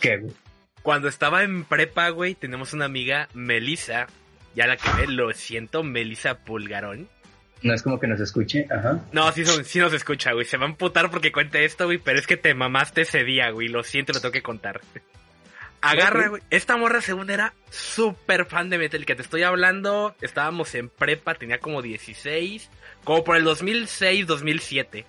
¿Qué, 0.01 0.17
güey? 0.17 0.33
Cuando 0.81 1.07
estaba 1.07 1.43
en 1.43 1.63
prepa, 1.63 2.09
güey, 2.09 2.35
tenemos 2.35 2.73
una 2.73 2.85
amiga, 2.85 3.27
Melissa, 3.33 4.07
ya 4.55 4.67
la 4.67 4.77
que 4.77 4.89
ve, 4.97 5.07
lo 5.07 5.33
siento, 5.33 5.83
Melissa 5.83 6.43
Pulgarón. 6.43 7.09
No 7.61 7.73
es 7.73 7.81
como 7.81 7.99
que 7.99 8.07
nos 8.07 8.19
escuche, 8.19 8.67
ajá. 8.69 8.99
No, 9.11 9.31
sí, 9.31 9.43
sí 9.63 9.79
nos 9.79 9.93
escucha, 9.93 10.33
güey. 10.33 10.45
Se 10.45 10.57
va 10.57 10.65
a 10.65 10.69
emputar 10.69 11.09
porque 11.09 11.31
cuente 11.31 11.65
esto, 11.65 11.85
güey, 11.85 11.97
pero 11.97 12.19
es 12.19 12.27
que 12.27 12.37
te 12.37 12.53
mamaste 12.53 13.01
ese 13.01 13.23
día, 13.23 13.49
güey. 13.49 13.69
Lo 13.69 13.83
siento, 13.83 14.13
lo 14.13 14.19
tengo 14.19 14.31
que 14.31 14.43
contar. 14.43 14.81
Agarra, 15.81 16.29
güey. 16.29 16.41
Esta 16.49 16.77
morra, 16.77 17.01
según 17.01 17.29
era 17.29 17.53
súper 17.69 18.45
fan 18.45 18.69
de 18.69 18.77
Metal, 18.77 19.05
que 19.05 19.15
te 19.15 19.21
estoy 19.21 19.43
hablando. 19.43 20.15
Estábamos 20.21 20.75
en 20.75 20.89
prepa, 20.89 21.35
tenía 21.35 21.59
como 21.59 21.81
16, 21.81 22.69
como 23.03 23.23
por 23.23 23.35
el 23.37 23.43
2006, 23.43 24.27
2007. 24.27 25.05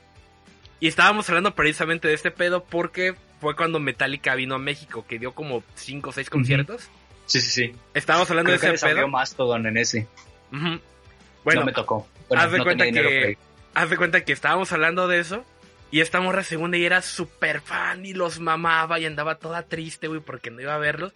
Y 0.81 0.89
estábamos 0.89 1.29
hablando 1.29 1.55
precisamente 1.55 2.09
de 2.09 2.15
este 2.15 2.31
pedo 2.31 2.65
porque 2.65 3.15
fue 3.41 3.57
cuando 3.57 3.81
Metallica 3.81 4.35
vino 4.35 4.55
a 4.55 4.59
México, 4.59 5.05
que 5.07 5.19
dio 5.19 5.33
como 5.33 5.63
5 5.75 6.11
o 6.11 6.13
6 6.13 6.31
conciertos. 6.31 6.91
Sí, 7.27 7.41
sí, 7.41 7.51
sí. 7.51 7.73
Estábamos 7.95 8.31
hablando 8.31 8.51
de 8.51 8.57
ese 8.57 8.87
pedo. 8.87 9.09
más 9.09 9.35
todo 9.35 9.57
en 9.57 9.77
ese. 9.77 10.07
Bueno, 10.51 11.61
no 11.61 11.67
me 11.67 11.73
tocó. 11.73 12.07
Haz, 12.31 12.51
de 12.51 12.63
cuenta 12.63 12.85
que, 12.91 13.39
haz 13.75 13.91
de 13.91 13.97
cuenta 13.97 14.25
que 14.25 14.33
estábamos 14.33 14.73
hablando 14.73 15.09
de 15.09 15.19
eso. 15.19 15.45
Y 15.91 16.01
esta 16.01 16.21
morra 16.21 16.43
segunda 16.43 16.77
y 16.77 16.85
era 16.85 17.01
súper 17.01 17.61
fan 17.61 18.05
y 18.05 18.13
los 18.13 18.41
mamaba 18.41 18.99
y 18.99 19.07
andaba 19.07 19.37
toda 19.37 19.63
triste, 19.63 20.09
güey, 20.09 20.21
porque 20.21 20.51
no 20.51 20.61
iba 20.61 20.75
a 20.75 20.79
verlos. 20.79 21.13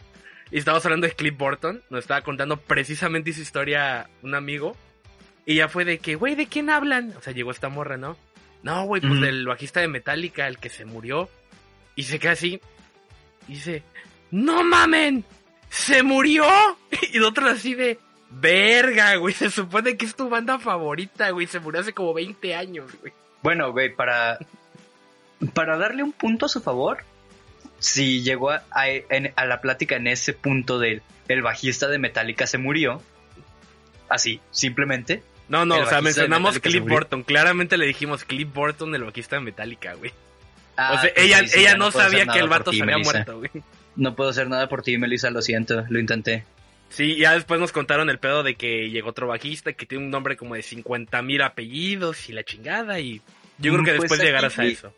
Y 0.51 0.59
estábamos 0.59 0.85
hablando 0.85 1.07
de 1.07 1.14
Cliff 1.14 1.37
Burton. 1.37 1.83
Nos 1.90 2.01
estaba 2.01 2.23
contando 2.23 2.57
precisamente 2.57 3.33
su 3.33 3.40
historia 3.40 4.09
un 4.23 4.35
amigo. 4.35 4.77
Y 5.46 5.57
ya 5.57 5.68
fue 5.68 5.85
de 5.85 5.99
que, 5.99 6.14
güey, 6.14 6.35
¿de 6.35 6.46
quién 6.46 6.70
hablan? 6.70 7.14
O 7.16 7.20
sea, 7.20 7.33
llegó 7.33 7.51
esta 7.51 7.68
morra, 7.68 7.96
¿no? 7.96 8.16
No, 8.62 8.85
güey, 8.85 9.01
pues 9.01 9.20
del 9.20 9.46
bajista 9.46 9.81
de 9.81 9.88
Metallica, 9.88 10.46
el 10.46 10.59
que 10.59 10.68
se 10.68 10.85
murió. 10.85 11.29
Y 11.96 12.05
se 12.05 12.18
queda 12.18 12.33
así. 12.33 12.61
Y 13.49 13.55
dice, 13.55 13.83
¡No 14.31 14.62
mamen! 14.62 15.25
¡Se 15.68 16.03
murió! 16.03 16.44
Y 17.12 17.18
otro 17.20 17.49
así 17.49 17.75
de, 17.75 17.99
Verga, 18.31 19.16
güey, 19.16 19.35
se 19.35 19.51
supone 19.51 19.97
que 19.97 20.07
es 20.07 20.14
tu 20.14 20.29
banda 20.29 20.59
favorita, 20.59 21.31
güey, 21.31 21.47
se 21.47 21.59
murió 21.59 21.81
hace 21.81 21.93
como 21.93 22.14
20 22.14 22.55
años, 22.55 22.90
güey. 23.01 23.12
Bueno, 23.43 23.73
güey, 23.73 23.95
para, 23.95 24.38
para 25.53 25.77
darle 25.77 26.03
un 26.05 26.12
punto 26.12 26.47
a 26.47 26.49
su 26.49 26.61
favor, 26.61 26.99
si 27.81 28.23
llegó 28.23 28.51
a, 28.51 28.64
la 29.45 29.61
plática 29.61 29.97
en 29.97 30.07
ese 30.07 30.33
punto 30.33 30.79
del 30.79 31.03
el 31.27 31.43
bajista 31.43 31.88
de 31.88 31.99
Metallica 31.99 32.47
se 32.47 32.59
murió, 32.59 33.03
así, 34.09 34.40
simplemente. 34.51 35.23
No, 35.49 35.64
no, 35.64 35.79
o 35.79 35.87
sea, 35.87 36.01
mencionamos 36.01 36.61
Cliff 36.61 36.85
Burton, 36.85 37.25
claramente 37.25 37.77
le 37.79 37.87
dijimos 37.87 38.25
Cliff 38.25 38.53
Burton, 38.53 38.95
el 38.95 39.05
bajista 39.05 39.37
de 39.37 39.43
Metallica, 39.43 39.95
güey. 39.95 40.12
Ah, 40.77 40.93
o 40.95 41.01
sea, 41.01 41.12
pues 41.12 41.27
ella, 41.27 41.40
ella 41.55 41.77
no, 41.77 41.90
sabía 41.90 42.27
que 42.27 42.38
el 42.38 42.49
vato 42.49 42.73
se 42.73 42.83
había 42.83 42.99
muerto, 42.99 43.38
güey. 43.38 43.51
No 43.97 44.14
puedo 44.14 44.31
hacer 44.31 44.49
nada 44.49 44.69
por 44.69 44.83
ti, 44.83 44.97
Melissa, 44.99 45.31
lo 45.31 45.43
siento, 45.43 45.85
lo 45.88 45.99
intenté. 45.99 46.45
Sí, 46.90 47.16
ya 47.16 47.35
después 47.35 47.61
nos 47.61 47.72
contaron 47.72 48.11
el 48.11 48.18
pedo 48.18 48.42
de 48.42 48.57
que 48.57 48.90
llegó 48.90 49.11
otro 49.11 49.29
bajista 49.29 49.72
que 49.72 49.87
tiene 49.87 50.05
un 50.05 50.11
nombre 50.11 50.37
como 50.37 50.57
de 50.57 50.62
50 50.62 51.22
mil 51.22 51.40
apellidos 51.40 52.29
y 52.29 52.33
la 52.33 52.42
chingada 52.42 52.98
y 52.98 53.22
yo 53.59 53.72
creo 53.72 53.85
que 53.85 53.94
pues 53.94 54.11
después 54.11 54.20
llegarás 54.20 54.59
a 54.59 54.64
eso. 54.64 54.92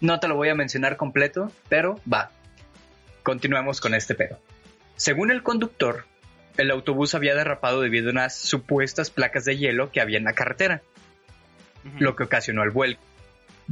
No 0.00 0.20
te 0.20 0.28
lo 0.28 0.36
voy 0.36 0.50
a 0.50 0.54
mencionar 0.54 0.96
completo, 0.96 1.50
pero 1.68 2.00
va. 2.12 2.30
Continuemos 3.22 3.80
con 3.80 3.94
este 3.94 4.14
pedo. 4.14 4.38
Según 4.96 5.30
el 5.30 5.42
conductor, 5.42 6.04
el 6.58 6.70
autobús 6.70 7.14
había 7.14 7.34
derrapado 7.34 7.80
debido 7.80 8.08
a 8.08 8.12
unas 8.12 8.36
supuestas 8.36 9.10
placas 9.10 9.44
de 9.44 9.56
hielo 9.56 9.90
que 9.90 10.00
había 10.00 10.18
en 10.18 10.24
la 10.24 10.34
carretera, 10.34 10.82
lo 11.98 12.14
que 12.14 12.24
ocasionó 12.24 12.62
el 12.62 12.70
vuelco. 12.70 13.02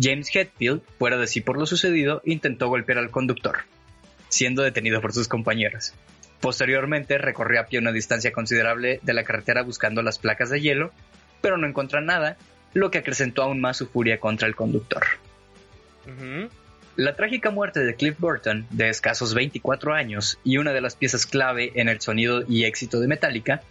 James 0.00 0.34
Hetfield, 0.34 0.82
fuera 0.98 1.18
de 1.18 1.26
sí 1.26 1.40
por 1.40 1.58
lo 1.58 1.66
sucedido, 1.66 2.22
intentó 2.24 2.68
golpear 2.68 2.98
al 2.98 3.10
conductor, 3.10 3.64
siendo 4.30 4.62
detenido 4.62 5.02
por 5.02 5.12
sus 5.12 5.28
compañeros. 5.28 5.92
Posteriormente 6.40 7.18
recorrió 7.18 7.60
a 7.60 7.66
pie 7.66 7.78
una 7.78 7.92
distancia 7.92 8.32
considerable 8.32 9.00
de 9.02 9.12
la 9.12 9.24
carretera 9.24 9.62
buscando 9.62 10.00
las 10.02 10.18
placas 10.18 10.48
de 10.48 10.60
hielo, 10.60 10.90
pero 11.42 11.58
no 11.58 11.66
encontró 11.66 12.00
nada, 12.00 12.38
lo 12.72 12.90
que 12.90 12.98
acrecentó 12.98 13.42
aún 13.42 13.60
más 13.60 13.76
su 13.76 13.86
furia 13.86 14.18
contra 14.18 14.48
el 14.48 14.56
conductor. 14.56 15.04
La 16.96 17.14
trágica 17.14 17.50
muerte 17.50 17.80
de 17.80 17.94
Cliff 17.94 18.18
Burton, 18.18 18.66
de 18.70 18.88
escasos 18.88 19.34
24 19.34 19.94
años 19.94 20.38
y 20.42 20.56
una 20.56 20.72
de 20.72 20.80
las 20.80 20.96
piezas 20.96 21.26
clave 21.26 21.72
en 21.74 21.88
el 21.88 22.00
sonido 22.00 22.42
y 22.48 22.64
éxito 22.64 23.00
de 23.00 23.06
Metallica, 23.06 23.62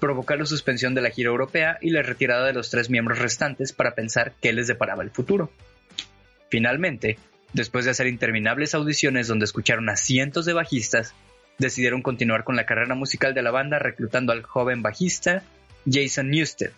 provocó 0.00 0.34
la 0.34 0.46
suspensión 0.46 0.94
de 0.94 1.00
la 1.00 1.10
gira 1.10 1.28
europea 1.28 1.78
y 1.80 1.90
la 1.90 2.02
retirada 2.02 2.46
de 2.46 2.52
los 2.52 2.70
tres 2.70 2.90
miembros 2.90 3.18
restantes 3.18 3.72
para 3.72 3.94
pensar 3.94 4.32
qué 4.40 4.52
les 4.52 4.66
deparaba 4.66 5.02
el 5.02 5.10
futuro. 5.10 5.52
Finalmente, 6.50 7.18
después 7.52 7.84
de 7.84 7.90
hacer 7.90 8.06
interminables 8.06 8.74
audiciones 8.74 9.28
donde 9.28 9.44
escucharon 9.44 9.88
a 9.88 9.96
cientos 9.96 10.44
de 10.44 10.52
bajistas, 10.52 11.14
decidieron 11.58 12.02
continuar 12.02 12.44
con 12.44 12.56
la 12.56 12.66
carrera 12.66 12.94
musical 12.94 13.34
de 13.34 13.42
la 13.42 13.50
banda 13.50 13.78
reclutando 13.78 14.32
al 14.32 14.42
joven 14.42 14.82
bajista 14.82 15.42
Jason 15.90 16.30
Newsted, 16.30 16.70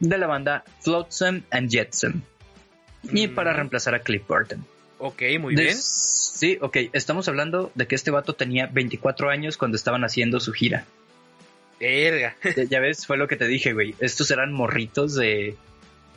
de 0.00 0.18
la 0.18 0.26
banda 0.26 0.64
Flotsam 0.80 1.42
and 1.50 1.70
Jetsam, 1.70 2.22
y 3.04 3.28
para 3.28 3.52
reemplazar 3.52 3.94
a 3.94 4.00
Cliff 4.00 4.26
Burton. 4.26 4.64
Ok, 4.98 5.22
muy 5.40 5.54
bien. 5.54 5.76
Sí, 5.78 6.58
ok, 6.60 6.76
estamos 6.92 7.28
hablando 7.28 7.72
de 7.74 7.86
que 7.86 7.94
este 7.94 8.10
vato 8.10 8.34
tenía 8.34 8.66
24 8.66 9.30
años 9.30 9.56
cuando 9.56 9.76
estaban 9.76 10.04
haciendo 10.04 10.40
su 10.40 10.52
gira. 10.52 10.84
Verga. 11.80 12.36
Ya 12.70 12.80
ves, 12.80 13.06
fue 13.06 13.16
lo 13.16 13.28
que 13.28 13.36
te 13.36 13.46
dije, 13.46 13.72
güey. 13.72 13.94
Estos 14.00 14.30
eran 14.30 14.52
morritos 14.52 15.14
de 15.14 15.56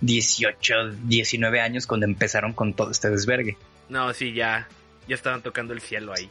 18, 0.01 0.73
19 1.03 1.61
años 1.61 1.87
cuando 1.87 2.05
empezaron 2.05 2.53
con 2.53 2.73
todo 2.73 2.91
este 2.91 3.09
desvergue. 3.09 3.57
No, 3.91 4.13
sí, 4.13 4.31
ya, 4.31 4.69
ya 5.05 5.15
estaban 5.15 5.41
tocando 5.41 5.73
el 5.73 5.81
cielo 5.81 6.13
ahí. 6.17 6.29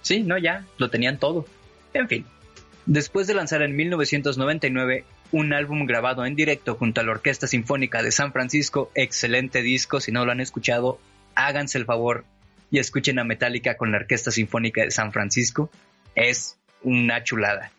Sí, 0.00 0.22
no, 0.22 0.38
ya, 0.38 0.64
lo 0.78 0.88
tenían 0.88 1.18
todo. 1.18 1.44
En 1.92 2.08
fin, 2.08 2.24
después 2.86 3.26
de 3.26 3.34
lanzar 3.34 3.60
en 3.60 3.76
1999 3.76 5.04
un 5.30 5.52
álbum 5.52 5.84
grabado 5.84 6.24
en 6.24 6.34
directo 6.34 6.76
junto 6.76 7.02
a 7.02 7.04
la 7.04 7.10
Orquesta 7.10 7.46
Sinfónica 7.46 8.02
de 8.02 8.10
San 8.10 8.32
Francisco, 8.32 8.90
excelente 8.94 9.60
disco, 9.60 10.00
si 10.00 10.12
no 10.12 10.24
lo 10.24 10.32
han 10.32 10.40
escuchado, 10.40 10.98
háganse 11.34 11.76
el 11.76 11.84
favor 11.84 12.24
y 12.70 12.78
escuchen 12.78 13.18
a 13.18 13.24
Metallica 13.24 13.76
con 13.76 13.92
la 13.92 13.98
Orquesta 13.98 14.30
Sinfónica 14.30 14.80
de 14.80 14.90
San 14.90 15.12
Francisco, 15.12 15.70
es 16.14 16.58
una 16.82 17.22
chulada. 17.22 17.70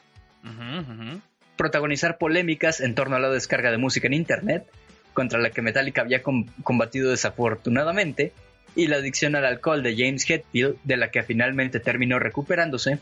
Protagonizar 1.57 2.19
polémicas 2.19 2.79
en 2.79 2.93
torno 2.93 3.15
a 3.15 3.19
la 3.19 3.31
descarga 3.31 3.71
de 3.71 3.79
música 3.79 4.05
en 4.05 4.13
Internet, 4.13 4.67
contra 5.13 5.39
la 5.39 5.49
que 5.49 5.63
Metallica 5.63 6.01
había 6.01 6.21
combatido 6.21 7.09
desafortunadamente, 7.09 8.33
y 8.79 8.87
la 8.87 8.97
adicción 8.97 9.35
al 9.35 9.45
alcohol 9.45 9.83
de 9.83 9.95
James 9.97 10.29
Hetfield, 10.29 10.77
de 10.83 10.97
la 10.97 11.11
que 11.11 11.23
finalmente 11.23 11.79
terminó 11.79 12.17
recuperándose, 12.17 12.99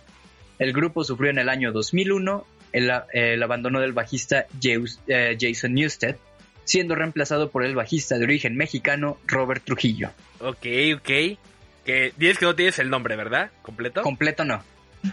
el 0.57 0.73
grupo 0.73 1.03
sufrió 1.03 1.29
en 1.29 1.37
el 1.37 1.49
año 1.49 1.71
2001 1.71 2.45
el, 2.71 3.43
abandono 3.43 3.79
del 3.79 3.93
bajista 3.93 4.47
eh, 4.63 5.37
Jason 5.39 5.75
Newsted, 5.75 6.15
siendo 6.63 6.95
reemplazado 6.95 7.49
por 7.51 7.63
el 7.63 7.75
bajista 7.75 8.17
de 8.17 8.23
origen 8.23 8.55
mexicano 8.55 9.19
Robert 9.27 9.63
Trujillo. 9.63 10.09
Ok, 10.39 10.65
ok. 10.95 11.37
Que 11.85 12.11
dices 12.17 12.39
que 12.39 12.45
no 12.45 12.55
tienes 12.55 12.79
el 12.79 12.89
nombre, 12.89 13.15
¿verdad? 13.15 13.51
¿Completo? 13.61 14.01
Completo 14.01 14.45
no. 14.45 14.63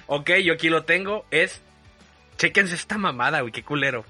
Ok, 0.07 0.31
yo 0.43 0.55
aquí 0.55 0.71
lo 0.71 0.85
tengo. 0.85 1.27
Es. 1.31 1.61
Chequense 2.39 2.75
esta 2.75 2.99
mamada, 2.99 3.43
güey, 3.43 3.53
qué 3.53 3.63
culero. 3.63 4.05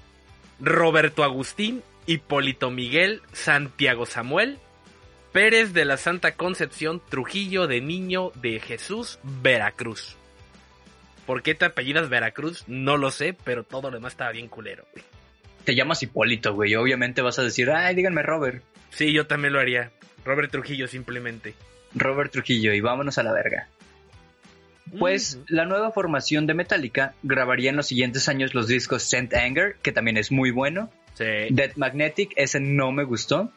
Roberto 0.59 1.23
Agustín, 1.23 1.83
Hipólito 2.07 2.71
Miguel, 2.71 3.21
Santiago 3.33 4.05
Samuel, 4.05 4.57
Pérez 5.35 5.73
de 5.73 5.83
la 5.83 5.97
Santa 5.97 6.35
Concepción, 6.35 7.01
Trujillo 7.09 7.67
de 7.67 7.81
Niño 7.81 8.31
de 8.35 8.61
Jesús, 8.61 9.19
Veracruz. 9.41 10.15
¿Por 11.25 11.43
qué 11.43 11.53
te 11.53 11.65
apellidas 11.65 12.07
Veracruz? 12.07 12.63
No 12.67 12.95
lo 12.95 13.11
sé, 13.11 13.35
pero 13.43 13.65
todo 13.65 13.89
lo 13.89 13.97
demás 13.97 14.13
estaba 14.13 14.31
bien 14.31 14.47
culero. 14.47 14.85
Te 15.65 15.75
llamas 15.75 16.01
Hipólito, 16.01 16.53
güey. 16.53 16.73
Obviamente 16.75 17.21
vas 17.21 17.37
a 17.37 17.43
decir, 17.43 17.69
ay, 17.69 17.95
díganme 17.95 18.23
Robert. 18.23 18.63
Sí, 18.91 19.11
yo 19.11 19.27
también 19.27 19.51
lo 19.51 19.59
haría. 19.59 19.91
Robert 20.23 20.51
Trujillo 20.51 20.87
simplemente. 20.87 21.53
Robert 21.93 22.31
Trujillo 22.31 22.73
y 22.73 22.79
vámonos 22.79 23.17
a 23.17 23.23
la 23.23 23.33
verga. 23.33 23.67
Pues 24.97 25.41
la 25.49 25.65
nueva 25.65 25.91
formación 25.91 26.47
de 26.47 26.53
Metallica 26.53 27.13
grabaría 27.23 27.71
en 27.71 27.75
los 27.75 27.87
siguientes 27.87 28.29
años 28.29 28.53
los 28.53 28.69
discos 28.69 29.03
Sent 29.03 29.33
Anger, 29.33 29.75
que 29.81 29.91
también 29.91 30.15
es 30.15 30.31
muy 30.31 30.51
bueno. 30.51 30.89
Sí. 31.15 31.25
Dead 31.49 31.75
Magnetic, 31.75 32.31
ese 32.37 32.61
no 32.61 32.93
me 32.93 33.03
gustó. 33.03 33.51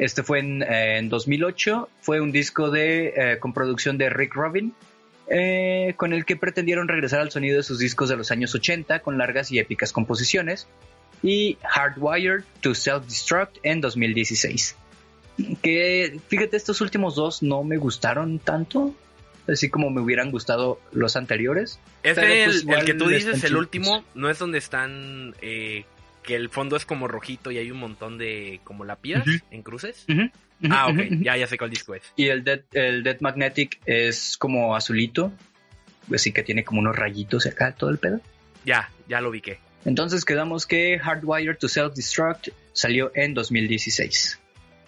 Este 0.00 0.22
fue 0.22 0.38
en, 0.38 1.10
2008, 1.10 1.88
eh, 1.90 1.94
fue 2.00 2.22
un 2.22 2.32
disco 2.32 2.70
de, 2.70 3.12
eh, 3.14 3.38
con 3.38 3.52
producción 3.52 3.98
de 3.98 4.08
Rick 4.08 4.34
Rubin, 4.34 4.72
eh, 5.28 5.92
con 5.98 6.14
el 6.14 6.24
que 6.24 6.36
pretendieron 6.36 6.88
regresar 6.88 7.20
al 7.20 7.30
sonido 7.30 7.58
de 7.58 7.62
sus 7.62 7.78
discos 7.78 8.08
de 8.08 8.16
los 8.16 8.30
años 8.30 8.54
80 8.54 9.00
con 9.00 9.18
largas 9.18 9.52
y 9.52 9.58
épicas 9.58 9.92
composiciones, 9.92 10.68
y 11.22 11.58
Hardwired 11.62 12.44
to 12.62 12.70
Self-Destruct 12.70 13.58
en 13.62 13.82
2016. 13.82 14.74
Que 15.60 16.18
fíjate, 16.28 16.56
estos 16.56 16.80
últimos 16.80 17.14
dos 17.14 17.42
no 17.42 17.62
me 17.62 17.76
gustaron 17.76 18.38
tanto, 18.38 18.94
así 19.48 19.68
como 19.68 19.90
me 19.90 20.00
hubieran 20.00 20.30
gustado 20.30 20.80
los 20.92 21.14
anteriores. 21.16 21.78
Es 22.02 22.14
pues, 22.14 22.64
el, 22.66 22.84
que 22.86 22.94
tú 22.94 23.06
dices, 23.08 23.44
el 23.44 23.54
último, 23.54 24.02
no 24.14 24.30
es 24.30 24.38
donde 24.38 24.56
están 24.56 25.34
que 26.30 26.36
el 26.36 26.48
fondo 26.48 26.76
es 26.76 26.84
como 26.84 27.08
rojito 27.08 27.50
y 27.50 27.58
hay 27.58 27.72
un 27.72 27.78
montón 27.78 28.16
de 28.16 28.60
como 28.62 28.84
lápidas 28.84 29.24
en 29.50 29.62
cruces. 29.62 30.06
ah, 30.70 30.86
ok, 30.86 30.98
ya, 31.22 31.36
ya 31.36 31.48
sé 31.48 31.58
cuál 31.58 31.70
disco 31.70 31.92
es. 31.92 32.02
Y 32.14 32.28
el 32.28 32.44
Dead, 32.44 32.60
el 32.70 33.02
Dead 33.02 33.16
Magnetic 33.18 33.80
es 33.84 34.36
como 34.38 34.76
azulito, 34.76 35.32
así 36.14 36.30
que 36.30 36.44
tiene 36.44 36.62
como 36.62 36.78
unos 36.82 36.94
rayitos 36.94 37.46
acá 37.46 37.72
todo 37.72 37.90
el 37.90 37.98
pedo. 37.98 38.20
Ya, 38.64 38.92
ya 39.08 39.20
lo 39.20 39.30
ubiqué. 39.30 39.58
Entonces 39.84 40.24
quedamos 40.24 40.66
que 40.66 41.00
Hardwired 41.00 41.58
to 41.58 41.66
Self-Destruct 41.66 42.50
salió 42.74 43.10
en 43.16 43.34
2016. 43.34 44.38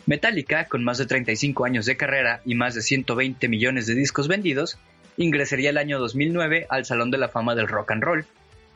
Metallica, 0.06 0.66
con 0.66 0.84
más 0.84 0.98
de 0.98 1.06
35 1.06 1.64
años 1.64 1.86
de 1.86 1.96
carrera 1.96 2.40
y 2.44 2.54
más 2.54 2.76
de 2.76 2.82
120 2.82 3.48
millones 3.48 3.88
de 3.88 3.96
discos 3.96 4.28
vendidos, 4.28 4.78
ingresaría 5.16 5.70
el 5.70 5.78
año 5.78 5.98
2009 5.98 6.68
al 6.70 6.84
Salón 6.84 7.10
de 7.10 7.18
la 7.18 7.28
Fama 7.28 7.56
del 7.56 7.66
Rock 7.66 7.90
and 7.90 8.04
Roll, 8.04 8.26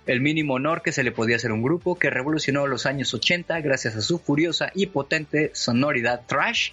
el 0.06 0.20
mínimo 0.20 0.54
honor 0.54 0.82
que 0.82 0.92
se 0.92 1.02
le 1.02 1.12
podía 1.12 1.36
hacer 1.36 1.50
a 1.50 1.54
un 1.54 1.62
grupo 1.62 1.98
que 1.98 2.10
revolucionó 2.10 2.66
los 2.66 2.86
años 2.86 3.12
80 3.12 3.60
gracias 3.60 3.96
a 3.96 4.02
su 4.02 4.18
furiosa 4.18 4.70
y 4.74 4.86
potente 4.86 5.50
sonoridad 5.52 6.22
trash, 6.26 6.70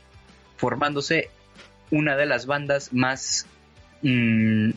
formándose 0.58 1.30
una 1.90 2.16
de 2.16 2.26
las 2.26 2.46
bandas 2.46 2.94
más 2.94 3.48
mm, 4.04 4.72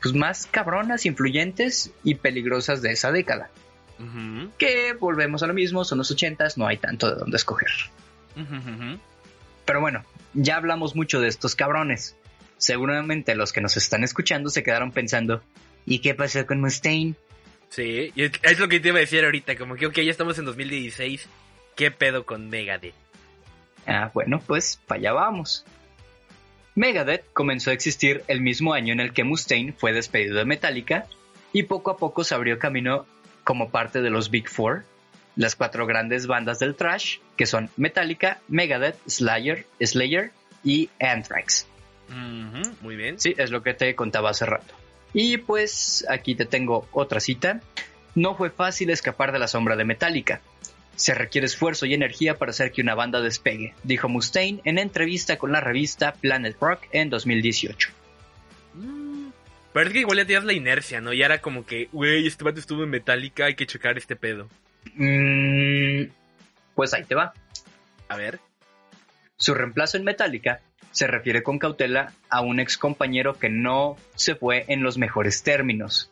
pues 0.00 0.14
más 0.14 0.46
cabronas, 0.46 1.06
influyentes 1.06 1.90
y 2.02 2.16
peligrosas 2.16 2.82
de 2.82 2.92
esa 2.92 3.12
década. 3.12 3.50
Que 4.58 4.92
volvemos 4.92 5.42
a 5.42 5.46
lo 5.46 5.54
mismo, 5.54 5.82
son 5.84 5.98
los 5.98 6.10
80 6.10 6.48
no 6.56 6.66
hay 6.66 6.76
tanto 6.76 7.10
de 7.10 7.16
dónde 7.16 7.36
escoger. 7.36 7.70
Pero 9.64 9.80
bueno, 9.80 10.04
ya 10.34 10.56
hablamos 10.56 10.94
mucho 10.94 11.20
de 11.20 11.28
estos 11.28 11.56
cabrones. 11.56 12.14
Seguramente 12.58 13.34
los 13.34 13.52
que 13.52 13.62
nos 13.62 13.76
están 13.76 14.04
escuchando 14.04 14.50
se 14.50 14.62
quedaron 14.62 14.92
pensando, 14.92 15.42
¿y 15.86 16.00
qué 16.00 16.14
pasó 16.14 16.44
con 16.46 16.60
Mustaine? 16.60 17.14
Sí, 17.68 18.12
es 18.16 18.58
lo 18.58 18.68
que 18.68 18.80
te 18.80 18.88
iba 18.88 18.98
a 18.98 19.00
decir 19.00 19.24
ahorita, 19.24 19.56
como 19.56 19.76
que, 19.76 19.86
ok, 19.86 19.96
ya 19.96 20.10
estamos 20.10 20.38
en 20.38 20.44
2016, 20.46 21.28
¿qué 21.74 21.90
pedo 21.90 22.24
con 22.24 22.48
Megadeth? 22.48 22.94
Ah, 23.86 24.10
bueno, 24.14 24.40
pues 24.44 24.80
para 24.86 24.98
allá 24.98 25.12
vamos. 25.12 25.64
Megadeth 26.74 27.24
comenzó 27.32 27.70
a 27.70 27.74
existir 27.74 28.22
el 28.28 28.40
mismo 28.40 28.74
año 28.74 28.92
en 28.92 29.00
el 29.00 29.12
que 29.12 29.24
Mustaine 29.24 29.72
fue 29.72 29.92
despedido 29.92 30.36
de 30.36 30.44
Metallica 30.44 31.06
y 31.52 31.64
poco 31.64 31.90
a 31.90 31.96
poco 31.96 32.24
se 32.24 32.34
abrió 32.34 32.58
camino 32.58 33.06
como 33.44 33.70
parte 33.70 34.02
de 34.02 34.10
los 34.10 34.30
Big 34.30 34.48
Four, 34.48 34.84
las 35.36 35.54
cuatro 35.54 35.86
grandes 35.86 36.26
bandas 36.26 36.58
del 36.58 36.74
trash, 36.74 37.18
que 37.36 37.46
son 37.46 37.70
Metallica, 37.76 38.40
Megadeth, 38.48 38.96
Slayer, 39.06 39.66
Slayer 39.80 40.32
y 40.64 40.90
Anthrax. 41.00 41.66
muy 42.80 42.96
bien. 42.96 43.18
Sí, 43.20 43.34
es 43.38 43.50
lo 43.50 43.62
que 43.62 43.74
te 43.74 43.94
contaba 43.94 44.30
hace 44.30 44.46
rato. 44.46 44.74
Y 45.18 45.38
pues 45.38 46.04
aquí 46.10 46.34
te 46.34 46.44
tengo 46.44 46.86
otra 46.92 47.20
cita. 47.20 47.62
No 48.14 48.36
fue 48.36 48.50
fácil 48.50 48.90
escapar 48.90 49.32
de 49.32 49.38
la 49.38 49.48
sombra 49.48 49.74
de 49.74 49.86
Metallica. 49.86 50.42
Se 50.94 51.14
requiere 51.14 51.46
esfuerzo 51.46 51.86
y 51.86 51.94
energía 51.94 52.36
para 52.36 52.50
hacer 52.50 52.70
que 52.70 52.82
una 52.82 52.94
banda 52.94 53.22
despegue, 53.22 53.72
dijo 53.82 54.10
Mustaine 54.10 54.60
en 54.64 54.76
entrevista 54.76 55.38
con 55.38 55.52
la 55.52 55.62
revista 55.62 56.12
Planet 56.12 56.58
Rock 56.60 56.82
en 56.92 57.08
2018. 57.08 57.88
Mm, 58.74 59.28
es 59.74 59.88
que 59.88 60.00
igual 60.00 60.18
ya 60.18 60.26
tenías 60.26 60.44
la 60.44 60.52
inercia, 60.52 61.00
¿no? 61.00 61.14
Ya 61.14 61.24
era 61.24 61.40
como 61.40 61.64
que, 61.64 61.88
güey, 61.92 62.26
este 62.26 62.44
banda 62.44 62.60
estuvo 62.60 62.84
en 62.84 62.90
Metallica, 62.90 63.46
hay 63.46 63.54
que 63.54 63.66
checar 63.66 63.96
este 63.96 64.16
pedo. 64.16 64.50
Mm, 64.96 66.10
pues 66.74 66.92
ahí 66.92 67.04
te 67.04 67.14
va. 67.14 67.32
A 68.08 68.16
ver. 68.16 68.38
Su 69.38 69.54
reemplazo 69.54 69.96
en 69.96 70.04
Metallica 70.04 70.60
se 70.96 71.06
refiere 71.06 71.42
con 71.42 71.58
cautela 71.58 72.14
a 72.30 72.40
un 72.40 72.58
ex 72.58 72.78
compañero 72.78 73.38
que 73.38 73.50
no 73.50 73.98
se 74.14 74.34
fue 74.34 74.64
en 74.68 74.82
los 74.82 74.96
mejores 74.96 75.42
términos. 75.42 76.10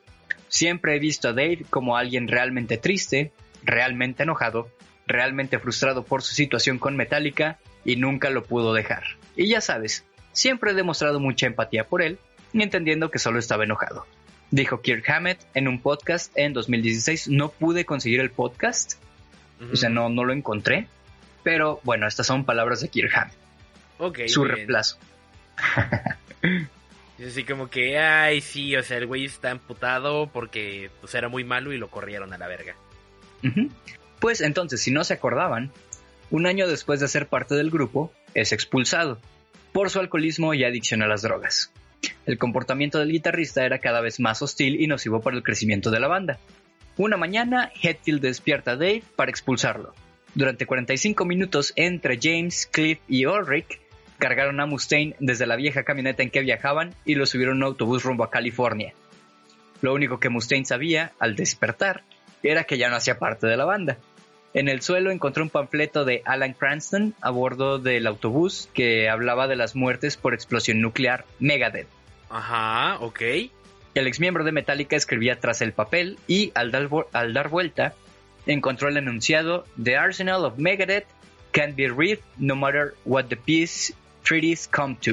Siempre 0.49 0.95
he 0.95 0.99
visto 0.99 1.29
a 1.29 1.33
Dave 1.33 1.65
como 1.71 1.97
alguien 1.97 2.29
realmente 2.29 2.77
triste, 2.77 3.33
realmente 3.63 4.25
enojado, 4.25 4.69
realmente 5.07 5.59
frustrado 5.59 6.05
por 6.05 6.21
su 6.21 6.35
situación 6.35 6.79
con 6.79 6.97
Metallica 6.97 7.59
y 7.83 7.97
nunca 7.97 8.29
lo 8.29 8.45
pudo 8.45 8.75
dejar. 8.75 9.05
Y 9.37 9.49
ya 9.49 9.63
sabes, 9.63 10.05
siempre 10.33 10.73
he 10.73 10.75
demostrado 10.75 11.19
mucha 11.19 11.47
empatía 11.47 11.85
por 11.85 12.03
él, 12.03 12.19
entendiendo 12.53 13.11
que 13.11 13.19
solo 13.19 13.39
estaba 13.39 13.65
enojado. 13.65 14.07
Dijo 14.51 14.83
Kirk 14.83 15.09
Hammett 15.09 15.41
en 15.55 15.67
un 15.67 15.81
podcast 15.81 16.31
en 16.37 16.53
2016. 16.53 17.29
No 17.29 17.49
pude 17.49 17.87
conseguir 17.87 18.21
el 18.21 18.31
podcast, 18.31 19.03
o 19.73 19.77
sea, 19.77 19.89
no, 19.89 20.11
no 20.11 20.25
lo 20.25 20.35
encontré, 20.35 20.89
pero 21.43 21.81
bueno, 21.85 22.07
estas 22.07 22.27
son 22.27 22.45
palabras 22.45 22.83
de 22.83 22.89
Kirk 22.89 23.11
Hammett 23.17 23.44
su 24.27 24.45
reemplazo. 24.45 24.99
Es 27.19 27.29
así 27.29 27.45
como 27.45 27.71
que, 27.71 27.97
ay, 27.99 28.41
sí, 28.41 28.75
o 28.75 28.83
sea, 28.83 28.99
el 28.99 29.07
güey 29.07 29.25
está 29.25 29.53
amputado 29.53 30.27
porque 30.33 30.91
pues, 31.01 31.15
era 31.15 31.29
muy 31.29 31.45
malo 31.45 31.73
y 31.73 31.79
lo 31.79 31.89
corrieron 31.89 32.33
a 32.33 32.39
la 32.39 32.49
verga. 32.49 32.75
Pues 34.19 34.41
entonces, 34.41 34.83
si 34.83 34.91
no 34.91 35.05
se 35.05 35.15
acordaban, 35.15 35.71
un 36.31 36.47
año 36.47 36.67
después 36.67 36.99
de 36.99 37.09
ser 37.09 37.29
parte 37.29 37.55
del 37.55 37.71
grupo, 37.71 38.13
es 38.35 38.53
expulsado 38.53 39.21
por 39.73 39.91
su 39.91 40.01
alcoholismo 40.01 40.55
y 40.55 40.65
adicción 40.65 41.03
a 41.03 41.07
las 41.07 41.23
drogas. 41.23 41.73
El 42.27 42.39
comportamiento 42.39 42.99
del 42.99 43.13
guitarrista 43.13 43.65
era 43.65 43.79
cada 43.79 44.01
vez 44.01 44.19
más 44.19 44.43
hostil 44.43 44.81
y 44.81 44.87
nocivo 44.87 45.21
para 45.21 45.37
el 45.37 45.43
crecimiento 45.43 45.91
de 45.91 46.01
la 46.01 46.09
banda. 46.09 46.39
Una 46.97 47.17
mañana, 47.17 47.71
Hetfield 47.81 48.23
despierta 48.23 48.73
a 48.73 48.77
Dave 48.77 49.03
para 49.15 49.31
expulsarlo. 49.31 49.95
Durante 50.35 50.67
45 50.67 51.25
minutos, 51.25 51.73
entre 51.77 52.19
James, 52.21 52.67
Cliff 52.67 52.99
y 53.09 53.27
Ulrich, 53.27 53.81
cargaron 54.19 54.61
a 54.61 54.67
Mustaine 54.67 55.17
desde 55.19 55.47
la 55.47 55.57
vieja 55.57 55.85
camioneta 55.85 56.23
en 56.23 56.31
que 56.31 56.41
viajaban 56.41 56.95
y 57.05 57.15
lo 57.15 57.27
subieron 57.27 57.55
a 57.55 57.67
un 57.67 57.73
autobús 57.73 58.05
rumbo 58.05 58.25
a 58.25 58.31
California. 58.31 58.95
Lo 59.81 59.93
único 59.93 60.19
que 60.21 60.29
Mustaine 60.29 60.65
sabía, 60.65 61.13
al 61.19 61.37
despertar, 61.37 62.03
era 62.43 62.65
que 62.65 62.79
ya 62.79 62.89
no 62.89 62.97
hacía 62.97 63.19
parte 63.19 63.47
de 63.47 63.57
la 63.57 63.65
banda. 63.65 63.99
En 64.55 64.69
el 64.69 64.83
suelo 64.83 65.11
encontró 65.11 65.43
un 65.43 65.51
panfleto 65.51 66.05
de 66.05 66.23
Alan 66.25 66.53
Cranston 66.53 67.15
a 67.21 67.31
bordo 67.31 67.79
del 67.79 68.07
autobús 68.07 68.69
que 68.73 69.09
hablaba 69.09 69.49
de 69.49 69.57
las 69.57 69.75
muertes 69.75 70.17
por 70.17 70.33
explosión 70.33 70.81
nuclear 70.81 71.25
Megadeth. 71.41 71.89
Ajá, 72.31 72.99
ok. 73.01 73.21
El 73.95 74.07
exmiembro 74.07 74.45
de 74.45 74.53
Metallica 74.53 74.97
escribía 74.97 75.41
tras 75.41 75.61
el 75.61 75.73
papel 75.73 76.19
y 76.29 76.53
al 76.55 76.71
dar, 76.71 76.89
al 77.13 77.33
dar 77.33 77.49
vuelta 77.49 77.95
encontró 78.47 78.89
el 78.89 78.97
enunciado 78.97 79.65
The 79.83 79.97
Arsenal 79.97 80.45
of 80.45 80.59
Megadeth 80.59 81.07
can't 81.53 81.77
be 81.77 81.89
read 81.89 82.19
no 82.37 82.57
matter 82.57 82.95
what 83.05 83.27
the 83.27 83.37
peace 83.37 83.93
treaties 84.25 84.69
come 84.69 84.97
to, 84.97 85.13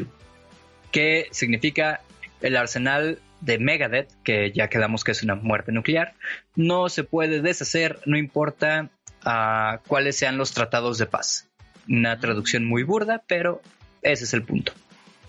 que 0.91 1.27
significa 1.31 2.01
el 2.41 2.57
arsenal 2.57 3.19
de 3.41 3.59
Megadeth, 3.59 4.11
que 4.23 4.51
ya 4.51 4.69
quedamos 4.69 5.03
que 5.03 5.11
es 5.11 5.23
una 5.23 5.35
muerte 5.35 5.71
nuclear, 5.71 6.13
no 6.55 6.89
se 6.89 7.03
puede 7.03 7.41
deshacer, 7.41 7.99
no 8.05 8.17
importa 8.17 8.89
uh, 9.25 9.77
cuáles 9.87 10.17
sean 10.17 10.37
los 10.37 10.53
tratados 10.53 10.97
de 10.97 11.05
paz. 11.05 11.49
Una 11.87 12.19
traducción 12.19 12.65
muy 12.65 12.83
burda, 12.83 13.23
pero 13.27 13.61
ese 14.01 14.23
es 14.23 14.33
el 14.33 14.43
punto. 14.43 14.73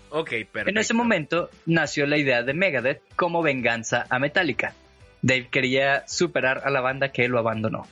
Ok, 0.09 0.29
perfecto. 0.29 0.69
En 0.69 0.77
ese 0.77 0.93
momento 0.93 1.49
nació 1.65 2.05
la 2.05 2.17
idea 2.17 2.43
de 2.43 2.53
Megadeth 2.53 3.01
como 3.15 3.41
venganza 3.41 4.05
a 4.09 4.19
Metallica. 4.19 4.75
Dave 5.23 5.47
quería 5.49 6.07
superar 6.07 6.61
a 6.65 6.69
la 6.69 6.81
banda 6.81 7.11
que 7.11 7.27
lo 7.27 7.39
abandonó. 7.39 7.87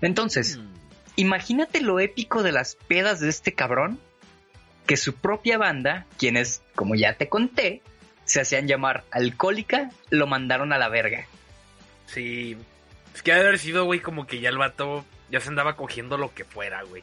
Entonces, 0.00 0.58
hmm. 0.58 0.74
imagínate 1.16 1.80
lo 1.80 2.00
épico 2.00 2.42
de 2.42 2.50
las 2.50 2.76
pedas 2.88 3.20
de 3.20 3.28
este 3.28 3.52
cabrón, 3.52 4.00
que 4.86 4.96
su 4.96 5.14
propia 5.14 5.58
banda, 5.58 6.06
quienes, 6.18 6.62
como 6.74 6.94
ya 6.94 7.14
te 7.14 7.28
conté, 7.28 7.82
se 8.24 8.40
hacían 8.40 8.66
llamar 8.66 9.04
alcohólica, 9.10 9.90
lo 10.10 10.26
mandaron 10.26 10.72
a 10.72 10.78
la 10.78 10.88
verga. 10.88 11.26
Sí, 12.06 12.56
es 13.14 13.22
que 13.22 13.32
ha 13.32 13.36
de 13.36 13.42
haber 13.42 13.58
sido, 13.58 13.84
güey, 13.84 14.00
como 14.00 14.26
que 14.26 14.40
ya 14.40 14.48
el 14.48 14.58
vato 14.58 15.04
ya 15.30 15.40
se 15.40 15.48
andaba 15.48 15.76
cogiendo 15.76 16.16
lo 16.18 16.32
que 16.34 16.44
fuera, 16.44 16.82
güey. 16.82 17.02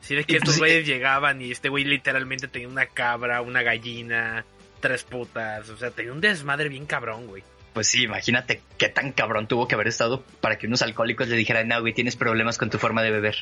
Sí, 0.00 0.14
de 0.14 0.24
que 0.24 0.34
estos 0.34 0.58
pues, 0.58 0.58
güeyes 0.58 0.82
eh, 0.82 0.92
llegaban 0.92 1.40
y 1.40 1.52
este 1.52 1.68
güey 1.68 1.84
literalmente 1.84 2.48
tenía 2.48 2.68
una 2.68 2.86
cabra, 2.86 3.40
una 3.40 3.62
gallina, 3.62 4.44
tres 4.80 5.04
putas. 5.04 5.68
O 5.68 5.76
sea, 5.76 5.92
tenía 5.92 6.12
un 6.12 6.20
desmadre 6.20 6.68
bien 6.68 6.86
cabrón, 6.86 7.28
güey. 7.28 7.44
Pues 7.72 7.86
sí, 7.86 8.02
imagínate 8.02 8.60
qué 8.76 8.88
tan 8.88 9.12
cabrón 9.12 9.46
tuvo 9.46 9.66
que 9.66 9.76
haber 9.76 9.88
estado 9.88 10.22
para 10.40 10.58
que 10.58 10.66
unos 10.66 10.82
alcohólicos 10.82 11.28
le 11.28 11.36
dijeran, 11.36 11.68
no, 11.68 11.80
güey, 11.80 11.94
tienes 11.94 12.16
problemas 12.16 12.58
con 12.58 12.68
tu 12.68 12.78
forma 12.78 13.02
de 13.02 13.12
beber. 13.12 13.36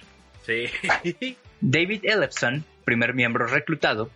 Sí. 0.46 0.66
David 1.60 2.04
Ellefson, 2.04 2.64
primer 2.90 3.14
miembro 3.14 3.46
reclutado, 3.46 4.11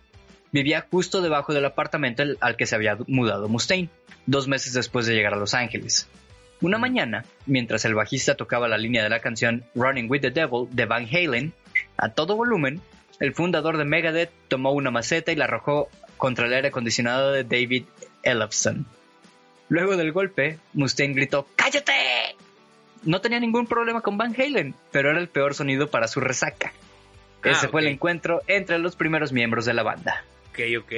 vivía 0.51 0.85
justo 0.91 1.21
debajo 1.21 1.53
del 1.53 1.63
apartamento 1.63 2.23
al 2.41 2.57
que 2.57 2.65
se 2.65 2.75
había 2.75 2.97
mudado 3.07 3.47
Mustaine, 3.47 3.87
dos 4.25 4.49
meses 4.49 4.73
después 4.73 5.05
de 5.05 5.13
llegar 5.13 5.33
a 5.33 5.37
Los 5.37 5.53
Ángeles. 5.53 6.09
Una 6.59 6.77
mañana, 6.77 7.23
mientras 7.45 7.85
el 7.85 7.95
bajista 7.95 8.35
tocaba 8.35 8.67
la 8.67 8.77
línea 8.77 9.01
de 9.01 9.07
la 9.07 9.21
canción 9.21 9.63
Running 9.75 10.11
with 10.11 10.19
the 10.19 10.31
Devil 10.31 10.67
de 10.71 10.85
Van 10.85 11.07
Halen, 11.07 11.53
a 11.95 12.09
todo 12.09 12.35
volumen, 12.35 12.81
el 13.21 13.33
fundador 13.33 13.77
de 13.77 13.85
Megadeth 13.85 14.31
tomó 14.49 14.73
una 14.73 14.91
maceta 14.91 15.31
y 15.31 15.37
la 15.37 15.45
arrojó 15.45 15.87
contra 16.17 16.47
el 16.47 16.53
aire 16.53 16.67
acondicionado 16.67 17.31
de 17.31 17.45
David 17.45 17.85
Ellefson. 18.23 18.85
Luego 19.69 19.95
del 19.95 20.11
golpe, 20.11 20.59
Mustaine 20.73 21.13
gritó 21.13 21.47
¡Cállate! 21.55 21.93
No 23.03 23.21
tenía 23.21 23.39
ningún 23.39 23.67
problema 23.67 24.01
con 24.01 24.17
Van 24.17 24.35
Halen, 24.37 24.75
pero 24.91 25.11
era 25.11 25.19
el 25.21 25.29
peor 25.29 25.53
sonido 25.53 25.89
para 25.89 26.09
su 26.09 26.19
resaca. 26.19 26.73
Ah, 27.45 27.51
Ese 27.51 27.67
fue 27.67 27.81
el 27.81 27.87
encuentro 27.87 28.41
entre 28.47 28.79
los 28.79 28.95
primeros 28.95 29.31
miembros 29.31 29.65
de 29.65 29.73
la 29.73 29.83
banda. 29.83 30.23
Ok, 30.49 30.59
ok. 30.79 30.93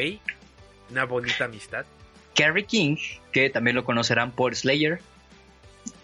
Una 0.91 1.05
bonita 1.05 1.45
amistad. 1.45 1.85
Kerry 2.33 2.65
King, 2.65 2.97
que 3.31 3.49
también 3.49 3.75
lo 3.75 3.83
conocerán 3.83 4.31
por 4.31 4.55
Slayer, 4.55 4.99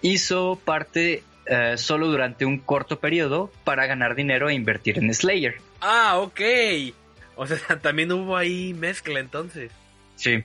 hizo 0.01 0.60
parte 0.63 1.23
eh, 1.45 1.77
solo 1.77 2.08
durante 2.08 2.45
un 2.45 2.60
corto 2.60 2.99
periodo 2.99 3.51
para 3.63 3.86
ganar 3.86 4.15
dinero 4.15 4.49
e 4.49 4.53
invertir 4.53 4.97
en 4.97 5.13
Slayer. 5.13 5.56
Ah, 5.82 6.17
ok. 6.17 6.41
O 7.36 7.45
sea, 7.47 7.58
también 7.82 8.12
hubo 8.12 8.36
ahí 8.36 8.73
mezcla 8.73 9.19
entonces. 9.19 9.71
Sí. 10.15 10.43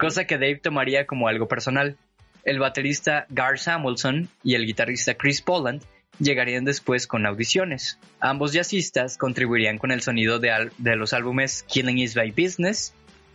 Cosa 0.00 0.24
que 0.24 0.36
Dave 0.36 0.56
tomaría 0.56 1.06
como 1.06 1.28
algo 1.28 1.46
personal. 1.46 1.96
El 2.44 2.58
baterista 2.58 3.26
Gar 3.28 3.58
Samuelson 3.58 4.28
y 4.42 4.54
el 4.54 4.64
guitarrista 4.64 5.14
Chris 5.14 5.42
Poland 5.42 5.82
llegarían 6.18 6.64
después 6.64 7.06
con 7.06 7.26
audiciones. 7.26 7.98
Ambos 8.20 8.52
jazzistas 8.52 9.16
contribuirían 9.18 9.78
con 9.78 9.90
el 9.90 10.02
sonido 10.02 10.38
de, 10.38 10.70
los 10.96 11.12
álbumes 11.12 11.64
Killing 11.64 11.98
Is 11.98 12.14
by 12.14 12.30
Business 12.30 12.92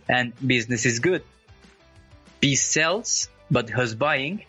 and 0.08 0.34
Business 0.40 0.86
is 0.86 1.00
Good. 1.00 1.22
Peace 2.40 2.62
Sells, 2.62 3.30
But 3.48 3.70
Who's 3.74 3.96
Buying 3.96 4.44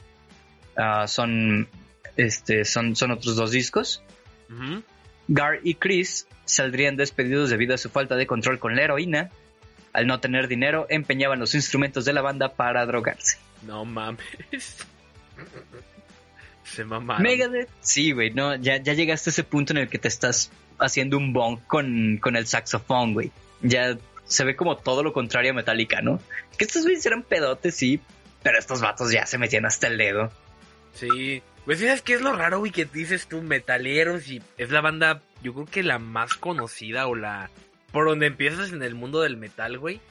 ah, 0.78 1.08
son, 1.08 1.67
este, 2.17 2.65
son, 2.65 2.95
son 2.95 3.12
otros 3.12 3.36
dos 3.36 3.52
discos. 3.52 4.02
Gar 5.28 5.60
y 5.63 5.76
Chris 5.76 6.28
saldrían 6.45 6.98
despedidos 6.98 7.50
debido 7.50 7.74
a 7.74 7.78
su 7.78 7.89
falta 7.89 8.15
de 8.15 8.28
control 8.28 8.60
con 8.60 8.76
la 8.76 8.84
heroína 8.84 9.32
al 9.95 10.08
no 10.08 10.19
tener 10.19 10.50
dinero, 10.50 10.88
empeñaban 10.89 11.39
los 11.39 11.56
instrumentos 11.56 12.04
de 12.04 12.12
la 12.12 12.21
banda 12.21 12.54
para 12.54 12.86
drogarse. 12.86 13.38
No 13.65 13.86
mames. 13.86 14.86
Se 16.65 16.84
mamaron. 16.84 17.23
Megadeth, 17.23 17.69
sí, 17.80 18.12
güey, 18.12 18.32
no, 18.32 18.56
ya, 18.56 18.78
ya 18.78 18.93
llegaste 18.93 19.30
a 19.30 19.32
ese 19.32 19.43
punto 19.43 19.71
en 19.73 19.78
el 19.78 19.88
que 19.88 19.99
te 19.99 20.08
estás 20.08 20.51
haciendo 20.80 21.17
un 21.17 21.32
bong 21.32 21.60
con, 21.67 22.17
con 22.17 22.36
el 22.36 22.47
saxofón, 22.47 23.13
güey. 23.13 23.32
Ya 23.62 23.97
se 24.25 24.43
ve 24.43 24.56
como 24.56 24.75
todo 24.78 25.04
lo 25.04 25.13
contrario 25.13 25.51
a 25.51 25.54
Metallica, 25.54 26.01
¿no? 26.01 26.19
Que 26.58 26.65
estos 26.65 26.84
güeyes 26.84 27.06
eran 27.06 27.23
pedotes, 27.23 27.75
sí, 27.75 28.01
pero 28.43 28.58
estos 28.60 28.82
vatos 28.82 29.12
ya 29.12 29.25
se 29.25 29.38
metían 29.38 29.65
hasta 29.65 29.88
el 29.88 29.97
dedo. 29.97 30.32
Sí. 30.93 31.41
Pues 31.65 31.80
¿sabes 31.80 32.01
qué 32.01 32.13
es 32.13 32.21
lo 32.21 32.34
raro, 32.34 32.60
güey? 32.60 32.71
Que 32.71 32.86
dices 32.86 33.28
tú, 33.28 33.41
metaleros 33.41 34.28
y 34.28 34.41
es 34.58 34.69
la 34.69 34.82
banda, 34.82 35.21
yo 35.41 35.54
creo 35.54 35.65
que 35.65 35.84
la 35.84 35.99
más 35.99 36.36
conocida 36.36 37.08
o 37.08 37.15
la 37.15 37.49
por 37.91 38.08
donde 38.08 38.28
empiezas 38.28 38.71
en 38.71 38.84
el 38.84 38.93
mundo 38.93 39.21
del 39.21 39.38
metal, 39.38 39.80
güey. 39.80 40.01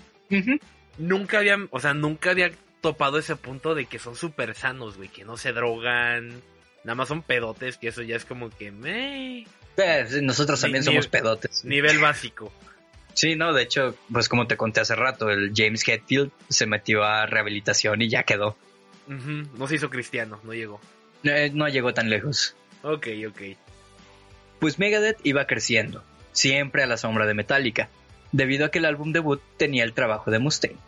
Nunca 0.96 1.38
había, 1.38 1.58
o 1.70 1.80
sea, 1.80 1.92
nunca 1.92 2.30
había 2.30 2.50
topado 2.84 3.16
ese 3.16 3.34
punto 3.34 3.74
de 3.74 3.86
que 3.86 3.98
son 3.98 4.14
súper 4.14 4.54
sanos, 4.54 4.98
güey, 4.98 5.08
que 5.08 5.24
no 5.24 5.38
se 5.38 5.54
drogan, 5.54 6.42
nada 6.84 6.94
más 6.94 7.08
son 7.08 7.22
pedotes, 7.22 7.78
que 7.78 7.88
eso 7.88 8.02
ya 8.02 8.14
es 8.14 8.26
como 8.26 8.50
que 8.50 8.72
me... 8.72 9.46
Eh, 9.78 10.06
nosotros 10.20 10.60
también 10.60 10.84
somos 10.84 11.08
pedotes. 11.08 11.64
Nivel 11.64 11.98
básico. 11.98 12.52
Sí, 13.14 13.36
no, 13.36 13.54
de 13.54 13.62
hecho, 13.62 13.96
pues 14.12 14.28
como 14.28 14.46
te 14.46 14.58
conté 14.58 14.80
hace 14.80 14.94
rato, 14.94 15.30
el 15.30 15.52
James 15.56 15.82
Hetfield 15.88 16.30
se 16.50 16.66
metió 16.66 17.04
a 17.04 17.24
rehabilitación 17.24 18.02
y 18.02 18.10
ya 18.10 18.24
quedó. 18.24 18.54
No 19.06 19.66
se 19.66 19.76
hizo 19.76 19.88
cristiano, 19.88 20.38
no 20.44 20.52
llegó. 20.52 20.78
Eh, 21.22 21.50
no 21.54 21.66
llegó 21.68 21.94
tan 21.94 22.10
lejos. 22.10 22.54
Ok, 22.82 23.06
ok. 23.26 23.40
Pues 24.58 24.78
Megadeth 24.78 25.24
iba 25.24 25.46
creciendo 25.46 26.04
siempre 26.32 26.82
a 26.82 26.86
la 26.86 26.98
sombra 26.98 27.24
de 27.24 27.32
Metallica, 27.32 27.88
debido 28.30 28.66
a 28.66 28.70
que 28.70 28.80
el 28.80 28.84
álbum 28.84 29.12
debut 29.12 29.40
tenía 29.56 29.84
el 29.84 29.94
trabajo 29.94 30.30
de 30.30 30.38
Mustaine. 30.38 30.78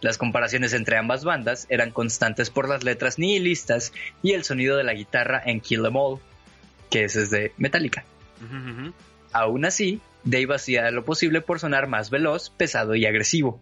Las 0.00 0.18
comparaciones 0.18 0.72
entre 0.72 0.96
ambas 0.96 1.24
bandas 1.24 1.66
eran 1.68 1.90
constantes 1.90 2.50
por 2.50 2.68
las 2.68 2.84
letras 2.84 3.18
nihilistas 3.18 3.92
y 4.22 4.32
el 4.32 4.44
sonido 4.44 4.76
de 4.76 4.84
la 4.84 4.94
guitarra 4.94 5.42
en 5.44 5.60
Kill 5.60 5.84
Em 5.84 5.96
All, 5.96 6.20
que 6.90 7.04
es 7.04 7.30
de 7.30 7.52
Metallica. 7.58 8.04
Aún 9.32 9.64
así, 9.64 10.00
Dave 10.24 10.54
hacía 10.54 10.90
lo 10.90 11.04
posible 11.04 11.40
por 11.40 11.60
sonar 11.60 11.86
más 11.86 12.10
veloz, 12.10 12.50
pesado 12.50 12.94
y 12.94 13.06
agresivo. 13.06 13.60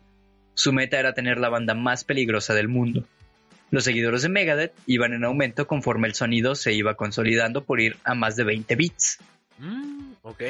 Su 0.55 0.73
meta 0.73 0.99
era 0.99 1.15
tener 1.15 1.39
la 1.39 1.49
banda 1.49 1.75
más 1.75 2.05
peligrosa 2.05 2.55
del 2.55 2.69
mundo. 2.69 3.05
Los 3.71 3.85
seguidores 3.85 4.23
de 4.23 4.31
Megadeth 4.31 4.73
iban 4.87 5.13
en 5.13 5.25
aumento 5.25 5.67
conforme 5.67 6.09
el 6.09 6.15
sonido 6.15 6.55
se 6.55 6.73
iba 6.73 6.95
consolidando 6.95 7.65
por 7.65 7.81
ir 7.81 7.97
a 8.03 8.15
más 8.15 8.35
de 8.35 8.45
20 8.45 8.77
bits. 8.77 9.19
Mm, 9.59 10.13
ok. 10.23 10.43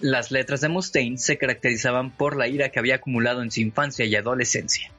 Las 0.00 0.30
letras 0.30 0.60
de 0.60 0.68
Mustaine 0.68 1.18
se 1.18 1.38
caracterizaban 1.38 2.10
por 2.10 2.36
la 2.36 2.48
ira 2.48 2.70
que 2.70 2.78
había 2.78 2.96
acumulado 2.96 3.42
en 3.42 3.50
su 3.50 3.60
infancia 3.60 4.04
y 4.04 4.14
adolescencia, 4.16 4.90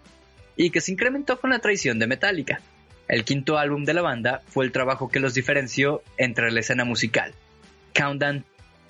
y 0.60 0.72
que 0.72 0.82
se 0.82 0.92
incrementó 0.92 1.40
con 1.40 1.52
la 1.52 1.60
traición 1.60 2.00
de 2.00 2.08
Metallica. 2.08 2.60
El 3.08 3.24
quinto 3.24 3.58
álbum 3.58 3.86
de 3.86 3.94
la 3.94 4.02
banda 4.02 4.42
fue 4.50 4.66
el 4.66 4.74
trabajo 4.74 5.08
que 5.08 5.22
los 5.22 5.34
diferenció 5.34 6.04
entre 6.18 6.52
la 6.52 6.60
escena 6.60 6.84
musical. 6.84 7.34
Countdown, 7.94 8.44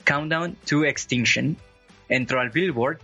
Countdown 0.03 0.57
to 0.67 0.83
Extinction 0.83 1.57
entró 2.09 2.41
al 2.41 2.49
Billboard 2.49 2.97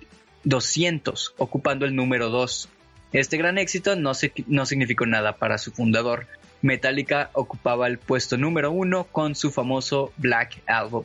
200, 0.45 1.35
ocupando 1.37 1.85
el 1.85 1.95
número 1.95 2.29
2. 2.29 2.67
Este 3.13 3.37
gran 3.37 3.59
éxito 3.59 3.95
no, 3.95 4.13
no 4.47 4.65
significó 4.65 5.05
nada 5.05 5.37
para 5.37 5.59
su 5.59 5.71
fundador. 5.71 6.25
Metallica 6.63 7.29
ocupaba 7.33 7.85
el 7.85 7.99
puesto 7.99 8.35
número 8.35 8.71
1 8.71 9.03
con 9.11 9.35
su 9.35 9.51
famoso 9.51 10.11
Black 10.17 10.63
Album. 10.65 11.03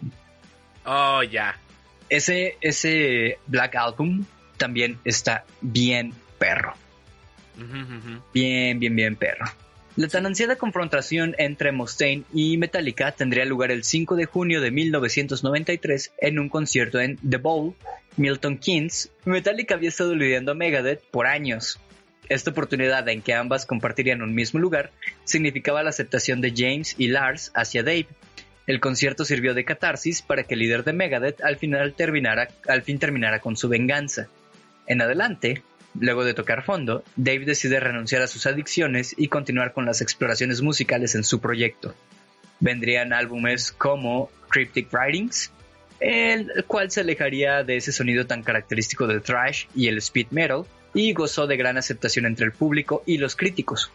Oh, 0.87 1.23
ya. 1.23 1.59
Ese, 2.09 2.57
ese 2.63 3.39
Black 3.47 3.77
Album 3.77 4.25
también 4.57 4.99
está 5.05 5.45
bien 5.61 6.15
perro. 6.39 6.73
Bien, 8.33 8.79
bien, 8.79 8.97
bien 8.97 9.17
perro. 9.17 9.47
La 9.97 10.09
tan 10.09 10.25
ansiada 10.25 10.57
confrontación 10.57 11.35
entre 11.37 11.73
Mustaine 11.73 12.25
y 12.33 12.57
Metallica 12.57 13.13
tendría 13.13 13.45
lugar 13.45 13.71
el 13.73 13.85
5 13.85 14.15
de 14.17 14.25
junio 14.25 14.61
de 14.61 14.71
1993 14.71 16.13
en 16.19 16.39
un 16.39 16.49
concierto 16.49 17.01
en 17.01 17.17
The 17.17 17.39
Bowl, 17.39 17.75
Milton 18.17 18.59
Keynes. 18.59 19.11
Metallica 19.25 19.75
había 19.75 19.89
estado 19.89 20.15
lidiando 20.15 20.53
a 20.53 20.55
Megadeth 20.55 21.03
por 21.11 21.27
años. 21.27 21.81
Esta 22.29 22.53
oportunidad 22.53 23.09
en 23.09 23.23
que 23.23 23.35
ambas 23.35 23.67
compartirían 23.67 24.23
un 24.23 24.35
mismo 24.35 24.61
lugar 24.61 24.93
significaba 25.25 25.83
la 25.83 25.91
aceptación 25.91 26.41
de 26.41 26.55
James 26.57 26.95
y 26.97 27.09
Lars 27.09 27.51
hacia 27.55 27.83
Dave. 27.83 28.07
El 28.69 28.79
concierto 28.79 29.25
sirvió 29.25 29.53
de 29.53 29.65
catarsis 29.65 30.23
para 30.23 30.45
que 30.45 30.55
el 30.55 30.61
líder 30.61 30.85
de 30.85 30.93
Megadeth 30.93 31.43
al 31.43 31.57
final 31.57 31.93
terminara, 31.95 32.49
al 32.69 32.83
fin 32.83 33.01
terminara 33.01 33.41
con 33.41 33.57
su 33.57 33.69
venganza. 33.69 34.29
En 34.87 35.03
adelante, 35.03 35.65
Luego 35.99 36.25
de 36.25 36.35
tocar 36.35 36.65
fondo, 36.65 37.03
Dave 37.17 37.45
decide 37.45 37.81
renunciar 37.81 38.23
a 38.23 38.29
sus 38.29 38.47
adicciones 38.47 39.15
y 39.17 39.29
continuar 39.29 39.73
con 39.73 39.87
las 39.87 40.01
exploraciones 40.01 40.63
musicales 40.63 41.15
en 41.15 41.25
su 41.25 41.41
proyecto. 41.41 41.95
Vendrían 42.61 43.13
álbumes 43.13 43.73
como 43.73 44.31
Cryptic 44.49 44.93
Writings, 44.93 45.51
el 45.99 46.65
cual 46.67 46.91
se 46.91 47.01
alejaría 47.01 47.65
de 47.65 47.77
ese 47.77 47.93
sonido 47.93 48.27
tan 48.27 48.43
característico 48.43 49.07
del 49.07 49.23
thrash 49.23 49.67
y 49.75 49.89
el 49.89 49.99
speed 49.99 50.29
metal, 50.31 50.65
y 50.95 51.13
gozó 51.13 51.47
de 51.47 51.57
gran 51.57 51.77
aceptación 51.77 52.27
entre 52.27 52.47
el 52.47 52.53
público 52.53 53.03
y 53.07 53.19
los 53.19 53.37
críticos. 53.37 53.91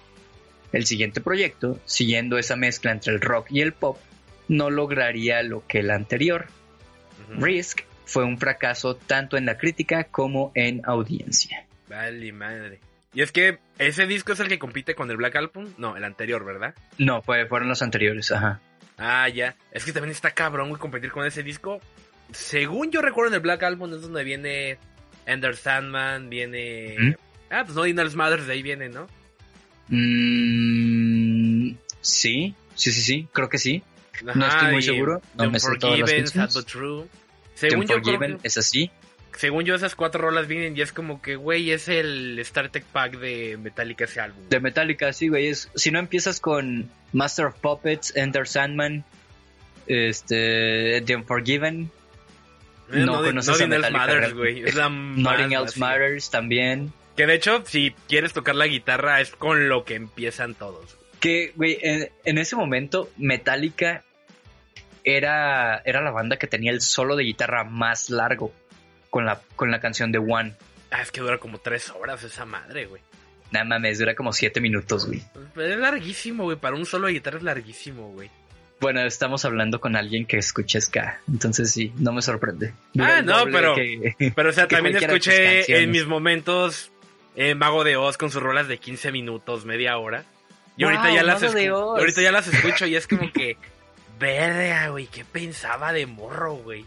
El 0.71 0.85
siguiente 0.85 1.21
proyecto, 1.21 1.79
siguiendo 1.85 2.37
esa 2.37 2.55
mezcla 2.55 2.91
entre 2.91 3.13
el 3.13 3.21
rock 3.21 3.47
y 3.49 3.61
el 3.61 3.73
pop, 3.73 3.97
no 4.47 4.69
lograría 4.69 5.41
lo 5.43 5.65
que 5.65 5.79
el 5.79 5.91
anterior. 5.91 6.47
Risk 7.37 7.81
fue 8.05 8.23
un 8.23 8.37
fracaso 8.37 8.95
tanto 8.95 9.37
en 9.37 9.45
la 9.45 9.57
crítica 9.57 10.05
como 10.05 10.51
en 10.53 10.81
audiencia. 10.85 11.65
Vale, 11.89 12.31
madre. 12.31 12.79
Y 13.13 13.21
es 13.21 13.31
que 13.31 13.59
ese 13.79 14.05
disco 14.07 14.33
es 14.33 14.39
el 14.41 14.49
que 14.49 14.59
compite 14.59 14.93
con 14.93 15.09
el 15.09 15.17
Black 15.17 15.37
Album. 15.37 15.73
No, 15.77 15.95
el 15.95 16.03
anterior, 16.03 16.43
¿verdad? 16.43 16.75
No, 16.97 17.21
fueron 17.21 17.69
los 17.69 17.81
anteriores, 17.81 18.31
ajá. 18.31 18.59
Ah, 18.97 19.29
ya. 19.29 19.55
Es 19.71 19.85
que 19.85 19.93
también 19.93 20.11
está 20.11 20.31
cabrón, 20.31 20.75
competir 20.75 21.11
con 21.11 21.25
ese 21.25 21.41
disco. 21.41 21.79
Según 22.33 22.91
yo 22.91 23.01
recuerdo 23.01 23.29
en 23.29 23.35
el 23.35 23.39
Black 23.39 23.63
Album 23.63 23.93
es 23.93 24.01
donde 24.01 24.23
viene 24.23 24.77
Ender 25.25 25.55
Sandman, 25.55 26.29
viene... 26.29 26.95
¿Mm? 26.99 27.13
Ah, 27.51 27.63
pues 27.63 27.75
no, 27.75 27.85
Inner's 27.85 28.15
Mothers 28.15 28.47
de 28.47 28.53
ahí 28.53 28.63
viene, 28.63 28.89
¿no? 28.89 29.07
Mm, 29.87 31.75
sí, 32.01 32.55
sí, 32.73 32.91
sí, 32.91 33.01
sí, 33.01 33.27
creo 33.31 33.47
que 33.47 33.59
sí. 33.59 33.83
no 34.23 34.45
estoy 34.45 34.71
muy 34.71 34.81
seguro. 34.81 35.21
No 35.35 35.51
me 35.51 35.59
sé 35.59 35.77
todas 35.79 35.99
las 35.99 36.65
True. 36.65 37.05
Según 37.53 37.85
yo 37.87 37.95
es 38.43 38.57
así 38.57 38.91
según 39.37 39.65
yo, 39.65 39.75
esas 39.75 39.95
cuatro 39.95 40.21
rolas 40.21 40.47
vienen 40.47 40.77
y 40.77 40.81
es 40.81 40.91
como 40.91 41.21
que, 41.21 41.35
güey, 41.35 41.71
es 41.71 41.87
el 41.87 42.39
StarTech 42.43 42.85
Pack 42.85 43.19
de 43.19 43.57
Metallica 43.57 44.05
ese 44.05 44.21
álbum. 44.21 44.47
De 44.49 44.59
Metallica, 44.59 45.11
sí, 45.13 45.27
güey. 45.27 45.53
si 45.53 45.91
no 45.91 45.99
empiezas 45.99 46.39
con 46.39 46.89
Master 47.13 47.47
of 47.47 47.55
Puppets, 47.59 48.15
Enter 48.15 48.47
Sandman, 48.47 49.03
este, 49.87 51.01
The 51.05 51.15
Unforgiven. 51.15 51.91
Eh, 52.91 52.99
no, 52.99 53.23
conoces 53.23 53.61
a 53.61 53.67
Metallica. 53.67 53.99
Matters, 53.99 54.33
güey. 54.33 54.61
Nothing 54.89 55.53
Else 55.53 55.79
Matters 55.79 56.29
también. 56.29 56.93
Que 57.15 57.25
de 57.25 57.35
hecho, 57.35 57.63
si 57.65 57.95
quieres 58.07 58.33
tocar 58.33 58.55
la 58.55 58.67
guitarra, 58.67 59.21
es 59.21 59.31
con 59.31 59.69
lo 59.69 59.85
que 59.85 59.95
empiezan 59.95 60.53
todos. 60.53 60.97
Que, 61.19 61.53
güey, 61.55 61.77
en, 61.81 62.09
en 62.25 62.37
ese 62.37 62.55
momento, 62.55 63.09
Metallica 63.17 64.03
era, 65.03 65.81
era 65.85 66.01
la 66.01 66.11
banda 66.11 66.37
que 66.37 66.47
tenía 66.47 66.71
el 66.71 66.81
solo 66.81 67.15
de 67.15 67.23
guitarra 67.23 67.63
más 67.63 68.09
largo 68.09 68.53
con 69.15 69.25
la, 69.25 69.39
con 69.55 69.71
la 69.71 69.79
canción 69.79 70.11
de 70.11 70.17
One. 70.17 70.55
Ah, 70.91 71.01
es 71.01 71.09
que 71.09 71.21
dura 71.21 71.37
como 71.37 71.57
tres 71.57 71.89
horas 71.89 72.21
esa 72.25 72.43
madre, 72.43 72.85
güey. 72.85 73.01
Nada 73.49 73.63
mames, 73.63 73.97
dura 73.97 74.13
como 74.13 74.33
siete 74.33 74.59
minutos, 74.59 75.07
güey. 75.07 75.23
es 75.55 75.77
larguísimo, 75.77 76.43
güey. 76.43 76.57
Para 76.57 76.75
un 76.75 76.85
solo 76.85 77.07
de 77.07 77.13
guitarra 77.13 77.37
es 77.37 77.43
larguísimo, 77.43 78.11
güey. 78.11 78.29
Bueno, 78.81 78.99
estamos 79.05 79.45
hablando 79.45 79.79
con 79.79 79.95
alguien 79.95 80.25
que 80.25 80.37
escucha 80.37 80.81
ska, 80.81 81.21
entonces 81.31 81.71
sí, 81.71 81.93
no 81.95 82.11
me 82.11 82.21
sorprende. 82.21 82.73
ah, 82.99 83.21
no, 83.23 83.45
pero, 83.45 83.75
pero 84.35 84.49
o 84.49 84.51
sea, 84.51 84.67
también 84.67 84.97
escuché 84.97 85.81
en 85.81 85.91
mis 85.91 86.05
momentos 86.05 86.91
eh, 87.37 87.55
Mago 87.55 87.85
de 87.85 87.95
Oz 87.95 88.17
con 88.17 88.31
sus 88.31 88.43
rolas 88.43 88.67
de 88.67 88.79
15 88.79 89.13
minutos, 89.13 89.63
media 89.63 89.97
hora. 89.97 90.25
Y 90.75 90.83
ahorita 90.83 91.13
ya 91.13 91.23
las 91.23 91.41
ahorita 91.41 92.21
ya 92.21 92.33
las 92.33 92.49
escucho 92.49 92.85
y 92.85 92.97
es 92.97 93.07
como 93.07 93.31
que 93.31 93.55
verga, 94.19 94.89
güey, 94.89 95.07
¿qué 95.07 95.23
pensaba 95.23 95.93
de 95.93 96.05
morro, 96.05 96.55
güey? 96.55 96.85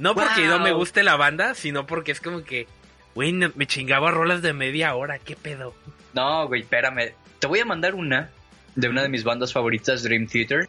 No 0.00 0.14
porque 0.14 0.46
no 0.46 0.58
me 0.58 0.72
guste 0.72 1.02
la 1.02 1.16
banda, 1.16 1.54
sino 1.54 1.86
porque 1.86 2.12
es 2.12 2.20
como 2.20 2.42
que, 2.42 2.66
güey, 3.14 3.32
me 3.32 3.66
chingaba 3.66 4.10
rolas 4.10 4.40
de 4.40 4.54
media 4.54 4.94
hora, 4.94 5.18
¿qué 5.18 5.36
pedo? 5.36 5.74
No, 6.14 6.48
güey, 6.48 6.62
espérame. 6.62 7.12
Te 7.38 7.46
voy 7.46 7.60
a 7.60 7.66
mandar 7.66 7.94
una 7.94 8.30
de 8.76 8.88
una 8.88 9.02
de 9.02 9.10
mis 9.10 9.24
bandas 9.24 9.52
favoritas, 9.52 10.02
Dream 10.02 10.26
Theater. 10.26 10.68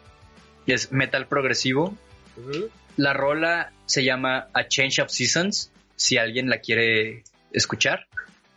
Y 0.66 0.72
es 0.72 0.92
metal 0.92 1.26
progresivo. 1.26 1.96
La 2.96 3.14
rola 3.14 3.72
se 3.86 4.04
llama 4.04 4.48
A 4.52 4.68
Change 4.68 5.00
of 5.00 5.10
Seasons, 5.10 5.72
si 5.96 6.18
alguien 6.18 6.50
la 6.50 6.58
quiere 6.58 7.24
escuchar. 7.52 8.06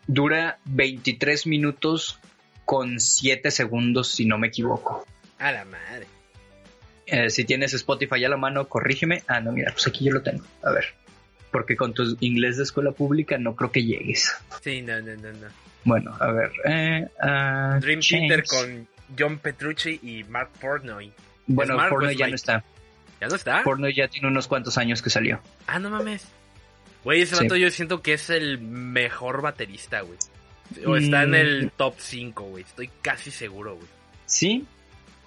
Dura 0.08 0.60
23 0.66 1.48
minutos 1.48 2.20
con 2.66 3.00
7 3.00 3.50
segundos, 3.50 4.12
si 4.12 4.26
no 4.26 4.38
me 4.38 4.48
equivoco. 4.48 5.08
A 5.40 5.52
la 5.52 5.64
madre. 5.66 6.06
Eh, 7.06 7.30
si 7.30 7.46
tienes 7.46 7.74
Spotify 7.74 8.24
a 8.26 8.30
la 8.30 8.38
mano, 8.38 8.68
corrígeme. 8.68 9.24
Ah, 9.28 9.40
no, 9.40 9.52
mira, 9.52 9.72
pues 9.72 9.88
aquí 9.88 10.06
yo 10.06 10.12
lo 10.12 10.22
tengo. 10.22 10.44
A 10.64 10.72
ver. 10.72 10.86
Porque 11.52 11.76
con 11.76 11.94
tu 11.94 12.18
inglés 12.20 12.58
de 12.58 12.64
escuela 12.64 12.92
pública 12.92 13.38
no 13.38 13.56
creo 13.56 13.72
que 13.72 13.84
llegues. 13.84 14.36
Sí, 14.62 14.82
no, 14.82 15.00
no, 15.02 15.16
no, 15.16 15.32
no. 15.32 15.48
Bueno, 15.84 16.16
a 16.20 16.32
ver. 16.32 16.52
Eh, 16.66 17.08
uh, 17.22 17.80
Dream 17.80 18.00
Theater 18.02 18.44
con 18.46 18.88
John 19.18 19.38
Petrucci 19.38 20.00
y 20.02 20.24
Mark 20.24 20.50
Portnoy. 20.60 21.12
Bueno, 21.48 21.78
Portnoy 21.90 22.16
ya 22.16 22.28
no 22.28 22.36
está. 22.36 22.64
¿Ya 23.22 23.28
no 23.28 23.36
está? 23.36 23.64
Portnoy 23.64 23.94
ya 23.94 24.08
tiene 24.08 24.28
unos 24.28 24.48
cuantos 24.48 24.78
años 24.78 25.02
que 25.02 25.10
salió. 25.10 25.40
Ah, 25.68 25.80
no 25.80 25.90
mames. 25.90 26.28
Güey, 27.04 27.22
ese 27.22 27.36
vato 27.36 27.56
yo 27.56 27.70
siento 27.70 28.02
que 28.02 28.14
es 28.14 28.32
el 28.32 28.58
mejor 28.58 29.42
baterista, 29.42 30.02
güey. 30.02 30.18
O 30.88 30.98
está 30.98 31.24
en 31.24 31.36
el 31.36 31.68
mm. 31.68 31.72
top 31.78 31.94
5, 32.00 32.44
güey. 32.46 32.64
Estoy 32.64 32.90
casi 33.04 33.30
seguro, 33.30 33.76
güey. 33.76 33.88
Sí, 34.26 34.66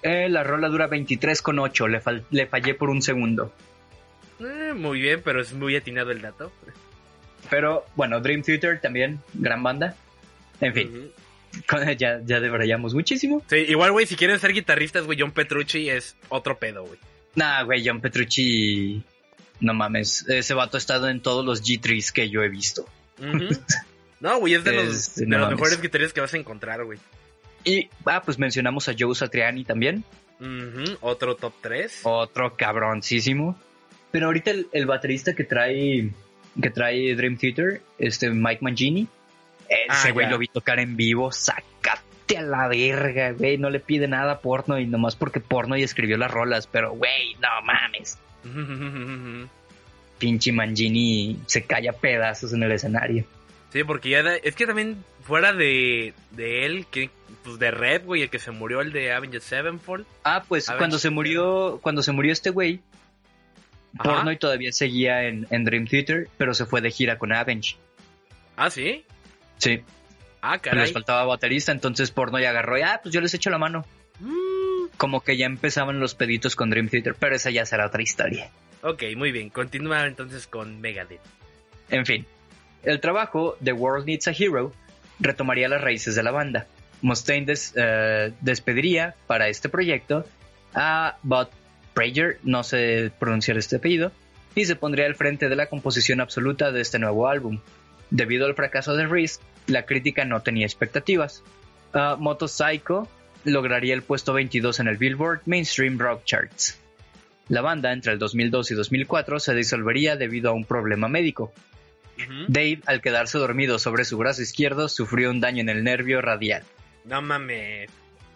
eh, 0.03 0.29
la 0.29 0.43
rola 0.45 0.69
dura 0.69 0.89
23,8. 0.89 1.89
Le, 1.89 2.23
le 2.31 2.47
fallé 2.47 2.75
por 2.75 2.91
un 2.91 3.03
segundo. 3.03 3.53
Eh, 4.41 4.73
muy 4.75 5.01
bien, 5.01 5.21
pero 5.25 5.41
es 5.41 5.53
muy 5.53 5.77
atinado 5.77 6.11
el 6.11 6.21
dato. 6.21 6.53
Pero 7.51 7.85
bueno, 7.97 8.21
Dream 8.21 8.43
Theater 8.43 8.81
también, 8.81 9.21
gran 9.35 9.63
banda. 9.63 9.97
En 10.61 10.75
fin, 10.75 11.13
ya, 11.99 12.21
ya 12.25 12.41
debrayamos 12.41 12.95
muchísimo. 12.95 13.43
Sí, 13.49 13.57
igual, 13.57 13.93
güey, 13.93 14.07
si 14.07 14.17
quieren 14.17 14.39
ser 14.39 14.53
guitarristas, 14.53 15.07
güey, 15.07 15.19
John 15.19 15.33
Petrucci 15.33 15.89
es 15.89 16.17
otro 16.29 16.59
pedo, 16.59 16.85
güey. 16.85 16.99
Nah, 17.35 17.63
güey, 17.63 17.87
John 17.87 18.01
Petrucci. 18.01 19.03
No 19.61 19.75
mames, 19.75 20.29
ese 20.29 20.55
vato 20.55 20.77
ha 20.77 20.79
estado 20.79 21.09
en 21.09 21.21
todos 21.21 21.45
los 21.45 21.63
G3s 21.65 22.13
que 22.13 22.31
yo 22.31 22.43
he 22.43 22.49
visto. 22.49 22.87
no, 24.21 24.39
güey, 24.39 24.55
es 24.55 24.65
de 24.65 24.73
los, 24.85 25.15
de 25.17 25.27
los 25.27 25.51
mejores 25.51 25.81
guitarristas 25.81 26.13
que 26.13 26.21
vas 26.21 26.35
a 26.35 26.39
encontrar, 26.39 26.85
güey. 26.85 26.99
Y, 27.65 27.89
ah, 28.07 28.23
pues 28.25 28.39
mencionamos 28.39 28.89
a 28.89 28.95
Joe 28.99 29.15
Satriani 29.15 29.65
también. 29.65 30.05
Otro 31.01 31.37
top 31.37 31.53
3. 31.61 32.01
Otro 32.05 32.57
cabroncísimo. 32.57 33.59
Pero 34.11 34.27
ahorita 34.27 34.53
el, 34.73 34.87
baterista 34.87 35.35
que 35.35 35.45
trae 35.45 36.11
que 36.61 36.71
trae 36.71 37.15
Dream 37.15 37.37
Theater, 37.37 37.83
este 37.99 38.31
Mike 38.31 38.61
Mangini, 38.63 39.07
ese 39.69 40.09
ah, 40.09 40.13
güey 40.13 40.29
lo 40.29 40.39
vi 40.39 40.49
tocar 40.49 40.81
en 40.81 40.97
vivo, 40.97 41.31
sácate 41.31 42.37
a 42.37 42.43
la 42.43 42.67
verga, 42.69 43.33
güey, 43.33 43.59
no 43.59 43.71
le 43.71 43.81
pide 43.81 44.09
nada 44.09 44.33
a 44.33 44.41
porno 44.41 44.79
y 44.79 44.87
nomás 44.87 45.15
porque 45.15 45.41
porno 45.41 45.77
y 45.77 45.83
escribió 45.83 46.17
las 46.17 46.31
rolas, 46.31 46.67
pero 46.67 46.93
güey, 46.93 47.35
no 47.35 47.49
mames. 47.65 48.19
Pinche 50.19 50.53
Mangini 50.53 51.39
se 51.47 51.63
calla 51.65 51.93
pedazos 51.93 52.53
en 52.53 52.63
el 52.63 52.73
escenario. 52.73 53.25
Sí, 53.73 53.85
porque 53.85 54.11
ya 54.11 54.21
es 54.21 54.55
que 54.55 54.67
también 54.67 55.05
fuera 55.23 55.53
de, 55.53 56.15
de 56.31 56.65
él, 56.65 56.87
que 56.91 57.11
pues 57.45 57.59
de 57.59 57.71
Red, 57.71 58.05
güey, 58.05 58.23
el 58.23 58.31
que 58.31 58.39
se 58.39 58.51
murió, 58.51 58.81
el 58.81 58.93
de 58.93 59.13
Avengers 59.13 59.45
Sevenfold. 59.45 60.07
Ah, 60.25 60.45
pues 60.47 60.71
cuando 60.79 60.99
se 60.99 61.11
murió, 61.11 61.79
cuando 61.83 62.03
se 62.03 62.13
murió 62.13 62.33
este 62.33 62.51
güey, 62.51 62.81
Pornoy 64.03 64.37
todavía 64.37 64.73
seguía 64.73 65.25
en, 65.25 65.65
Dream 65.65 65.87
Theater, 65.87 66.29
pero 66.37 66.55
se 66.55 66.67
fue 66.67 66.81
de 66.81 66.91
gira 66.91 67.19
con 67.19 67.33
Avenge. 67.33 67.77
¿Ah, 68.57 68.71
sí? 68.71 69.05
Sí. 69.59 69.83
Ah, 70.41 70.59
caray. 70.59 70.81
Les 70.81 70.93
faltaba 70.93 71.25
baterista, 71.25 71.73
entonces 71.73 72.11
Pornoy 72.11 72.45
agarró 72.45 72.79
y, 72.79 72.83
ah, 72.83 73.01
pues 73.03 73.13
yo 73.15 73.21
les 73.21 73.35
echo 73.35 73.51
la 73.51 73.59
mano. 73.59 73.85
Mm. 74.21 74.97
Como 74.97 75.23
que 75.23 75.37
ya 75.37 75.47
empezaban 75.47 76.01
los 76.01 76.15
peditos 76.15 76.57
con 76.57 76.71
Dream 76.71 76.89
Theater, 76.89 77.15
pero 77.19 77.37
esa 77.37 77.51
ya 77.51 77.67
será 77.67 77.87
otra 77.87 78.03
historia. 78.03 78.51
Ok, 78.83 79.05
muy 79.17 79.33
bien. 79.33 79.51
Continúa 79.51 80.07
entonces 80.07 80.47
con 80.47 80.81
Megadeth. 80.81 81.21
En 81.91 82.05
fin, 82.05 82.27
El 82.83 83.01
trabajo 83.01 83.57
The 83.63 83.73
World 83.73 84.07
Needs 84.07 84.29
a 84.29 84.33
Hero 84.33 84.73
retomaría 85.21 85.69
las 85.69 85.81
raíces 85.81 86.15
de 86.15 86.23
la 86.23 86.31
banda. 86.31 86.67
Mustaine 87.03 87.53
eh, 87.75 88.33
despediría 88.41 89.15
para 89.27 89.49
este 89.49 89.69
proyecto 89.69 90.25
a 90.75 91.17
Bud 91.23 91.49
Prager, 91.95 92.39
no 92.43 92.63
sé 92.63 93.11
pronunciar 93.19 93.59
este 93.59 93.77
apellido, 93.77 94.13
y 94.55 94.65
se 94.65 94.77
pondría 94.77 95.07
al 95.07 95.15
frente 95.15 95.49
de 95.49 95.57
la 95.57 95.67
composición 95.67 96.21
absoluta 96.21 96.73
de 96.73 96.81
este 96.81 96.99
nuevo 96.99 97.29
álbum. 97.29 97.61
Debido 98.11 98.47
al 98.47 98.55
fracaso 98.55 98.97
de 98.97 99.07
Risk, 99.07 99.41
la 99.67 99.85
crítica 99.85 100.25
no 100.25 100.43
tenía 100.43 100.67
expectativas. 100.67 101.43
Ah, 101.93 102.17
Motorcycle 102.19 103.03
lograría 103.45 103.95
el 103.95 104.03
puesto 104.03 104.33
22 104.33 104.81
en 104.81 104.89
el 104.89 104.97
Billboard 104.97 105.43
Mainstream 105.47 105.99
Rock 105.99 106.25
Charts. 106.25 106.79
La 107.49 107.63
banda 107.63 107.93
entre 107.93 108.13
el 108.13 108.19
2002 108.19 108.73
y 108.73 108.75
2004 108.75 109.41
se 109.41 109.55
disolvería 109.55 110.17
debido 110.17 110.51
a 110.51 110.55
un 110.55 110.65
problema 110.65 111.09
médico. 111.09 111.53
Dave, 112.49 112.81
al 112.87 113.01
quedarse 113.01 113.39
dormido 113.39 113.79
sobre 113.79 114.05
su 114.05 114.19
brazo 114.19 114.43
izquierdo, 114.43 114.89
sufrió 114.89 115.31
un 115.31 115.41
daño 115.41 115.61
en 115.61 115.69
el 115.69 115.85
nervio 115.85 116.21
radial. 116.21 116.65
No 117.05 117.23
mames. 117.23 117.91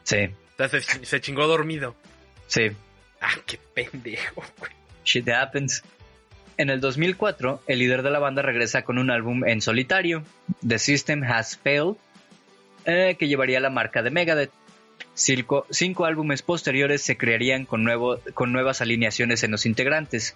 Sí, 0.05 0.17
O 0.27 0.57
sea, 0.57 0.69
se, 0.69 0.81
se 1.05 1.21
chingó 1.21 1.47
dormido. 1.47 1.95
sí, 2.47 2.71
Ah, 3.21 3.35
qué 3.47 3.59
pendejo, 3.75 4.43
güey. 4.59 4.73
shit 5.05 5.29
happens. 5.29 5.85
En 6.57 6.71
el 6.71 6.81
2004, 6.81 7.63
el 7.69 7.79
líder 7.79 8.03
de 8.03 8.11
la 8.11 8.19
banda 8.19 8.43
regresa 8.43 8.83
con 8.83 8.99
un 8.99 9.11
álbum 9.11 9.45
en 9.47 9.61
solitario, 9.63 10.23
The 10.67 10.79
System 10.81 11.23
Has 11.23 11.57
Failed, 11.57 11.95
eh, 12.85 13.17
que 13.19 13.29
llevaría 13.29 13.61
la 13.61 13.71
marca 13.71 14.03
de 14.03 14.11
Megadeth. 14.11 14.51
Cinco, 15.15 15.67
cinco 15.71 16.05
álbumes 16.05 16.43
posteriores 16.43 17.03
se 17.03 17.17
crearían 17.17 17.65
con, 17.65 17.85
nuevo, 17.85 18.19
con 18.35 18.53
nuevas 18.53 18.81
alineaciones 18.81 19.43
en 19.45 19.51
los 19.53 19.67
integrantes, 19.67 20.35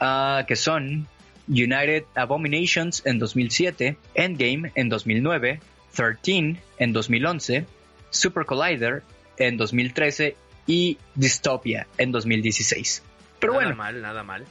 ah, 0.00 0.44
que 0.48 0.56
son 0.56 1.06
United 1.48 2.04
Abominations 2.14 3.02
en 3.04 3.18
2007, 3.18 3.96
Endgame 4.14 4.72
en 4.74 4.88
2009, 4.88 5.60
13 5.94 6.56
en 6.78 6.92
2011, 6.92 7.66
Super 8.10 8.44
Collider 8.44 9.02
en 9.38 9.56
2013 9.56 10.36
y 10.66 10.98
Dystopia 11.14 11.86
en 11.98 12.12
2016. 12.12 13.02
Pero 13.38 13.52
nada 13.52 13.64
bueno, 13.64 13.76
mal, 13.76 14.02
nada 14.02 14.22
mal. 14.22 14.44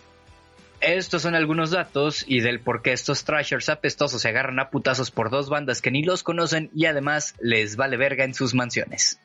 estos 0.79 1.21
son 1.21 1.35
algunos 1.35 1.71
datos 1.71 2.23
y 2.27 2.41
del 2.41 2.59
por 2.59 2.81
qué 2.81 2.93
estos 2.93 3.25
trashers 3.25 3.69
apestosos 3.69 4.21
se 4.21 4.29
agarran 4.29 4.59
a 4.59 4.69
putazos 4.69 5.11
por 5.11 5.29
dos 5.29 5.49
bandas 5.49 5.81
que 5.81 5.91
ni 5.91 6.03
los 6.03 6.23
conocen 6.23 6.69
y 6.73 6.85
además 6.85 7.35
les 7.39 7.75
vale 7.75 7.97
verga 7.97 8.23
en 8.23 8.33
sus 8.33 8.53
mansiones. 8.53 9.19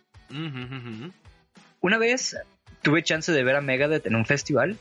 Una 1.81 1.99
vez 1.99 2.37
tuve 2.83 3.03
chance 3.03 3.33
de 3.33 3.45
ver 3.45 3.57
a 3.57 3.61
Megadeth 3.61 4.07
en 4.07 4.15
un 4.15 4.25
festival, 4.25 4.79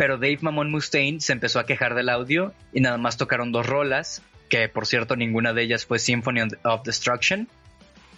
pero 0.00 0.16
Dave 0.16 0.38
Mamon 0.40 0.70
Mustaine 0.70 1.20
se 1.20 1.34
empezó 1.34 1.60
a 1.60 1.66
quejar 1.66 1.94
del 1.94 2.08
audio 2.08 2.54
y 2.72 2.80
nada 2.80 2.96
más 2.96 3.18
tocaron 3.18 3.52
dos 3.52 3.66
rolas, 3.66 4.22
que 4.48 4.66
por 4.66 4.86
cierto 4.86 5.14
ninguna 5.14 5.52
de 5.52 5.60
ellas 5.60 5.84
fue 5.84 5.98
Symphony 5.98 6.40
of 6.62 6.82
Destruction, 6.84 7.46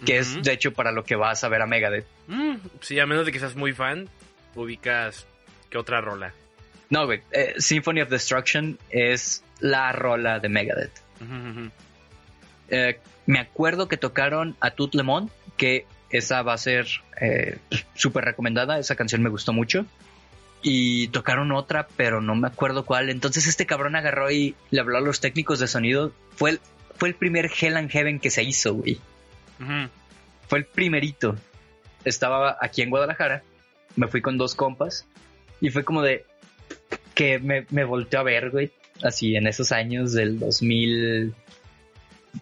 que 0.05 0.17
es 0.17 0.41
de 0.41 0.53
hecho 0.53 0.71
para 0.71 0.93
lo 0.93 1.03
que 1.03 1.17
vas 1.17 1.43
a 1.43 1.49
ver 1.49 1.61
a 1.61 1.67
Megadeth. 1.67 2.05
Mm, 2.27 2.55
sí, 2.79 2.97
a 2.99 3.05
menos 3.05 3.25
de 3.25 3.33
que 3.33 3.39
seas 3.39 3.57
muy 3.57 3.73
fan, 3.73 4.07
ubicas 4.55 5.27
que 5.69 5.77
otra 5.77 5.99
rola. 5.99 6.33
No, 6.89 7.05
güey, 7.05 7.19
eh, 7.33 7.55
Symphony 7.57 7.99
of 7.99 8.09
Destruction 8.09 8.79
es 8.89 9.43
la 9.59 9.91
rola 9.91 10.39
de 10.39 10.47
Megadeth. 10.47 11.01
Eh, 12.69 12.97
me 13.25 13.39
acuerdo 13.39 13.89
que 13.89 13.97
tocaron 13.97 14.55
a 14.61 14.71
Tout 14.71 14.91
Le 14.93 15.03
Monde, 15.03 15.33
que 15.57 15.85
esa 16.11 16.43
va 16.43 16.53
a 16.53 16.57
ser 16.57 16.87
eh, 17.19 17.57
súper 17.93 18.23
recomendada, 18.23 18.79
esa 18.79 18.95
canción 18.95 19.21
me 19.21 19.29
gustó 19.29 19.51
mucho. 19.51 19.85
Y 20.63 21.09
tocaron 21.09 21.51
otra, 21.51 21.87
pero 21.97 22.21
no 22.21 22.35
me 22.35 22.47
acuerdo 22.47 22.85
cuál. 22.85 23.09
Entonces 23.09 23.47
este 23.47 23.65
cabrón 23.65 23.95
agarró 23.95 24.31
y 24.31 24.55
le 24.71 24.79
habló 24.79 24.97
a 24.97 25.01
los 25.01 25.19
técnicos 25.19 25.59
de 25.59 25.67
sonido. 25.67 26.13
Fue 26.35 26.51
el, 26.51 26.59
fue 26.95 27.09
el 27.09 27.15
primer 27.15 27.51
Hell 27.59 27.75
and 27.75 27.91
Heaven 27.91 28.19
que 28.19 28.29
se 28.29 28.43
hizo, 28.43 28.73
güey. 28.73 28.99
Fue 30.47 30.59
el 30.59 30.65
primerito. 30.65 31.35
Estaba 32.05 32.57
aquí 32.61 32.81
en 32.81 32.89
Guadalajara, 32.89 33.43
me 33.95 34.07
fui 34.07 34.21
con 34.21 34.37
dos 34.37 34.55
compas 34.55 35.07
y 35.61 35.69
fue 35.69 35.83
como 35.83 36.01
de 36.01 36.25
que 37.13 37.39
me, 37.39 37.65
me 37.69 37.83
volteó 37.83 38.19
a 38.19 38.23
ver, 38.23 38.49
güey. 38.49 38.71
Así 39.01 39.35
en 39.35 39.47
esos 39.47 39.71
años 39.71 40.13
del 40.13 40.39
2000, 40.39 41.33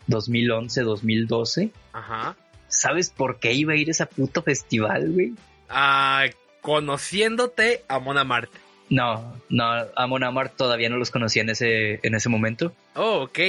2011, 0.07 0.81
2012. 0.81 1.71
Ajá. 1.93 2.35
¿Sabes 2.67 3.09
por 3.09 3.39
qué 3.39 3.53
iba 3.53 3.73
a 3.73 3.75
ir 3.75 3.89
a 3.89 3.91
ese 3.91 4.05
puto 4.05 4.41
festival, 4.41 5.11
güey? 5.11 5.33
Ah, 5.69 6.25
conociéndote 6.61 7.83
a 7.87 7.99
Mona 7.99 8.23
Marte. 8.23 8.57
No, 8.89 9.33
no, 9.49 9.63
a 9.95 10.07
Mon 10.07 10.21
Amarth 10.23 10.57
todavía 10.57 10.89
no 10.89 10.97
los 10.97 11.11
conocía 11.11 11.41
en 11.43 11.49
ese, 11.49 11.99
en 12.03 12.13
ese 12.13 12.27
momento. 12.27 12.73
Oh, 12.95 13.21
ok. 13.23 13.39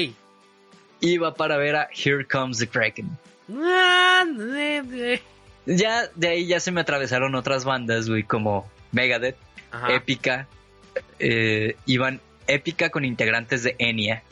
Iba 1.00 1.34
para 1.34 1.56
ver 1.56 1.74
a 1.74 1.88
Here 1.92 2.24
Comes 2.26 2.58
the 2.58 2.68
Kraken. 2.68 3.10
Ah. 3.52 4.22
Ya 5.66 6.06
de 6.14 6.28
ahí 6.28 6.46
ya 6.46 6.60
se 6.60 6.70
me 6.70 6.80
atravesaron 6.80 7.34
otras 7.34 7.64
bandas, 7.64 8.08
güey, 8.08 8.22
como 8.22 8.70
Megadeth, 8.92 9.36
Ajá. 9.72 9.92
Épica. 9.94 10.46
eh, 11.18 11.76
iban 11.86 12.20
Épica 12.46 12.90
con 12.90 13.04
integrantes 13.04 13.62
de 13.64 13.74
Enya. 13.78 14.22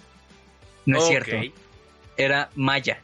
No 0.86 0.98
es 0.98 1.06
cierto, 1.08 1.36
era 2.16 2.50
Maya. 2.54 3.00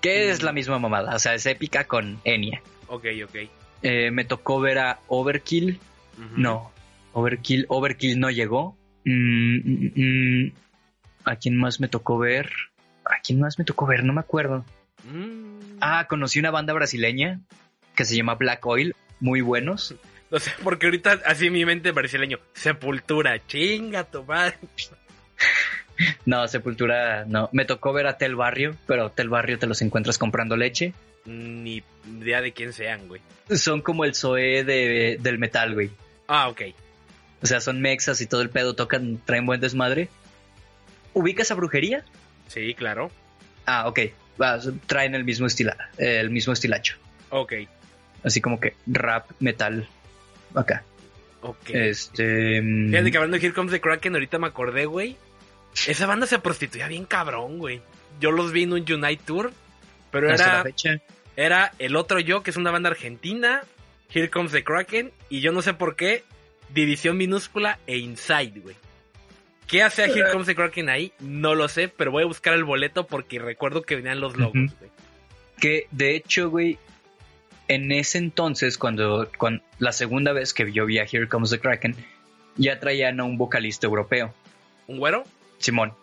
Que 0.00 0.30
es 0.30 0.42
Mm. 0.42 0.44
la 0.46 0.52
misma 0.52 0.78
mamada, 0.78 1.14
o 1.14 1.18
sea, 1.18 1.34
es 1.34 1.46
Épica 1.46 1.84
con 1.84 2.20
Enya. 2.24 2.60
Ok, 2.88 3.04
ok. 3.24 3.36
Eh, 3.84 4.10
me 4.10 4.24
tocó 4.24 4.60
ver 4.60 4.78
a 4.78 4.98
Overkill. 5.08 5.78
No, 6.36 6.72
Overkill, 7.12 7.66
Overkill 7.68 8.18
no 8.18 8.30
llegó. 8.30 8.76
Mm, 9.04 9.56
mm, 9.58 9.92
mm, 9.94 10.52
¿A 11.24 11.36
quién 11.36 11.56
más 11.56 11.80
me 11.80 11.88
tocó 11.88 12.18
ver? 12.18 12.50
¿A 13.04 13.20
quién 13.22 13.40
más 13.40 13.58
me 13.58 13.64
tocó 13.66 13.86
ver? 13.86 14.02
No 14.02 14.14
me 14.14 14.20
acuerdo. 14.20 14.64
Ah, 15.80 16.06
conocí 16.08 16.38
una 16.38 16.50
banda 16.50 16.72
brasileña 16.72 17.40
que 17.94 18.06
se 18.06 18.16
llama 18.16 18.36
Black 18.36 18.64
Oil, 18.66 18.96
muy 19.20 19.40
buenos. 19.40 19.94
No 20.30 20.40
sé, 20.40 20.50
porque 20.64 20.86
ahorita 20.86 21.20
así 21.26 21.48
mi 21.48 21.64
mente 21.64 21.92
brasileño. 21.92 22.38
Sepultura, 22.54 23.38
chinga 23.46 24.04
tu 24.04 24.24
madre. 24.24 24.56
No, 26.26 26.48
Sepultura, 26.48 27.24
no. 27.24 27.48
Me 27.52 27.64
tocó 27.64 27.92
ver 27.92 28.08
a 28.08 28.18
Tel 28.18 28.34
Barrio, 28.34 28.74
pero 28.84 29.10
Tel 29.10 29.28
Barrio 29.28 29.60
te 29.60 29.68
los 29.68 29.80
encuentras 29.80 30.18
comprando 30.18 30.56
leche. 30.56 30.92
Ni 31.26 31.82
idea 32.20 32.40
de 32.40 32.52
quién 32.52 32.72
sean, 32.72 33.08
güey. 33.08 33.20
Son 33.50 33.80
como 33.80 34.04
el 34.04 34.14
Zoé 34.14 34.64
de, 34.64 35.18
del 35.20 35.38
metal, 35.38 35.74
güey. 35.74 35.90
Ah, 36.28 36.48
ok. 36.48 36.62
O 37.42 37.46
sea, 37.46 37.60
son 37.60 37.80
mexas 37.80 38.20
y 38.20 38.26
todo 38.26 38.42
el 38.42 38.50
pedo, 38.50 38.74
tocan, 38.74 39.20
traen 39.24 39.46
buen 39.46 39.60
desmadre. 39.60 40.08
¿Ubicas 41.12 41.50
a 41.50 41.54
brujería? 41.54 42.04
Sí, 42.48 42.74
claro. 42.74 43.10
Ah, 43.66 43.88
ok. 43.88 44.00
Va, 44.40 44.58
traen 44.86 45.14
el 45.14 45.24
mismo 45.24 45.46
estila, 45.46 45.90
el 45.98 46.30
mismo 46.30 46.52
estilacho. 46.52 46.96
Ok. 47.30 47.52
Así 48.22 48.40
como 48.40 48.58
que 48.60 48.74
rap, 48.86 49.30
metal, 49.40 49.86
acá. 50.54 50.84
Ok. 51.42 51.70
Este. 51.70 52.60
mm, 52.62 52.90
Fíjate 52.90 53.10
que 53.10 53.16
hablando 53.18 53.38
de 53.38 53.44
Here 53.44 53.54
Comes 53.54 53.72
the 53.72 53.80
Kraken, 53.80 54.14
ahorita 54.14 54.38
me 54.38 54.46
acordé, 54.46 54.86
güey. 54.86 55.16
Esa 55.86 56.06
banda 56.06 56.26
se 56.26 56.38
prostituía 56.38 56.88
bien 56.88 57.04
cabrón, 57.04 57.58
güey. 57.58 57.82
Yo 58.20 58.30
los 58.30 58.52
vi 58.52 58.62
en 58.62 58.72
un 58.72 58.80
Unite 58.90 59.22
Tour, 59.24 59.52
pero 60.10 60.32
hasta 60.32 60.46
la 60.46 60.52
era, 60.54 60.62
fecha. 60.62 61.00
Era 61.36 61.72
El 61.78 61.96
Otro 61.96 62.20
Yo, 62.20 62.42
que 62.42 62.50
es 62.50 62.56
una 62.56 62.70
banda 62.70 62.90
argentina, 62.90 63.62
Here 64.12 64.30
Comes 64.30 64.52
the 64.52 64.64
Kraken, 64.64 65.12
y 65.28 65.40
yo 65.40 65.52
no 65.52 65.62
sé 65.62 65.74
por 65.74 65.96
qué, 65.96 66.24
División 66.70 67.16
Minúscula 67.16 67.78
e 67.86 67.98
Inside, 67.98 68.60
güey. 68.60 68.76
¿Qué 69.66 69.82
hace 69.82 70.04
a 70.04 70.06
Here 70.06 70.30
Comes 70.30 70.46
the 70.46 70.54
Kraken 70.54 70.88
ahí? 70.88 71.12
No 71.20 71.54
lo 71.54 71.68
sé, 71.68 71.88
pero 71.88 72.10
voy 72.10 72.22
a 72.22 72.26
buscar 72.26 72.54
el 72.54 72.64
boleto 72.64 73.06
porque 73.06 73.38
recuerdo 73.38 73.82
que 73.82 73.96
venían 73.96 74.20
los 74.20 74.36
logos, 74.36 74.52
güey. 74.78 74.90
Que 75.58 75.86
de 75.90 76.16
hecho, 76.16 76.50
güey, 76.50 76.78
en 77.68 77.90
ese 77.92 78.18
entonces, 78.18 78.76
cuando, 78.76 79.30
cuando 79.38 79.62
la 79.78 79.92
segunda 79.92 80.32
vez 80.32 80.52
que 80.52 80.70
yo 80.70 80.84
vi 80.84 80.98
a 80.98 81.04
Here 81.10 81.28
Comes 81.28 81.50
the 81.50 81.58
Kraken, 81.58 81.96
ya 82.56 82.78
traían 82.78 83.20
a 83.20 83.24
un 83.24 83.38
vocalista 83.38 83.86
europeo, 83.86 84.34
¿Un 84.86 84.98
güero? 84.98 85.24
Simón. 85.58 85.94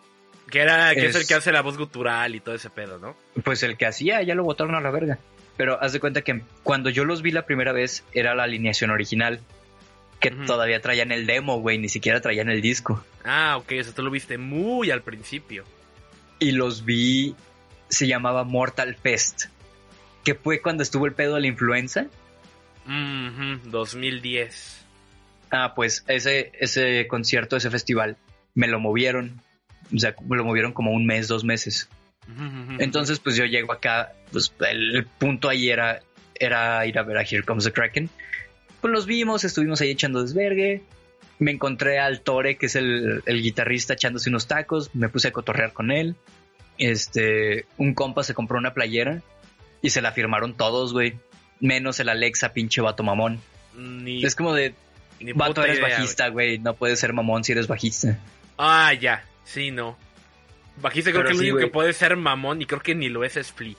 Que, 0.52 0.60
era, 0.60 0.94
que 0.94 1.06
es... 1.06 1.16
Es- 1.16 1.22
el 1.22 1.26
que 1.26 1.34
hace 1.34 1.50
la 1.50 1.62
voz 1.62 1.76
gutural 1.78 2.34
y 2.36 2.40
todo 2.40 2.54
ese 2.54 2.70
pedo, 2.70 2.98
¿no? 3.00 3.16
Pues 3.42 3.62
el 3.64 3.76
que 3.76 3.86
hacía, 3.86 4.22
ya 4.22 4.34
lo 4.36 4.44
botaron 4.44 4.74
a 4.76 4.80
la 4.80 4.90
verga. 4.92 5.18
Pero 5.56 5.82
haz 5.82 5.92
de 5.92 5.98
cuenta 6.00 6.22
que 6.22 6.42
cuando 6.62 6.88
yo 6.90 7.04
los 7.04 7.22
vi 7.22 7.30
la 7.32 7.44
primera 7.46 7.72
vez, 7.72 8.04
era 8.12 8.34
la 8.36 8.44
alineación 8.44 8.90
original. 8.90 9.40
Que 10.20 10.28
Ujú. 10.32 10.44
todavía 10.46 10.80
traían 10.80 11.10
el 11.10 11.26
demo, 11.26 11.58
güey, 11.60 11.78
ni 11.78 11.88
siquiera 11.88 12.20
traían 12.20 12.48
el 12.48 12.60
disco. 12.62 13.04
Ah, 13.24 13.56
ok, 13.58 13.72
o 13.80 13.82
sea, 13.84 13.92
tú 13.92 14.02
lo 14.04 14.10
viste 14.10 14.38
muy 14.38 14.90
al 14.92 15.02
principio. 15.02 15.64
y 16.38 16.52
los 16.52 16.84
vi, 16.84 17.34
se 17.88 18.06
llamaba 18.06 18.44
Mortal 18.44 18.94
Fest, 18.96 19.46
que 20.24 20.34
fue 20.34 20.60
cuando 20.60 20.82
estuvo 20.82 21.06
el 21.06 21.12
pedo 21.12 21.34
de 21.36 21.40
la 21.42 21.46
influenza. 21.48 22.06
Mhm, 22.86 23.70
2010. 23.70 24.84
Ah, 25.50 25.74
pues 25.74 26.04
ese, 26.08 26.52
ese 26.58 27.06
concierto, 27.08 27.56
ese 27.56 27.70
festival, 27.70 28.16
me 28.54 28.68
lo 28.68 28.80
movieron, 28.80 29.40
o 29.94 29.98
sea, 29.98 30.14
lo 30.28 30.44
movieron 30.44 30.72
como 30.72 30.92
un 30.92 31.06
mes, 31.06 31.28
dos 31.28 31.44
meses. 31.44 31.88
Entonces, 32.78 33.18
pues 33.18 33.36
yo 33.36 33.44
llego 33.44 33.72
acá, 33.72 34.12
pues 34.30 34.54
el, 34.68 35.06
punto 35.18 35.48
ahí 35.48 35.68
era, 35.68 36.00
era 36.38 36.86
ir 36.86 36.98
a 36.98 37.02
ver 37.02 37.18
a 37.18 37.22
Here 37.22 37.42
Comes 37.42 37.64
the 37.64 37.72
Kraken. 37.72 38.08
Pues 38.80 38.92
los 38.92 39.06
vimos, 39.06 39.44
estuvimos 39.44 39.80
ahí 39.80 39.90
echando 39.90 40.22
desvergue, 40.22 40.82
me 41.38 41.50
encontré 41.50 41.98
al 41.98 42.20
Tore, 42.20 42.56
que 42.56 42.66
es 42.66 42.76
el, 42.76 43.22
el 43.26 43.42
guitarrista, 43.42 43.94
echándose 43.94 44.30
unos 44.30 44.46
tacos, 44.46 44.90
me 44.94 45.08
puse 45.08 45.28
a 45.28 45.32
cotorrear 45.32 45.72
con 45.72 45.90
él. 45.90 46.16
Este, 46.78 47.66
un 47.76 47.94
compa 47.94 48.22
se 48.24 48.34
compró 48.34 48.58
una 48.58 48.72
playera 48.72 49.22
y 49.82 49.90
se 49.90 50.00
la 50.00 50.12
firmaron 50.12 50.56
todos, 50.56 50.92
güey. 50.92 51.14
Menos 51.60 52.00
el 52.00 52.08
Alexa, 52.08 52.52
pinche 52.52 52.80
vato 52.80 53.02
mamón. 53.02 53.40
Ni, 53.76 54.24
Es 54.24 54.34
como 54.34 54.54
de, 54.54 54.74
ni 55.20 55.32
vato, 55.32 55.62
eres 55.62 55.78
idea, 55.78 55.88
bajista, 55.88 56.28
güey. 56.28 56.58
No 56.58 56.74
puedes 56.74 56.98
ser 56.98 57.12
mamón 57.12 57.44
si 57.44 57.52
eres 57.52 57.66
bajista. 57.66 58.18
Ah, 58.58 58.92
ya. 58.94 59.24
Sí, 59.44 59.70
no. 59.70 59.96
Bajista 60.76 61.10
creo 61.10 61.22
Pero 61.22 61.28
que 61.28 61.32
el 61.34 61.38
sí, 61.38 61.50
único 61.50 61.66
que 61.66 61.72
puede 61.72 61.92
ser 61.92 62.16
mamón 62.16 62.62
y 62.62 62.66
creo 62.66 62.80
que 62.80 62.94
ni 62.94 63.08
lo 63.08 63.24
es 63.24 63.36
es 63.36 63.52
Flea. 63.52 63.74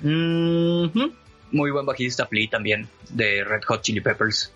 Muy 0.00 1.70
buen 1.70 1.86
bajista, 1.86 2.26
Flea 2.26 2.48
también, 2.50 2.88
de 3.10 3.44
Red 3.44 3.62
Hot 3.64 3.82
Chili 3.82 4.00
Peppers. 4.00 4.52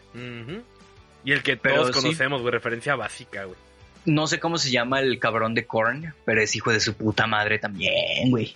Y 1.25 1.33
el 1.33 1.43
que 1.43 1.57
todos 1.57 1.91
conocemos, 1.91 2.43
güey, 2.43 2.53
referencia 2.53 2.95
básica, 2.97 3.45
güey. 3.45 3.57
No 4.05 4.27
sé 4.27 4.41
cómo 4.41 4.59
se 4.59 4.71
llama 4.71 5.01
el 5.01 5.19
cabrón 5.19 5.55
de 5.55 5.67
Korn, 5.67 6.15
pero 6.25 6.41
es 6.41 6.55
hijo 6.57 6.73
de 6.73 6.81
su 6.81 6.95
puta 6.95 7.27
madre 7.27 7.59
también, 7.59 8.31
güey. 8.31 8.55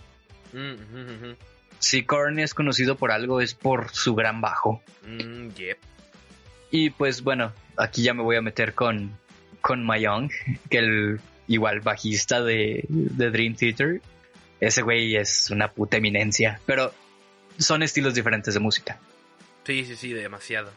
Mm. 0.53 1.33
Si 1.79 2.05
Korn 2.05 2.39
es 2.39 2.55
conocido 2.55 2.97
por 2.97 3.11
algo, 3.11 3.41
es 3.41 3.55
por 3.55 3.91
su 3.91 4.15
gran 4.15 4.41
bajo. 4.41 4.83
Mm, 5.07 5.49
yep. 5.51 5.79
Y 6.71 6.91
pues 6.91 7.23
bueno, 7.23 7.53
aquí 7.77 8.03
ya 8.03 8.15
me 8.15 8.23
voy 8.23 8.37
a 8.37 8.41
meter 8.41 8.73
con, 8.73 9.19
con 9.61 9.85
Mayong, 9.85 10.31
que 10.71 10.79
el 10.79 11.21
igual 11.47 11.81
bajista 11.81 12.43
de, 12.43 12.85
de 12.89 13.31
Dream 13.31 13.55
Theater. 13.55 14.01
Ese 14.61 14.83
güey 14.83 15.17
es 15.17 15.51
una 15.51 15.73
puta 15.73 15.97
eminencia, 15.97 16.61
pero 16.67 16.93
son 17.59 17.83
estilos 17.83 18.15
diferentes 18.15 18.55
de 18.55 18.61
música. 18.61 19.01
Sí, 19.65 19.85
sí, 19.85 19.97
sí, 19.97 20.13
demasiado. 20.13 20.71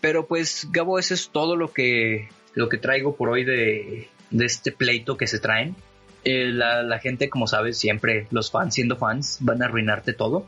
Pero 0.00 0.26
pues, 0.26 0.68
Gabo, 0.70 0.98
eso 0.98 1.14
es 1.14 1.30
todo 1.30 1.56
lo 1.56 1.72
que, 1.72 2.28
lo 2.54 2.68
que 2.68 2.78
traigo 2.78 3.16
por 3.16 3.28
hoy 3.28 3.44
de, 3.44 4.08
de 4.30 4.46
este 4.46 4.72
pleito 4.72 5.16
que 5.16 5.26
se 5.26 5.38
traen. 5.38 5.76
Eh, 6.24 6.46
la, 6.46 6.82
la 6.82 6.98
gente, 6.98 7.28
como 7.28 7.46
sabes, 7.46 7.78
siempre 7.78 8.26
los 8.30 8.50
fans, 8.50 8.74
siendo 8.74 8.96
fans, 8.96 9.38
van 9.40 9.62
a 9.62 9.66
arruinarte 9.66 10.12
todo. 10.12 10.46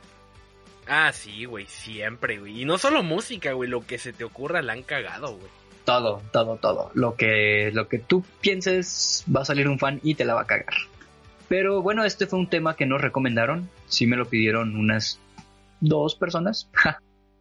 Ah, 0.86 1.12
sí, 1.12 1.44
güey, 1.44 1.66
siempre, 1.66 2.38
güey. 2.38 2.62
Y 2.62 2.64
no 2.64 2.78
solo 2.78 3.02
música, 3.02 3.52
güey, 3.52 3.68
lo 3.70 3.86
que 3.86 3.98
se 3.98 4.12
te 4.12 4.24
ocurra 4.24 4.62
la 4.62 4.72
han 4.72 4.82
cagado, 4.82 5.36
güey. 5.36 5.50
Todo, 5.84 6.22
todo, 6.32 6.56
todo. 6.56 6.90
Lo 6.94 7.16
que, 7.16 7.70
lo 7.72 7.88
que 7.88 7.98
tú 7.98 8.24
pienses 8.40 9.24
va 9.34 9.42
a 9.42 9.44
salir 9.44 9.68
un 9.68 9.78
fan 9.78 10.00
y 10.02 10.14
te 10.14 10.24
la 10.24 10.34
va 10.34 10.42
a 10.42 10.46
cagar. 10.46 10.74
Pero 11.48 11.82
bueno, 11.82 12.04
este 12.04 12.26
fue 12.26 12.38
un 12.38 12.48
tema 12.48 12.76
que 12.76 12.86
nos 12.86 13.00
recomendaron. 13.00 13.68
Sí 13.86 14.06
me 14.06 14.16
lo 14.16 14.26
pidieron 14.26 14.76
unas 14.76 15.18
dos 15.80 16.14
personas. 16.14 16.68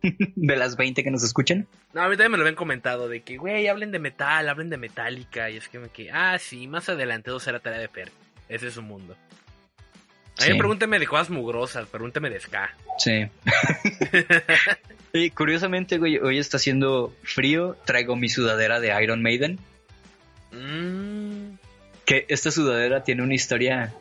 de 0.01 0.55
las 0.55 0.77
20 0.77 1.03
que 1.03 1.11
nos 1.11 1.23
escuchan. 1.23 1.67
No, 1.93 2.01
a 2.01 2.09
mí 2.09 2.15
también 2.15 2.31
me 2.31 2.37
lo 2.37 2.43
habían 2.43 2.55
comentado 2.55 3.07
de 3.07 3.21
que, 3.21 3.37
güey, 3.37 3.67
hablen 3.67 3.91
de 3.91 3.99
metal, 3.99 4.49
hablen 4.49 4.69
de 4.69 4.77
Metallica. 4.77 5.49
Y 5.49 5.57
es 5.57 5.67
que 5.67 5.79
me 5.79 5.89
que, 5.89 6.11
ah, 6.11 6.37
sí, 6.39 6.67
más 6.67 6.89
adelante 6.89 7.29
todo 7.29 7.39
será 7.39 7.59
tarea 7.59 7.79
de 7.79 7.87
Fer. 7.87 8.11
Ese 8.49 8.67
es 8.67 8.73
su 8.73 8.81
mundo. 8.81 9.15
A 10.39 10.45
mí 10.45 10.51
Sí. 10.53 10.57
pregúnteme 10.57 10.97
de 10.99 11.07
cosas 11.07 11.29
mugrosas, 11.29 11.87
pregúnteme 11.87 12.29
de 12.29 12.39
ska. 12.39 12.75
Sí. 12.97 13.27
y 15.13 15.29
curiosamente, 15.31 15.97
güey, 15.97 16.17
hoy 16.17 16.39
está 16.39 16.57
haciendo 16.57 17.13
frío. 17.23 17.75
Traigo 17.85 18.15
mi 18.15 18.29
sudadera 18.29 18.79
de 18.79 19.03
Iron 19.03 19.21
Maiden. 19.21 19.59
Mm, 20.51 21.55
Que 22.05 22.25
esta 22.29 22.51
sudadera 22.51 23.03
tiene 23.03 23.23
una 23.23 23.35
historia 23.35 23.93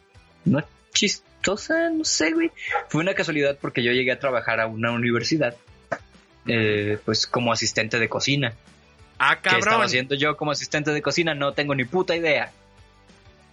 no 0.45 0.65
chistosa, 0.93 1.91
no 1.91 2.05
sé, 2.05 2.33
güey. 2.33 2.51
Fue 2.89 3.01
una 3.03 3.15
casualidad 3.15 3.59
porque 3.61 3.83
yo 3.83 3.93
llegué 3.93 4.13
a 4.13 4.19
trabajar 4.19 4.61
a 4.61 4.67
una 4.67 4.93
universidad. 4.93 5.55
eh, 6.47 6.99
pues 7.05 7.27
como 7.27 7.53
asistente 7.53 7.99
de 7.99 8.09
cocina. 8.09 8.55
Ah, 9.19 9.37
¿Qué 9.43 9.49
estaba 9.51 9.61
cabrón. 9.61 9.83
haciendo 9.85 10.15
yo 10.15 10.37
como 10.39 10.51
asistente 10.53 10.91
de 10.91 11.03
cocina? 11.03 11.35
No 11.35 11.53
tengo 11.53 11.75
ni 11.75 11.85
puta 11.85 12.17
idea. 12.17 12.51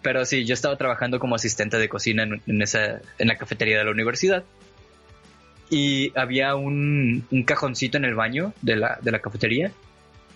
Pero 0.08 0.24
sí, 0.24 0.46
yo 0.46 0.54
estaba 0.54 0.78
trabajando 0.78 1.20
como 1.20 1.36
asistente 1.36 1.78
de 1.78 1.90
cocina 1.90 2.24
en, 2.24 2.42
en 2.48 2.62
esa, 2.62 3.02
en 3.20 3.28
la 3.28 3.36
cafetería 3.36 3.78
de 3.78 3.84
la 3.84 3.92
universidad. 3.92 4.46
Y 5.70 6.18
había 6.18 6.56
un, 6.56 7.28
un 7.30 7.44
cajoncito 7.44 7.98
en 7.98 8.06
el 8.06 8.16
baño 8.16 8.54
de 8.62 8.78
la, 8.78 9.00
de 9.02 9.12
la 9.12 9.20
cafetería 9.20 9.70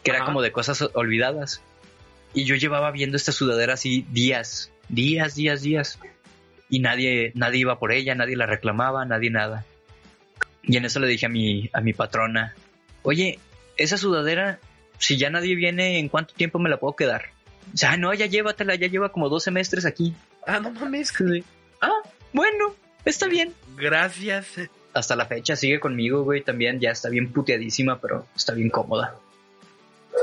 que 0.03 0.11
era 0.11 0.25
como 0.25 0.41
de 0.41 0.51
cosas 0.51 0.89
olvidadas. 0.93 1.61
Y 2.33 2.43
yo 2.43 2.55
llevaba 2.55 2.91
viendo 2.91 3.15
esta 3.15 3.31
sudadera 3.31 3.75
así 3.75 4.05
días, 4.09 4.73
días, 4.89 5.35
días, 5.35 5.61
días. 5.61 5.99
Y 6.67 6.79
nadie, 6.79 7.31
nadie 7.35 7.61
iba 7.61 7.79
por 7.79 7.93
ella, 7.93 8.13
nadie 8.13 8.35
la 8.35 8.47
reclamaba, 8.47 9.05
nadie 9.05 9.29
nada. 9.29 9.63
Y 10.63 10.75
en 10.75 10.83
eso 10.83 10.99
le 10.99 11.07
dije 11.07 11.27
a 11.27 11.29
mi, 11.29 11.69
a 11.71 11.79
mi 11.79 11.93
patrona, 11.93 12.55
oye, 13.03 13.39
esa 13.77 13.97
sudadera, 13.97 14.59
si 14.97 15.15
ya 15.15 15.29
nadie 15.29 15.55
viene, 15.55 15.97
¿en 15.97 16.09
cuánto 16.09 16.33
tiempo 16.33 16.59
me 16.59 16.69
la 16.69 16.75
puedo 16.75 16.97
quedar? 16.97 17.27
O 17.73 17.77
sea, 17.77 17.97
no, 17.97 18.13
ya 18.13 18.25
llévatela, 18.25 18.75
ya 18.75 18.87
lleva 18.87 19.11
como 19.11 19.29
dos 19.29 19.43
semestres 19.43 19.85
aquí. 19.85 20.13
Ah, 20.45 20.59
no 20.59 20.71
mames. 20.71 21.13
Ah, 21.81 22.01
bueno, 22.33 22.75
está 23.05 23.27
bien. 23.27 23.53
Gracias. 23.77 24.47
Hasta 24.93 25.15
la 25.15 25.25
fecha 25.25 25.55
sigue 25.55 25.79
conmigo, 25.79 26.23
güey, 26.23 26.41
también 26.41 26.79
ya 26.79 26.91
está 26.91 27.09
bien 27.09 27.31
puteadísima, 27.31 27.99
pero 27.99 28.25
está 28.35 28.53
bien 28.53 28.69
cómoda. 28.69 29.15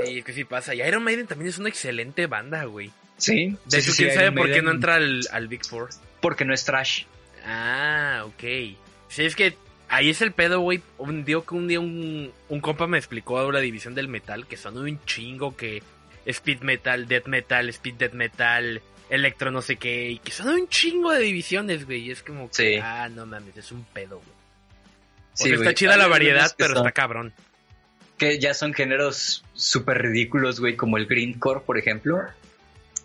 Sí, 0.05 0.19
es 0.19 0.25
que 0.25 0.33
sí 0.33 0.45
pasa. 0.45 0.75
Y 0.75 0.83
Iron 0.83 1.03
Maiden 1.03 1.27
también 1.27 1.49
es 1.49 1.59
una 1.59 1.71
excelente 1.71 2.27
banda, 2.27 2.65
güey. 2.65 2.91
Sí. 3.17 3.57
De 3.65 3.81
sí, 3.81 3.89
hecho, 3.89 3.93
sí, 3.93 4.03
quién 4.03 4.11
sí, 4.11 4.15
sabe 4.17 4.27
Iron 4.27 4.35
por 4.37 4.53
qué 4.53 4.63
no 4.63 4.71
entra 4.71 4.97
al, 4.97 5.23
al 5.33 5.49
Big 5.49 5.65
Four. 5.65 5.89
Porque 6.21 6.45
no 6.45 6.53
es 6.53 6.65
trash. 6.65 7.05
Ah, 7.47 8.25
ok. 8.27 8.77
Sí, 9.09 9.25
es 9.25 9.35
que 9.35 9.57
ahí 9.89 10.11
es 10.11 10.21
el 10.21 10.33
pedo, 10.33 10.61
güey. 10.61 10.83
Un 10.99 11.25
día 11.25 11.39
que 11.47 11.55
un 11.55 11.67
día 11.67 11.81
un, 11.81 12.31
un 12.49 12.61
compa 12.61 12.87
me 12.87 12.99
explicó 12.99 13.51
la 13.51 13.61
división 13.61 13.95
del 13.95 14.09
metal, 14.09 14.47
que 14.47 14.57
son 14.57 14.77
un 14.77 15.03
chingo 15.05 15.57
que 15.57 15.83
speed 16.29 16.61
metal, 16.61 17.07
death 17.09 17.27
metal, 17.27 17.69
speed 17.71 17.95
death 17.95 18.13
metal, 18.13 18.81
electro 19.11 19.51
no 19.51 19.63
sé 19.63 19.77
qué, 19.77 20.11
y 20.11 20.19
que 20.19 20.31
son 20.33 20.49
un 20.49 20.69
chingo 20.69 21.11
de 21.13 21.21
divisiones, 21.21 21.85
güey. 21.87 22.03
Y 22.07 22.11
es 22.11 22.23
como 22.23 22.49
que, 22.51 22.55
Sí. 22.55 22.81
ah, 22.83 23.09
no 23.09 23.27
mames, 23.27 23.57
es 23.57 23.73
un 23.73 23.85
pedo, 23.85 24.17
güey. 24.19 24.29
O 24.31 24.35
Sí, 25.35 25.49
güey. 25.51 25.61
está 25.61 25.75
chida 25.75 25.97
la 25.97 26.07
variedad, 26.09 26.53
pero 26.57 26.75
son- 26.75 26.87
está 26.87 26.93
cabrón. 26.93 27.33
que 28.19 28.39
ya 28.41 28.53
son 28.53 28.75
géneros 28.75 29.45
súper 29.55 29.99
ridículos, 30.03 30.59
güey, 30.59 30.75
como 30.77 30.97
el 30.97 31.07
greencore, 31.07 31.61
por 31.61 31.79
ejemplo. 31.79 32.21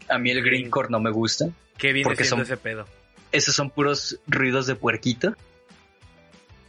A 0.09 0.17
mí 0.17 0.31
el 0.31 0.41
Green- 0.41 0.61
greencore 0.61 0.89
no 0.89 0.99
me 0.99 1.11
gusta. 1.11 1.49
¿Qué 1.77 1.93
viene 1.93 2.03
Porque 2.03 2.23
son- 2.23 2.41
ese 2.41 2.57
pedo? 2.57 2.87
Esos 3.31 3.53
son 3.55 3.69
puros 3.69 4.19
ruidos 4.27 4.65
de 4.65 4.73
puerquito. 4.75 5.35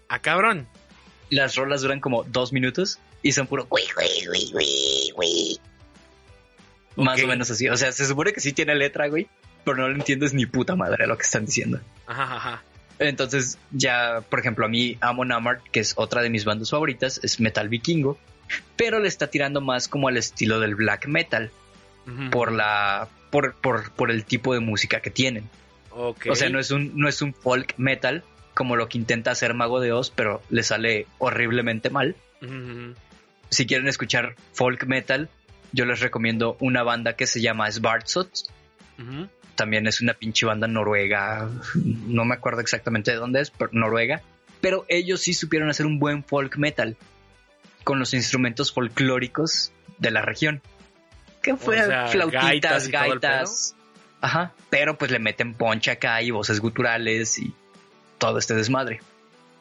Ah, 0.09 0.19
cabrón. 0.21 0.69
Las 1.31 1.57
rolas 1.57 1.81
duran 1.83 2.01
como 2.01 2.23
dos 2.25 2.53
minutos 2.53 2.99
y 3.23 3.33
son 3.33 3.47
puro... 3.47 3.67
"Ui, 3.71 3.81
ui, 3.99 4.29
ui, 4.29 5.13
ui, 5.17 5.61
ui". 6.97 7.05
Más 7.05 7.23
o 7.23 7.27
menos 7.27 7.51
así. 7.51 7.69
O 7.69 7.77
sea, 7.77 7.93
se 7.93 8.07
supone 8.07 8.33
que 8.33 8.41
sí 8.41 8.53
tiene 8.53 8.75
letra, 8.75 9.09
güey, 9.09 9.29
pero 9.65 9.77
no 9.77 9.89
lo 9.89 9.95
entiendes 9.95 10.35
ni 10.35 10.47
puta 10.47 10.77
madre 10.77 11.07
lo 11.07 11.17
que 11.17 11.25
están 11.25 11.47
diciendo. 11.47 11.81
Ajá, 12.07 12.37
ajá. 12.37 12.63
Entonces, 12.99 13.59
ya, 13.73 14.23
por 14.29 14.39
ejemplo, 14.39 14.67
a 14.67 14.69
mí 14.69 14.97
Amon 15.01 15.33
Amarth, 15.33 15.63
que 15.73 15.81
es 15.81 15.95
otra 15.97 16.23
de 16.23 16.31
mis 16.31 16.45
bandas 16.45 16.71
favoritas, 16.71 17.21
es 17.23 17.41
metal 17.41 17.69
vikingo, 17.69 18.19
pero 18.77 19.01
le 19.01 19.09
está 19.09 19.27
tirando 19.29 19.61
más 19.61 19.89
como 19.89 20.09
al 20.09 20.17
estilo 20.17 20.61
del 20.61 20.75
black 20.75 21.07
metal. 21.07 21.51
Por 22.31 22.53
la 22.53 23.09
por, 23.31 23.55
por, 23.55 23.91
por 23.93 24.11
el 24.11 24.27
tipo 24.27 24.53
de 24.53 24.61
música 24.61 25.01
que 25.01 25.11
tienen. 25.11 25.49
Ok. 25.91 26.27
O 26.31 26.35
sea, 26.35 26.51
no 26.51 26.59
es 26.59 26.71
un 26.71 26.93
no 26.97 27.09
es 27.09 27.23
un 27.23 27.33
folk 27.33 27.75
metal 27.79 28.23
como 28.53 28.77
lo 28.77 28.89
que 28.89 28.99
intenta 28.99 29.31
hacer 29.31 29.55
Mago 29.55 29.81
de 29.81 29.93
Oz, 29.93 30.11
pero 30.11 30.43
le 30.51 30.63
sale 30.63 31.07
horriblemente 31.19 31.91
mal. 31.91 32.15
Si 33.49 33.67
quieren 33.67 33.89
escuchar 33.89 34.37
folk 34.53 34.87
metal, 34.87 35.31
yo 35.75 35.85
les 35.85 36.01
recomiendo 36.01 36.57
una 36.61 36.83
banda 36.85 37.15
que 37.15 37.27
se 37.27 37.41
llama 37.41 37.71
Svartsot. 37.71 38.31
También 39.57 39.87
es 39.87 40.01
una 40.01 40.15
pinche 40.15 40.47
banda 40.47 40.69
noruega, 40.69 41.49
no 41.75 42.25
me 42.25 42.35
acuerdo 42.35 42.61
exactamente 42.61 43.11
de 43.11 43.17
dónde 43.17 43.41
es, 43.41 43.51
pero 43.51 43.71
noruega. 43.73 44.23
Pero 44.61 44.85
ellos 44.89 45.21
sí 45.21 45.35
supieron 45.35 45.69
hacer 45.69 45.85
un 45.85 45.99
buen 45.99 46.25
folk 46.25 46.57
metal 46.57 46.97
con 47.83 47.99
los 47.99 48.15
instrumentos 48.15 48.73
folclóricos 48.73 49.73
de 49.99 50.11
la 50.11 50.23
región. 50.23 50.63
Que 51.43 51.57
fue 51.57 51.77
sea, 51.77 52.07
flautitas, 52.07 52.89
gaitas 52.89 52.89
gaitas. 52.89 53.77
Ajá, 54.21 54.55
pero 54.71 54.97
pues 54.97 55.11
le 55.11 55.19
meten 55.19 55.55
poncha 55.55 55.93
acá 55.93 56.23
y 56.23 56.31
voces 56.31 56.61
guturales 56.61 57.39
y 57.39 57.53
todo 58.19 58.39
este 58.39 58.55
desmadre. 58.55 59.01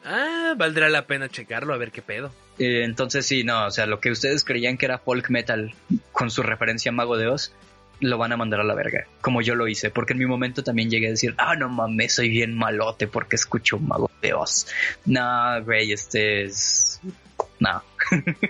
Ah, 0.04 0.54
valdrá 0.56 0.88
la 0.88 1.06
pena 1.06 1.28
checarlo 1.28 1.74
a 1.74 1.76
ver 1.76 1.90
qué 1.90 2.02
pedo. 2.02 2.32
Eh, 2.58 2.84
entonces 2.84 3.26
sí, 3.26 3.44
no, 3.44 3.66
o 3.66 3.70
sea, 3.70 3.86
lo 3.86 4.00
que 4.00 4.10
ustedes 4.10 4.44
creían 4.44 4.76
que 4.76 4.86
era 4.86 4.98
folk 4.98 5.30
metal 5.30 5.74
con 6.12 6.30
su 6.30 6.42
referencia 6.42 6.90
a 6.90 6.92
Mago 6.92 7.16
de 7.16 7.28
Oz, 7.28 7.52
lo 8.00 8.18
van 8.18 8.32
a 8.32 8.36
mandar 8.36 8.60
a 8.60 8.64
la 8.64 8.74
verga, 8.74 9.06
como 9.20 9.40
yo 9.40 9.54
lo 9.54 9.68
hice, 9.68 9.90
porque 9.90 10.12
en 10.12 10.18
mi 10.18 10.26
momento 10.26 10.62
también 10.62 10.90
llegué 10.90 11.08
a 11.08 11.10
decir, 11.10 11.34
ah, 11.38 11.56
no 11.56 11.68
mames, 11.68 12.14
soy 12.14 12.28
bien 12.28 12.54
malote 12.54 13.06
porque 13.06 13.36
escucho 13.36 13.78
Mago 13.78 14.10
de 14.20 14.34
Oz. 14.34 14.66
No, 15.04 15.62
güey, 15.64 15.92
este 15.92 16.44
es... 16.44 17.00
No. 17.58 17.82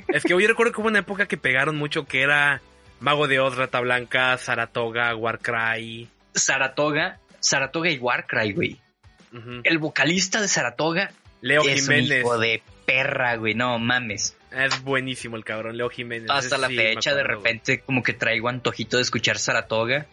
Es 0.09 0.25
que 0.25 0.35
hoy 0.35 0.47
recuerdo 0.47 0.73
que 0.73 0.81
hubo 0.81 0.89
una 0.89 1.01
época 1.01 1.27
que 1.27 1.37
pegaron 1.37 1.77
mucho 1.77 2.07
que 2.07 2.23
era 2.23 2.61
Mago 3.01 3.29
de 3.29 3.39
Oz, 3.39 3.57
Rata 3.57 3.81
Blanca, 3.81 4.37
Saratoga, 4.39 5.15
Warcry. 5.15 6.09
Saratoga, 6.35 7.21
Saratoga 7.39 7.91
y 7.91 7.99
Warcry, 7.99 8.53
güey. 8.53 8.81
El 9.65 9.79
vocalista 9.79 10.41
de 10.41 10.49
Saratoga 10.49 11.13
Leo 11.41 11.63
es 11.63 11.89
un 11.89 11.95
Jiménez. 11.95 12.21
hijo 12.21 12.39
de 12.39 12.63
perra, 12.85 13.37
güey, 13.37 13.55
no 13.55 13.79
mames. 13.79 14.37
Es 14.53 14.83
buenísimo 14.83 15.37
el 15.37 15.45
cabrón, 15.45 15.77
Leo 15.77 15.91
Jiménez. 15.91 16.31
Hasta 16.31 16.59
la 16.59 16.69
fecha, 16.69 17.15
de 17.15 17.25
repente, 17.25 17.81
como 17.81 18.03
que 18.03 18.13
traigo 18.13 18.49
antojito 18.49 18.97
de 18.97 19.03
escuchar 19.03 19.39
Saratoga. 19.39 20.07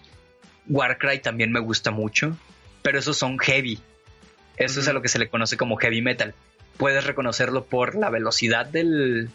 Warcry 0.67 1.19
también 1.19 1.51
me 1.51 1.59
gusta 1.59 1.91
mucho, 1.91 2.35
pero 2.81 2.99
esos 2.99 3.17
son 3.17 3.37
heavy. 3.39 3.79
Eso 4.57 4.79
es 4.79 4.87
a 4.87 4.93
lo 4.93 5.01
que 5.01 5.07
se 5.07 5.19
le 5.19 5.29
conoce 5.29 5.57
como 5.57 5.77
heavy 5.77 6.01
metal. 6.01 6.33
Puedes 6.77 7.03
reconocerlo 7.03 7.65
por 7.65 7.95
la 7.95 8.09
velocidad 8.09 8.65
del, 8.65 9.29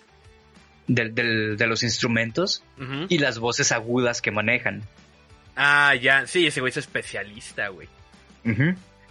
del, 0.87 1.57
de 1.57 1.67
los 1.67 1.83
instrumentos 1.83 2.65
y 3.09 3.19
las 3.19 3.39
voces 3.39 3.73
agudas 3.73 4.23
que 4.23 4.31
manejan. 4.31 4.83
Ah, 5.57 5.95
ya, 5.95 6.27
sí, 6.27 6.47
ese 6.47 6.61
güey 6.61 6.71
es 6.71 6.77
especialista, 6.77 7.69
güey. 7.69 7.89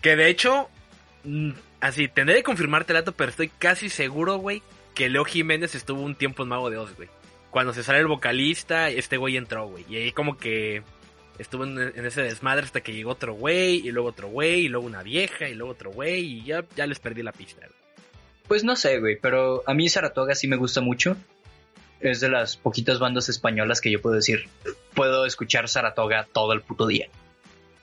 Que 0.01 0.15
de 0.15 0.29
hecho, 0.29 0.69
mm, 1.23 1.51
así, 1.87 2.07
tendré 2.07 2.37
que 2.37 2.43
confirmarte 2.43 2.93
el 2.93 2.99
dato, 2.99 3.11
pero 3.13 3.29
estoy 3.29 3.49
casi 3.49 3.89
seguro, 3.89 4.37
güey, 4.37 4.61
que 4.93 5.09
Leo 5.09 5.25
Jiménez 5.25 5.75
estuvo 5.75 6.01
un 6.01 6.15
tiempo 6.15 6.43
en 6.43 6.49
Mago 6.49 6.69
de 6.69 6.77
Oz, 6.77 6.95
güey. 6.95 7.09
Cuando 7.51 7.73
se 7.73 7.83
sale 7.83 7.99
el 7.99 8.07
vocalista, 8.07 8.89
este 8.89 9.17
güey 9.17 9.37
entró, 9.37 9.67
güey. 9.67 9.85
Y 9.89 9.97
ahí 9.97 10.11
como 10.11 10.37
que 10.37 10.83
estuvo 11.37 11.63
en, 11.63 11.79
ese 12.05 12.21
desmadre 12.21 12.65
hasta 12.65 12.81
que 12.81 12.93
llegó 12.93 13.11
otro 13.11 13.33
güey, 13.33 13.87
y 13.87 13.91
luego 13.91 14.09
otro 14.09 14.27
güey, 14.27 14.65
y 14.65 14.67
luego 14.67 14.85
una 14.85 15.03
vieja, 15.03 15.47
y 15.47 15.55
luego 15.55 15.71
otro 15.71 15.91
güey, 15.91 16.23
y 16.23 16.43
ya, 16.43 16.65
ya 16.75 16.87
les 16.87 16.99
perdí 16.99 17.23
la 17.23 17.31
pista, 17.31 17.61
güey. 17.61 17.79
Pues 18.47 18.63
no 18.63 18.75
sé, 18.75 18.99
güey, 18.99 19.17
pero 19.19 19.63
a 19.65 19.73
mí 19.73 19.89
Saratoga 19.89 20.35
sí 20.35 20.47
me 20.47 20.55
gusta 20.55 20.79
mucho 20.81 21.17
es 21.99 22.19
de 22.19 22.29
las 22.29 22.57
poquitas 22.57 22.99
bandas 22.99 23.29
españolas 23.29 23.81
que 23.81 23.91
yo 23.91 24.01
puedo 24.01 24.15
decir, 24.15 24.47
puedo 24.93 25.25
escuchar 25.25 25.67
Saratoga 25.67 26.27
todo 26.31 26.53
el 26.53 26.61
puto 26.61 26.87
día. 26.87 27.07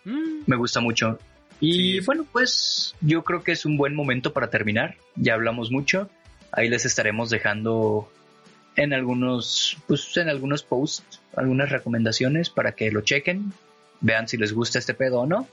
Mm. 0.04 0.42
Me 0.46 0.56
gusta 0.56 0.80
mucho. 0.80 1.18
Y 1.64 2.00
bueno, 2.00 2.26
pues 2.32 2.96
yo 3.00 3.22
creo 3.22 3.44
que 3.44 3.52
es 3.52 3.64
un 3.64 3.76
buen 3.76 3.94
momento 3.94 4.32
para 4.32 4.50
terminar. 4.50 4.96
Ya 5.14 5.34
hablamos 5.34 5.70
mucho. 5.70 6.10
Ahí 6.50 6.68
les 6.68 6.84
estaremos 6.84 7.30
dejando 7.30 8.10
en 8.74 8.92
algunos, 8.92 9.76
pues 9.86 10.16
en 10.16 10.28
algunos 10.28 10.64
posts, 10.64 11.20
algunas 11.36 11.70
recomendaciones 11.70 12.50
para 12.50 12.72
que 12.72 12.90
lo 12.90 13.02
chequen, 13.02 13.52
vean 14.00 14.26
si 14.26 14.38
les 14.38 14.52
gusta 14.52 14.80
este 14.80 14.92
pedo 14.92 15.20
o 15.20 15.26
no. 15.26 15.46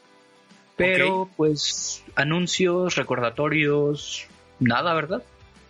Pero 0.76 1.30
pues 1.38 2.04
anuncios, 2.16 2.96
recordatorios, 2.96 4.26
nada, 4.60 4.96
¿verdad? 4.96 5.22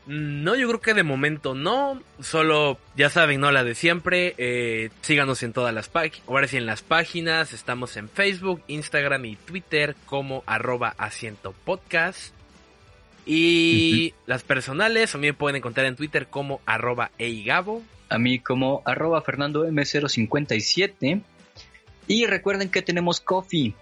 No, 0.08 0.56
yo 0.56 0.68
creo 0.68 0.82
que 0.82 0.94
de 0.94 1.04
momento 1.04 1.54
no. 1.54 2.02
Solo, 2.20 2.80
ya 2.96 3.10
saben, 3.10 3.42
¿no? 3.42 3.52
La 3.52 3.64
de 3.64 3.76
siempre. 3.76 4.34
Eh, 4.38 4.90
síganos 5.02 5.44
en 5.44 5.54
todas 5.54 5.74
las 5.74 5.88
páginas. 5.90 6.28
Ahora 6.28 6.48
sí 6.48 6.58
en 6.58 6.66
las 6.66 6.82
páginas. 6.82 7.54
Estamos 7.54 7.96
en 7.98 8.10
Facebook, 8.10 8.64
Instagram 8.68 9.26
y 9.26 9.36
Twitter 9.36 9.96
como 10.06 10.44
arroba 10.48 10.96
asiento 10.98 11.54
podcast. 11.64 12.34
Y 13.26 14.16
las 14.26 14.42
personales 14.42 15.12
también 15.12 15.36
pueden 15.36 15.58
encontrar 15.58 15.86
en 15.86 15.96
Twitter 15.96 16.28
como 16.28 16.62
arroba 16.66 17.12
eigabo. 17.20 17.84
A 18.10 18.18
mí 18.18 18.40
como 18.40 18.82
arroba 18.86 19.22
Fernando 19.22 19.68
M057. 19.68 21.22
Y 22.08 22.26
recuerden 22.26 22.70
que 22.70 22.82
tenemos 22.82 23.22
Coffee. 23.22 23.76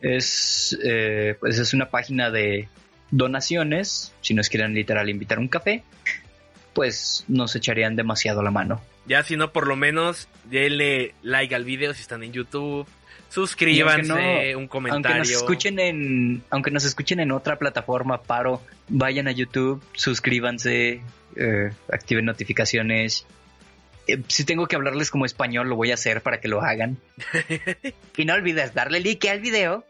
Es, 0.00 0.76
eh, 0.82 1.36
pues 1.38 1.58
es 1.58 1.72
una 1.72 1.88
página 1.90 2.30
de 2.30 2.68
donaciones, 3.10 4.12
si 4.20 4.34
nos 4.34 4.48
quieren 4.48 4.74
literal 4.74 5.08
invitar 5.08 5.38
un 5.38 5.48
café, 5.48 5.82
pues 6.74 7.24
nos 7.28 7.56
echarían 7.56 7.96
demasiado 7.96 8.42
la 8.42 8.50
mano. 8.50 8.80
Ya 9.06 9.22
si 9.22 9.36
no, 9.36 9.52
por 9.52 9.66
lo 9.66 9.76
menos 9.76 10.28
denle 10.44 11.14
like 11.22 11.54
al 11.54 11.64
video 11.64 11.94
si 11.94 12.02
están 12.02 12.22
en 12.22 12.32
YouTube. 12.32 12.86
Suscríbanse, 13.30 14.56
un 14.56 14.68
comentario. 14.68 14.94
Aunque 14.94 15.18
nos 15.18 15.30
escuchen 15.30 15.78
en, 15.78 16.42
aunque 16.50 16.70
nos 16.70 16.84
escuchen 16.84 17.20
en 17.20 17.32
otra 17.32 17.56
plataforma, 17.56 18.22
paro, 18.22 18.62
vayan 18.88 19.28
a 19.28 19.32
YouTube, 19.32 19.82
suscríbanse, 19.92 21.02
eh, 21.36 21.70
activen 21.92 22.24
notificaciones. 22.24 23.26
Eh, 24.06 24.22
si 24.28 24.44
tengo 24.44 24.66
que 24.66 24.76
hablarles 24.76 25.10
como 25.10 25.26
español, 25.26 25.68
lo 25.68 25.76
voy 25.76 25.90
a 25.90 25.94
hacer 25.94 26.22
para 26.22 26.40
que 26.40 26.48
lo 26.48 26.62
hagan. 26.62 26.98
y 28.16 28.24
no 28.24 28.34
olvides 28.34 28.72
darle 28.72 29.00
like 29.00 29.28
al 29.28 29.40
video 29.40 29.84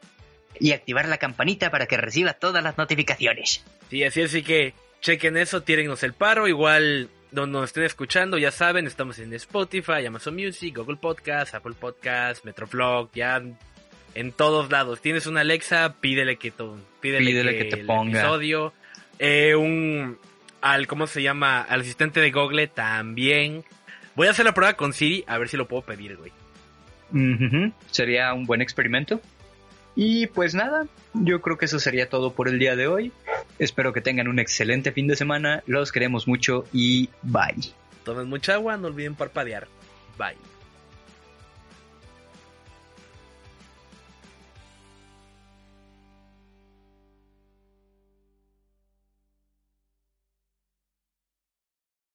y 0.61 0.73
activar 0.73 1.09
la 1.09 1.19
campanita 1.19 1.71
para 1.71 1.87
que 1.87 1.97
reciba 1.97 2.35
todas 2.35 2.63
las 2.63 2.77
notificaciones. 2.79 3.65
Sí, 3.91 4.05
así 4.05 4.21
es, 4.21 4.31
así 4.31 4.43
que 4.43 4.75
chequen 5.01 5.37
eso, 5.37 5.63
tírennos 5.63 6.03
el 6.03 6.13
paro, 6.13 6.49
igual 6.49 7.09
donde 7.31 7.59
nos 7.59 7.67
estén 7.67 7.85
escuchando, 7.85 8.39
ya 8.39 8.51
saben, 8.51 8.87
estamos 8.87 9.19
en 9.19 9.33
Spotify, 9.35 10.07
Amazon 10.07 10.35
Music, 10.35 10.77
Google 10.77 10.97
Podcast, 10.97 11.55
Apple 11.55 11.75
Podcast, 11.79 12.45
Metroflog, 12.45 13.11
ya 13.13 13.43
en 14.15 14.33
todos 14.33 14.71
lados. 14.71 15.01
Tienes 15.01 15.27
una 15.27 15.41
Alexa, 15.41 15.97
pídele 16.01 16.37
que, 16.37 16.53
pídele, 17.01 17.57
que, 17.57 17.65
te 17.65 17.85
ponga 17.85 18.21
episodio, 18.21 18.73
eh, 19.19 19.55
un 19.55 20.19
al 20.61 20.87
cómo 20.87 21.07
se 21.07 21.23
llama, 21.23 21.61
al 21.61 21.83
asistente 21.83 22.21
de 22.21 22.31
Google 22.31 22.67
también. 22.69 23.65
Voy 24.17 24.27
a 24.27 24.31
hacer 24.31 24.45
la 24.45 24.55
prueba 24.55 24.75
con 24.75 24.93
Siri 24.93 25.25
a 25.27 25.39
ver 25.39 25.49
si 25.49 25.57
lo 25.57 25.69
puedo 25.69 25.83
pedir, 25.83 26.17
güey. 26.17 26.33
Sería 27.91 28.35
un 28.35 28.45
buen 28.45 28.61
experimento. 28.61 29.21
Y 30.01 30.29
pues 30.29 30.55
nada, 30.55 30.87
yo 31.13 31.41
creo 31.41 31.59
que 31.59 31.65
eso 31.65 31.81
sería 31.81 32.09
todo 32.09 32.33
por 32.33 32.47
el 32.47 32.61
día 32.61 32.77
de 32.77 32.87
hoy. 32.87 33.11
Espero 33.59 33.93
que 33.93 34.01
tengan 34.01 34.29
un 34.29 34.39
excelente 34.39 34.93
fin 34.93 35.09
de 35.09 35.17
semana. 35.17 35.65
Los 35.67 35.91
queremos 35.91 36.29
mucho 36.29 36.67
y 36.73 37.09
bye. 37.23 37.73
Tomen 38.05 38.29
mucha 38.29 38.55
agua, 38.55 38.77
no 38.77 38.87
olviden 38.87 39.17
parpadear. 39.17 39.67
Bye. 40.17 40.37